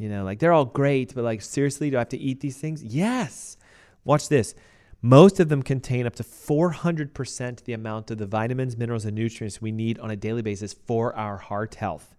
You 0.00 0.08
know, 0.08 0.24
like 0.24 0.38
they're 0.38 0.54
all 0.54 0.64
great, 0.64 1.14
but 1.14 1.24
like 1.24 1.42
seriously, 1.42 1.90
do 1.90 1.98
I 1.98 2.00
have 2.00 2.08
to 2.08 2.18
eat 2.18 2.40
these 2.40 2.56
things? 2.56 2.82
Yes. 2.82 3.58
Watch 4.02 4.30
this. 4.30 4.54
Most 5.02 5.40
of 5.40 5.50
them 5.50 5.62
contain 5.62 6.06
up 6.06 6.16
to 6.16 6.22
400% 6.22 7.64
the 7.64 7.74
amount 7.74 8.10
of 8.10 8.16
the 8.16 8.24
vitamins, 8.24 8.78
minerals, 8.78 9.04
and 9.04 9.14
nutrients 9.14 9.60
we 9.60 9.72
need 9.72 9.98
on 9.98 10.10
a 10.10 10.16
daily 10.16 10.40
basis 10.40 10.72
for 10.72 11.14
our 11.14 11.36
heart 11.36 11.74
health. 11.74 12.14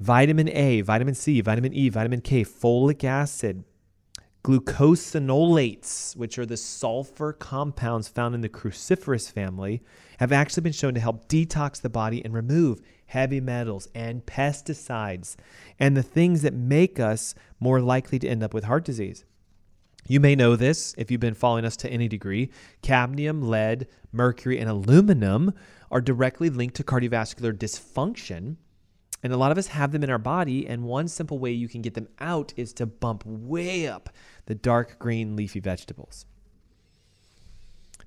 Vitamin 0.00 0.48
A, 0.48 0.80
vitamin 0.80 1.14
C, 1.14 1.42
vitamin 1.42 1.74
E, 1.74 1.90
vitamin 1.90 2.22
K, 2.22 2.42
folic 2.42 3.04
acid, 3.04 3.64
glucosinolates, 4.42 6.16
which 6.16 6.38
are 6.38 6.46
the 6.46 6.56
sulfur 6.56 7.34
compounds 7.34 8.08
found 8.08 8.34
in 8.34 8.40
the 8.40 8.48
cruciferous 8.48 9.30
family, 9.30 9.82
have 10.20 10.32
actually 10.32 10.62
been 10.62 10.72
shown 10.72 10.94
to 10.94 11.00
help 11.00 11.28
detox 11.28 11.82
the 11.82 11.90
body 11.90 12.24
and 12.24 12.32
remove 12.32 12.80
heavy 13.08 13.40
metals 13.40 13.88
and 13.94 14.24
pesticides 14.24 15.36
and 15.78 15.96
the 15.96 16.02
things 16.02 16.42
that 16.42 16.54
make 16.54 16.98
us 16.98 17.34
more 17.60 17.80
likely 17.80 18.18
to 18.18 18.28
end 18.28 18.42
up 18.42 18.54
with 18.54 18.64
heart 18.64 18.84
disease. 18.84 19.24
You 20.06 20.20
may 20.20 20.34
know 20.34 20.56
this 20.56 20.94
if 20.96 21.10
you've 21.10 21.20
been 21.20 21.34
following 21.34 21.66
us 21.66 21.76
to 21.78 21.90
any 21.90 22.08
degree. 22.08 22.50
Cadmium, 22.80 23.42
lead, 23.42 23.86
mercury, 24.10 24.58
and 24.58 24.70
aluminum 24.70 25.52
are 25.90 26.00
directly 26.00 26.48
linked 26.48 26.76
to 26.76 26.84
cardiovascular 26.84 27.52
dysfunction 27.52 28.56
And 29.22 29.32
a 29.32 29.36
lot 29.36 29.50
of 29.50 29.58
us 29.58 29.68
have 29.68 29.92
them 29.92 30.04
in 30.04 30.10
our 30.10 30.18
body, 30.18 30.66
and 30.66 30.84
one 30.84 31.08
simple 31.08 31.38
way 31.38 31.50
you 31.50 31.68
can 31.68 31.82
get 31.82 31.94
them 31.94 32.08
out 32.20 32.52
is 32.56 32.72
to 32.74 32.86
bump 32.86 33.24
way 33.26 33.88
up 33.88 34.10
the 34.46 34.54
dark 34.54 34.98
green 34.98 35.34
leafy 35.34 35.60
vegetables. 35.60 36.24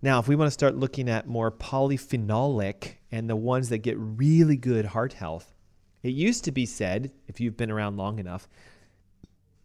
Now, 0.02 0.20
if 0.20 0.28
we 0.28 0.36
want 0.36 0.48
to 0.48 0.52
start 0.52 0.76
looking 0.76 1.10
at 1.10 1.28
more 1.28 1.52
polyphenolic 1.52 2.96
and 3.12 3.30
the 3.30 3.36
ones 3.36 3.70
that 3.70 3.80
get 3.80 3.98
really 3.98 4.58
good 4.58 4.86
heart 4.86 5.14
health, 5.14 5.54
it 6.04 6.14
used 6.14 6.44
to 6.46 6.52
be 6.52 6.66
said, 6.66 7.12
if 7.28 7.40
you've 7.40 7.58
been 7.58 7.72
around 7.72 7.98
long 7.98 8.20
enough, 8.20 8.48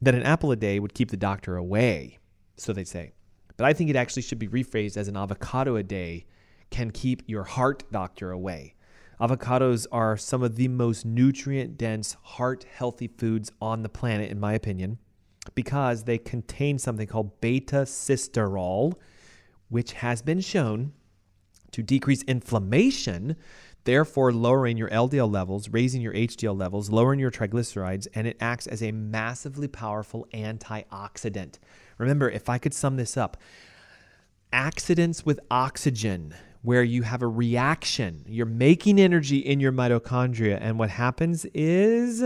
that 0.03 0.15
an 0.15 0.23
apple 0.23 0.53
a 0.53 0.57
day 0.57 0.79
would 0.79 0.95
keep 0.95 1.11
the 1.11 1.17
doctor 1.17 1.57
away, 1.57 2.19
so 2.57 2.73
they 2.73 2.85
say. 2.85 3.13
But 3.57 3.65
I 3.65 3.73
think 3.73 3.89
it 3.89 3.97
actually 3.97 4.23
should 4.23 4.39
be 4.39 4.49
rephrased 4.49 4.97
as 4.97 5.09
an 5.09 5.17
avocado 5.17 5.77
a 5.77 5.83
day 5.83 6.27
can 6.71 6.91
keep 6.91 7.23
your 7.27 7.45
heart 7.45 7.85
doctor 7.91 8.31
away. 8.31 8.75
Avocados 9.21 9.87
are 9.91 10.17
some 10.17 10.43
of 10.43 10.57
the 10.57 10.69
most 10.69 11.07
nutrient 11.07 11.79
dense, 11.79 12.17
heart 12.23 12.67
healthy 12.71 13.09
foods 13.09 13.51
on 13.63 13.83
the 13.83 13.89
planet, 13.89 14.31
in 14.31 14.39
my 14.39 14.53
opinion, 14.53 14.99
because 15.55 16.05
they 16.05 16.19
contain 16.19 16.79
something 16.79 17.07
called 17.07 17.41
beta 17.41 17.87
sitosterol, 17.87 18.93
which 19.69 19.93
has 19.95 20.21
been 20.21 20.41
shown 20.41 20.93
to 21.77 21.83
decrease 21.83 22.23
inflammation, 22.23 23.37
therefore 23.85 24.33
lowering 24.33 24.79
your 24.79 24.89
LDL 24.89 25.31
levels, 25.31 25.69
raising 25.69 26.01
your 26.01 26.15
HDL 26.15 26.59
levels, 26.59 26.89
lowering 26.89 27.21
your 27.21 27.31
triglycerides, 27.31 28.09
and 28.15 28.27
it 28.27 28.39
acts 28.41 28.67
as 28.67 28.83
a 28.83 28.93
massively 28.93 29.69
powerful 29.69 30.27
antioxidant. 30.33 31.59
Remember, 31.99 32.31
if 32.31 32.49
I 32.49 32.57
could 32.57 32.73
sum 32.73 32.97
this 32.97 33.19
up, 33.19 33.37
accidents 34.55 35.27
with 35.27 35.39
oxygen 35.51 36.35
where 36.63 36.83
you 36.83 37.03
have 37.03 37.21
a 37.21 37.29
reaction. 37.29 38.25
You're 38.27 38.47
making 38.47 38.99
energy 38.99 39.37
in 39.37 39.61
your 39.61 39.73
mitochondria. 39.73 40.57
And 40.59 40.79
what 40.79 40.89
happens 40.89 41.45
is 41.53 42.25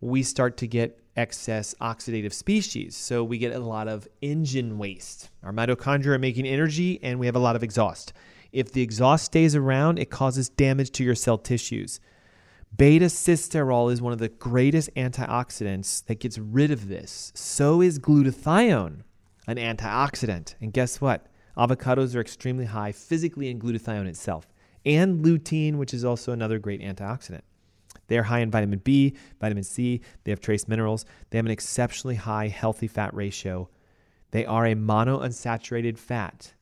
we 0.00 0.22
start 0.22 0.56
to 0.58 0.68
get 0.68 1.00
excess 1.16 1.74
oxidative 1.80 2.32
species. 2.32 2.94
So 2.94 3.24
we 3.24 3.38
get 3.38 3.52
a 3.52 3.58
lot 3.58 3.88
of 3.88 4.06
engine 4.22 4.78
waste. 4.78 5.30
Our 5.42 5.52
mitochondria 5.52 6.14
are 6.14 6.18
making 6.20 6.46
energy 6.46 7.00
and 7.02 7.18
we 7.18 7.26
have 7.26 7.34
a 7.34 7.40
lot 7.40 7.56
of 7.56 7.64
exhaust. 7.64 8.12
If 8.54 8.70
the 8.70 8.82
exhaust 8.82 9.24
stays 9.24 9.56
around, 9.56 9.98
it 9.98 10.10
causes 10.10 10.48
damage 10.48 10.92
to 10.92 11.04
your 11.04 11.16
cell 11.16 11.38
tissues. 11.38 11.98
Beta 12.76 13.06
sitosterol 13.06 13.92
is 13.92 14.00
one 14.00 14.12
of 14.12 14.20
the 14.20 14.28
greatest 14.28 14.94
antioxidants 14.94 16.06
that 16.06 16.20
gets 16.20 16.38
rid 16.38 16.70
of 16.70 16.86
this. 16.86 17.32
So 17.34 17.80
is 17.80 17.98
glutathione, 17.98 19.00
an 19.48 19.56
antioxidant. 19.56 20.54
And 20.60 20.72
guess 20.72 21.00
what? 21.00 21.26
Avocados 21.56 22.14
are 22.14 22.20
extremely 22.20 22.66
high 22.66 22.92
physically 22.92 23.50
in 23.50 23.58
glutathione 23.58 24.06
itself 24.06 24.46
and 24.86 25.24
lutein, 25.24 25.74
which 25.74 25.92
is 25.92 26.04
also 26.04 26.30
another 26.30 26.60
great 26.60 26.80
antioxidant. 26.80 27.42
They 28.06 28.18
are 28.18 28.24
high 28.24 28.40
in 28.40 28.52
vitamin 28.52 28.78
B, 28.84 29.16
vitamin 29.40 29.64
C, 29.64 30.00
they 30.22 30.30
have 30.30 30.40
trace 30.40 30.68
minerals, 30.68 31.04
they 31.30 31.38
have 31.38 31.46
an 31.46 31.50
exceptionally 31.50 32.16
high 32.16 32.46
healthy 32.46 32.86
fat 32.86 33.14
ratio. 33.14 33.68
They 34.30 34.46
are 34.46 34.66
a 34.66 34.76
monounsaturated 34.76 35.98
fat, 35.98 36.54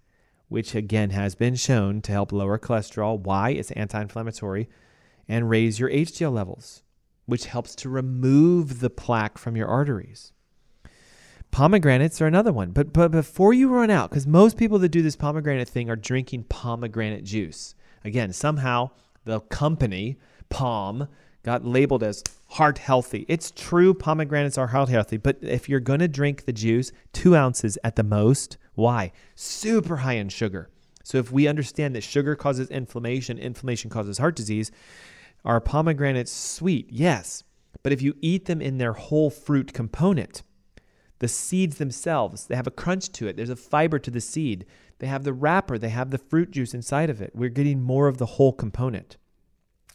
which 0.52 0.74
again 0.74 1.10
has 1.10 1.34
been 1.34 1.54
shown 1.54 2.02
to 2.02 2.12
help 2.12 2.30
lower 2.30 2.58
cholesterol. 2.58 3.18
Why? 3.18 3.50
It's 3.50 3.70
anti 3.72 4.02
inflammatory 4.02 4.68
and 5.26 5.48
raise 5.48 5.80
your 5.80 5.90
HDL 5.90 6.32
levels, 6.32 6.82
which 7.26 7.46
helps 7.46 7.74
to 7.76 7.88
remove 7.88 8.80
the 8.80 8.90
plaque 8.90 9.38
from 9.38 9.56
your 9.56 9.66
arteries. 9.66 10.32
Pomegranates 11.50 12.20
are 12.20 12.26
another 12.26 12.52
one. 12.52 12.70
But 12.70 12.92
but 12.92 13.10
before 13.10 13.54
you 13.54 13.68
run 13.68 13.90
out, 13.90 14.10
because 14.10 14.26
most 14.26 14.56
people 14.56 14.78
that 14.80 14.90
do 14.90 15.02
this 15.02 15.16
pomegranate 15.16 15.68
thing 15.68 15.88
are 15.88 15.96
drinking 15.96 16.44
pomegranate 16.44 17.24
juice. 17.24 17.74
Again, 18.04 18.32
somehow 18.32 18.90
the 19.24 19.40
company, 19.40 20.18
POM, 20.50 21.08
got 21.42 21.64
labeled 21.64 22.02
as 22.02 22.22
heart 22.48 22.78
healthy. 22.78 23.24
It's 23.28 23.50
true, 23.50 23.94
pomegranates 23.94 24.58
are 24.58 24.68
heart 24.68 24.90
healthy, 24.90 25.16
but 25.16 25.38
if 25.40 25.68
you're 25.68 25.80
going 25.80 26.00
to 26.00 26.08
drink 26.08 26.44
the 26.44 26.52
juice, 26.52 26.92
two 27.12 27.34
ounces 27.34 27.78
at 27.82 27.96
the 27.96 28.02
most. 28.02 28.58
Why? 28.74 29.12
Super 29.34 29.96
high 29.98 30.14
in 30.14 30.28
sugar. 30.28 30.70
So 31.04 31.18
if 31.18 31.32
we 31.32 31.48
understand 31.48 31.94
that 31.94 32.02
sugar 32.02 32.36
causes 32.36 32.70
inflammation, 32.70 33.38
inflammation 33.38 33.90
causes 33.90 34.18
heart 34.18 34.36
disease, 34.36 34.70
are 35.44 35.60
pomegranates 35.60 36.32
sweet? 36.32 36.86
Yes. 36.90 37.42
But 37.82 37.92
if 37.92 38.00
you 38.00 38.14
eat 38.20 38.44
them 38.44 38.60
in 38.60 38.78
their 38.78 38.92
whole 38.92 39.30
fruit 39.30 39.72
component, 39.72 40.42
the 41.18 41.28
seeds 41.28 41.78
themselves, 41.78 42.46
they 42.46 42.56
have 42.56 42.66
a 42.66 42.72
crunch 42.72 43.10
to 43.12 43.26
it. 43.26 43.36
There's 43.36 43.50
a 43.50 43.56
fiber 43.56 43.98
to 43.98 44.10
the 44.10 44.20
seed. 44.20 44.66
They 44.98 45.06
have 45.08 45.24
the 45.24 45.32
wrapper, 45.32 45.78
they 45.78 45.88
have 45.88 46.10
the 46.10 46.18
fruit 46.18 46.52
juice 46.52 46.74
inside 46.74 47.10
of 47.10 47.20
it. 47.20 47.32
We're 47.34 47.48
getting 47.48 47.82
more 47.82 48.06
of 48.06 48.18
the 48.18 48.26
whole 48.26 48.52
component. 48.52 49.16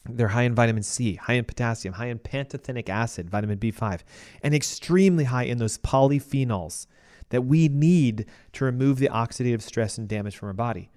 They're 0.09 0.29
high 0.29 0.43
in 0.43 0.55
vitamin 0.55 0.83
C, 0.83 1.15
high 1.15 1.33
in 1.33 1.45
potassium, 1.45 1.95
high 1.95 2.07
in 2.07 2.19
pantothenic 2.19 2.89
acid, 2.89 3.29
vitamin 3.29 3.57
B5, 3.57 4.01
and 4.41 4.53
extremely 4.53 5.25
high 5.25 5.43
in 5.43 5.57
those 5.57 5.77
polyphenols 5.77 6.87
that 7.29 7.43
we 7.43 7.67
need 7.67 8.25
to 8.53 8.65
remove 8.65 8.99
the 8.99 9.09
oxidative 9.09 9.61
stress 9.61 9.97
and 9.97 10.07
damage 10.07 10.37
from 10.37 10.47
our 10.47 10.53
body. 10.53 10.91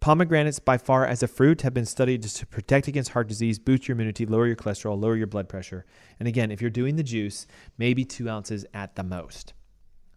Pomegranates, 0.00 0.58
by 0.58 0.78
far 0.78 1.06
as 1.06 1.22
a 1.22 1.28
fruit, 1.28 1.62
have 1.62 1.72
been 1.72 1.86
studied 1.86 2.24
to 2.24 2.46
protect 2.46 2.88
against 2.88 3.12
heart 3.12 3.28
disease, 3.28 3.60
boost 3.60 3.86
your 3.86 3.94
immunity, 3.94 4.26
lower 4.26 4.48
your 4.48 4.56
cholesterol, 4.56 5.00
lower 5.00 5.16
your 5.16 5.28
blood 5.28 5.48
pressure. 5.48 5.86
And 6.18 6.26
again, 6.26 6.50
if 6.50 6.60
you're 6.60 6.70
doing 6.70 6.96
the 6.96 7.04
juice, 7.04 7.46
maybe 7.78 8.04
two 8.04 8.28
ounces 8.28 8.66
at 8.74 8.96
the 8.96 9.04
most. 9.04 9.52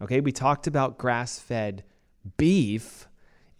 Okay, 0.02 0.20
we 0.20 0.32
talked 0.32 0.66
about 0.66 0.98
grass 0.98 1.38
fed 1.38 1.84
beef 2.36 3.06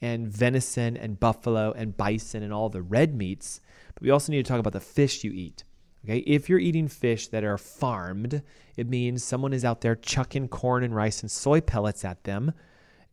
and 0.01 0.27
venison 0.27 0.97
and 0.97 1.21
buffalo 1.21 1.73
and 1.73 1.97
bison 1.97 2.43
and 2.43 2.53
all 2.53 2.69
the 2.69 2.83
red 2.83 3.15
meats, 3.15 3.61
but 3.95 4.03
we 4.03 4.11
also 4.11 4.33
need 4.33 4.45
to 4.45 4.49
talk 4.49 4.59
about 4.59 4.73
the 4.73 4.81
fish 4.81 5.23
you 5.23 5.31
eat. 5.31 5.63
Okay, 6.07 6.19
if 6.19 6.49
you're 6.49 6.61
eating 6.61 6.87
fish 6.87 7.27
that 7.29 7.43
are 7.43 7.59
farmed, 7.59 8.41
it 8.77 8.89
means 8.89 9.25
someone 9.25 9.53
is 9.53 9.65
out 9.65 9.81
there 9.81 9.97
chucking 9.97 10.47
corn 10.47 10.85
and 10.85 10.95
rice 10.95 11.21
and 11.21 11.29
soy 11.29 11.61
pellets 11.61 12.05
at 12.05 12.23
them, 12.23 12.53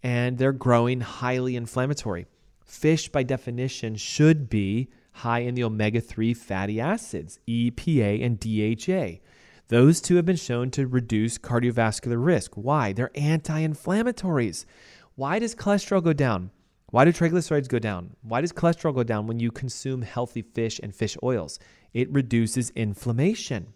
and 0.03 0.37
they're 0.37 0.51
growing 0.51 1.01
highly 1.01 1.55
inflammatory. 1.55 2.27
Fish, 2.63 3.09
by 3.09 3.23
definition, 3.23 3.95
should 3.95 4.47
be 4.47 4.89
high 5.11 5.39
in 5.39 5.55
the 5.55 5.63
omega 5.63 5.99
3 5.99 6.35
fatty 6.35 6.79
acids, 6.79 7.39
EPA 7.47 8.23
and 8.23 8.39
DHA. 8.39 9.23
Those 9.69 9.99
two 9.99 10.17
have 10.17 10.25
been 10.27 10.35
shown 10.35 10.69
to 10.71 10.85
reduce 10.85 11.39
cardiovascular 11.39 12.23
risk. 12.23 12.53
Why? 12.53 12.93
They're 12.93 13.09
anti 13.15 13.59
inflammatories. 13.61 14.65
Why 15.15 15.39
does 15.39 15.55
cholesterol 15.55 16.03
go 16.03 16.13
down? 16.13 16.51
Why 16.93 17.05
do 17.05 17.11
triglycerides 17.11 17.69
go 17.69 17.79
down? 17.79 18.15
Why 18.21 18.41
does 18.41 18.53
cholesterol 18.53 18.93
go 18.93 19.01
down 19.01 19.25
when 19.25 19.39
you 19.39 19.49
consume 19.49 20.03
healthy 20.03 20.43
fish 20.43 20.79
and 20.83 20.95
fish 20.95 21.17
oils? 21.23 21.57
It 21.91 22.13
reduces 22.13 22.69
inflammation. 22.75 23.73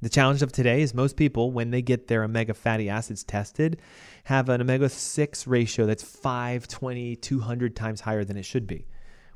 The 0.00 0.08
challenge 0.08 0.42
of 0.42 0.52
today 0.52 0.82
is 0.82 0.94
most 0.94 1.16
people, 1.16 1.50
when 1.50 1.72
they 1.72 1.82
get 1.82 2.06
their 2.06 2.22
omega 2.22 2.54
fatty 2.54 2.88
acids 2.88 3.24
tested, 3.24 3.80
have 4.22 4.48
an 4.48 4.60
omega 4.60 4.88
6 4.88 5.46
ratio 5.48 5.84
that's 5.84 6.04
5, 6.04 6.68
20, 6.68 7.16
200 7.16 7.74
times 7.74 8.02
higher 8.02 8.22
than 8.22 8.36
it 8.36 8.44
should 8.44 8.68
be. 8.68 8.86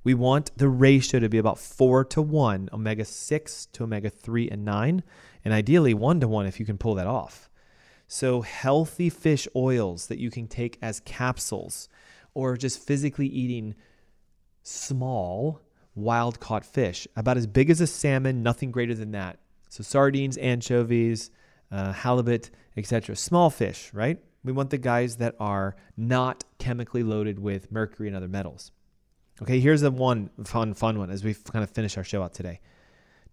We 0.04 0.14
want 0.14 0.56
the 0.56 0.68
ratio 0.68 1.18
to 1.18 1.28
be 1.28 1.38
about 1.38 1.58
4 1.58 2.04
to 2.04 2.22
1, 2.22 2.68
omega 2.72 3.04
6 3.04 3.66
to 3.72 3.82
omega 3.82 4.08
3 4.08 4.50
and 4.50 4.64
9, 4.64 5.02
and 5.44 5.52
ideally 5.52 5.94
1 5.94 6.20
to 6.20 6.28
1 6.28 6.46
if 6.46 6.60
you 6.60 6.66
can 6.66 6.78
pull 6.78 6.94
that 6.94 7.08
off. 7.08 7.50
So, 8.06 8.42
healthy 8.42 9.10
fish 9.10 9.48
oils 9.56 10.06
that 10.06 10.20
you 10.20 10.30
can 10.30 10.46
take 10.46 10.78
as 10.80 11.00
capsules 11.00 11.88
or 12.36 12.56
just 12.56 12.78
physically 12.78 13.26
eating 13.26 13.74
small 14.62 15.60
wild 15.94 16.38
caught 16.38 16.64
fish, 16.64 17.08
about 17.16 17.36
as 17.36 17.46
big 17.46 17.70
as 17.70 17.80
a 17.80 17.86
salmon, 17.86 18.42
nothing 18.42 18.70
greater 18.70 18.94
than 18.94 19.12
that 19.12 19.38
so 19.68 19.82
sardines, 19.82 20.38
anchovies, 20.38 21.30
uh, 21.70 21.92
halibut, 21.92 22.50
etc. 22.76 23.16
Small 23.16 23.50
fish, 23.50 23.90
right? 23.92 24.18
We 24.44 24.52
want 24.52 24.70
the 24.70 24.78
guys 24.78 25.16
that 25.16 25.34
are 25.40 25.76
not 25.96 26.44
chemically 26.58 27.02
loaded 27.02 27.38
with 27.38 27.70
mercury 27.70 28.08
and 28.08 28.16
other 28.16 28.28
metals. 28.28 28.72
Okay, 29.42 29.60
here's 29.60 29.82
the 29.82 29.90
one 29.90 30.30
fun, 30.44 30.72
fun 30.72 30.98
one 30.98 31.10
as 31.10 31.24
we 31.24 31.34
kind 31.34 31.62
of 31.62 31.70
finish 31.70 31.96
our 31.98 32.04
show 32.04 32.22
out 32.22 32.32
today. 32.32 32.60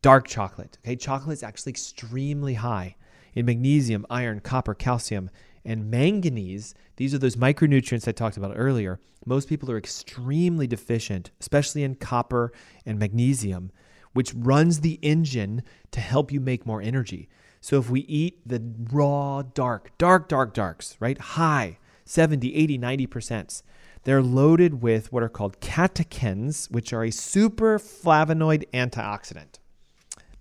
Dark 0.02 0.28
chocolate. 0.28 0.78
Okay, 0.84 0.98
chocolate 0.98 1.34
is 1.34 1.44
actually 1.44 1.70
extremely 1.70 2.56
high 2.56 2.98
in 3.36 3.46
magnesium, 3.46 4.06
iron, 4.10 4.42
copper, 4.42 4.74
calcium, 4.74 5.30
and 5.66 5.90
manganese. 5.90 6.74
These 6.98 7.14
are 7.14 7.20
those 7.20 7.36
micronutrients 7.36 8.08
I 8.08 8.12
talked 8.12 8.38
about 8.38 8.54
earlier. 8.56 9.00
Most 9.26 9.48
people 9.48 9.72
are 9.72 9.78
extremely 9.78 10.68
deficient, 10.68 11.32
especially 11.40 11.84
in 11.84 11.96
copper 11.96 12.52
and 12.86 13.00
magnesium 13.00 13.72
which 14.14 14.34
runs 14.34 14.80
the 14.80 15.00
engine 15.02 15.64
to 15.92 16.00
help 16.00 16.32
you 16.32 16.40
make 16.40 16.66
more 16.66 16.82
energy. 16.82 17.28
So 17.60 17.78
if 17.80 17.90
we 17.90 18.02
eat 18.02 18.48
the 18.48 18.62
raw, 18.92 19.42
dark, 19.42 19.98
dark, 19.98 20.28
dark 20.28 20.54
darks, 20.54 20.96
right? 21.00 21.18
High, 21.18 21.80
70, 22.06 22.56
80, 22.56 22.78
90%, 22.78 23.64
they're 24.04 24.22
loaded 24.22 24.82
with 24.82 25.12
what 25.12 25.24
are 25.24 25.30
called 25.30 25.60
catechins, 25.62 26.70
which 26.70 26.94
are 26.94 27.04
a 27.04 27.12
super 27.12 27.80
flavonoid 27.80 28.66
antioxidant. 28.74 29.60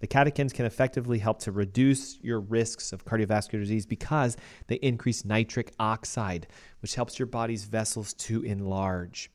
The 0.02 0.08
catechins 0.08 0.52
can 0.52 0.66
effectively 0.66 1.20
help 1.20 1.38
to 1.42 1.52
reduce 1.52 2.18
your 2.22 2.40
risks 2.40 2.92
of 2.92 3.04
cardiovascular 3.04 3.60
disease 3.60 3.86
because 3.86 4.36
they 4.66 4.74
increase 4.74 5.24
nitric 5.24 5.72
oxide, 5.78 6.48
which 6.80 6.96
helps 6.96 7.20
your 7.20 7.26
body's 7.26 7.66
vessels 7.66 8.12
to 8.14 8.42
enlarge. 8.42 9.30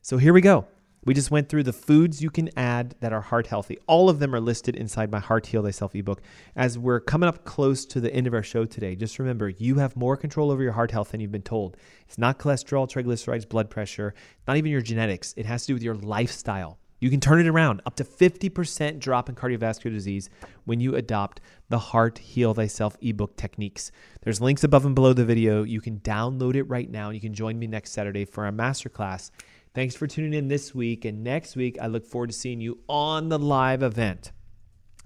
So 0.00 0.16
here 0.16 0.32
we 0.32 0.40
go. 0.40 0.66
We 1.04 1.12
just 1.12 1.30
went 1.30 1.50
through 1.50 1.64
the 1.64 1.74
foods 1.74 2.22
you 2.22 2.30
can 2.30 2.48
add 2.58 2.94
that 3.00 3.12
are 3.12 3.20
heart 3.20 3.48
healthy. 3.48 3.76
All 3.86 4.08
of 4.08 4.18
them 4.18 4.34
are 4.34 4.40
listed 4.40 4.76
inside 4.76 5.12
my 5.12 5.18
Heart 5.18 5.48
Heal 5.48 5.62
Thyself 5.62 5.94
ebook. 5.94 6.22
As 6.56 6.78
we're 6.78 7.00
coming 7.00 7.28
up 7.28 7.44
close 7.44 7.84
to 7.84 8.00
the 8.00 8.12
end 8.14 8.26
of 8.26 8.32
our 8.32 8.42
show 8.42 8.64
today, 8.64 8.96
just 8.96 9.18
remember 9.18 9.50
you 9.50 9.74
have 9.74 9.94
more 9.94 10.16
control 10.16 10.50
over 10.50 10.62
your 10.62 10.72
heart 10.72 10.90
health 10.90 11.10
than 11.10 11.20
you've 11.20 11.32
been 11.32 11.42
told. 11.42 11.76
It's 12.08 12.16
not 12.16 12.38
cholesterol, 12.38 12.90
triglycerides, 12.90 13.46
blood 13.46 13.68
pressure, 13.68 14.14
not 14.48 14.56
even 14.56 14.72
your 14.72 14.80
genetics. 14.80 15.34
It 15.36 15.44
has 15.44 15.64
to 15.64 15.66
do 15.68 15.74
with 15.74 15.82
your 15.82 15.96
lifestyle. 15.96 16.79
You 17.00 17.08
can 17.08 17.18
turn 17.18 17.40
it 17.40 17.48
around 17.48 17.80
up 17.86 17.96
to 17.96 18.04
50% 18.04 18.98
drop 18.98 19.30
in 19.30 19.34
cardiovascular 19.34 19.90
disease 19.90 20.28
when 20.66 20.80
you 20.80 20.94
adopt 20.94 21.40
the 21.70 21.78
Heart 21.78 22.18
Heal 22.18 22.52
Thyself 22.52 22.98
ebook 23.00 23.36
techniques. 23.36 23.90
There's 24.20 24.40
links 24.40 24.64
above 24.64 24.84
and 24.84 24.94
below 24.94 25.14
the 25.14 25.24
video. 25.24 25.62
You 25.62 25.80
can 25.80 26.00
download 26.00 26.56
it 26.56 26.64
right 26.64 26.90
now 26.90 27.06
and 27.06 27.14
you 27.14 27.20
can 27.20 27.32
join 27.32 27.58
me 27.58 27.66
next 27.66 27.92
Saturday 27.92 28.26
for 28.26 28.44
our 28.44 28.52
masterclass. 28.52 29.30
Thanks 29.72 29.96
for 29.96 30.06
tuning 30.06 30.34
in 30.34 30.48
this 30.48 30.74
week. 30.74 31.06
And 31.06 31.24
next 31.24 31.56
week, 31.56 31.78
I 31.80 31.86
look 31.86 32.04
forward 32.04 32.28
to 32.28 32.36
seeing 32.36 32.60
you 32.60 32.78
on 32.86 33.30
the 33.30 33.38
live 33.38 33.82
event 33.82 34.32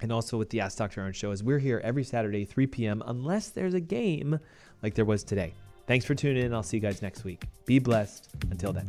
and 0.01 0.11
also 0.11 0.36
with 0.36 0.51
the 0.51 0.61
Ask 0.61 0.78
Dr. 0.78 1.01
Ernst 1.01 1.20
show 1.20 1.30
as 1.30 1.45
we're 1.45 1.61
here 1.61 1.80
every 1.84 2.03
Saturday, 2.03 2.45
3 2.45 2.66
p.m., 2.66 3.03
unless 3.07 3.51
there's 3.51 3.74
a 3.74 3.80
game 3.80 4.40
like 4.82 4.95
there 4.95 5.05
was 5.05 5.22
today. 5.22 5.55
Thanks 5.86 6.05
for 6.05 6.16
tuning 6.16 6.45
in. 6.45 6.55
I'll 6.55 6.64
see 6.64 6.78
you 6.78 6.82
guys 6.82 7.03
next 7.03 7.22
week. 7.22 7.45
Be 7.66 7.78
blessed. 7.78 8.30
Until 8.51 8.72
then. 8.72 8.88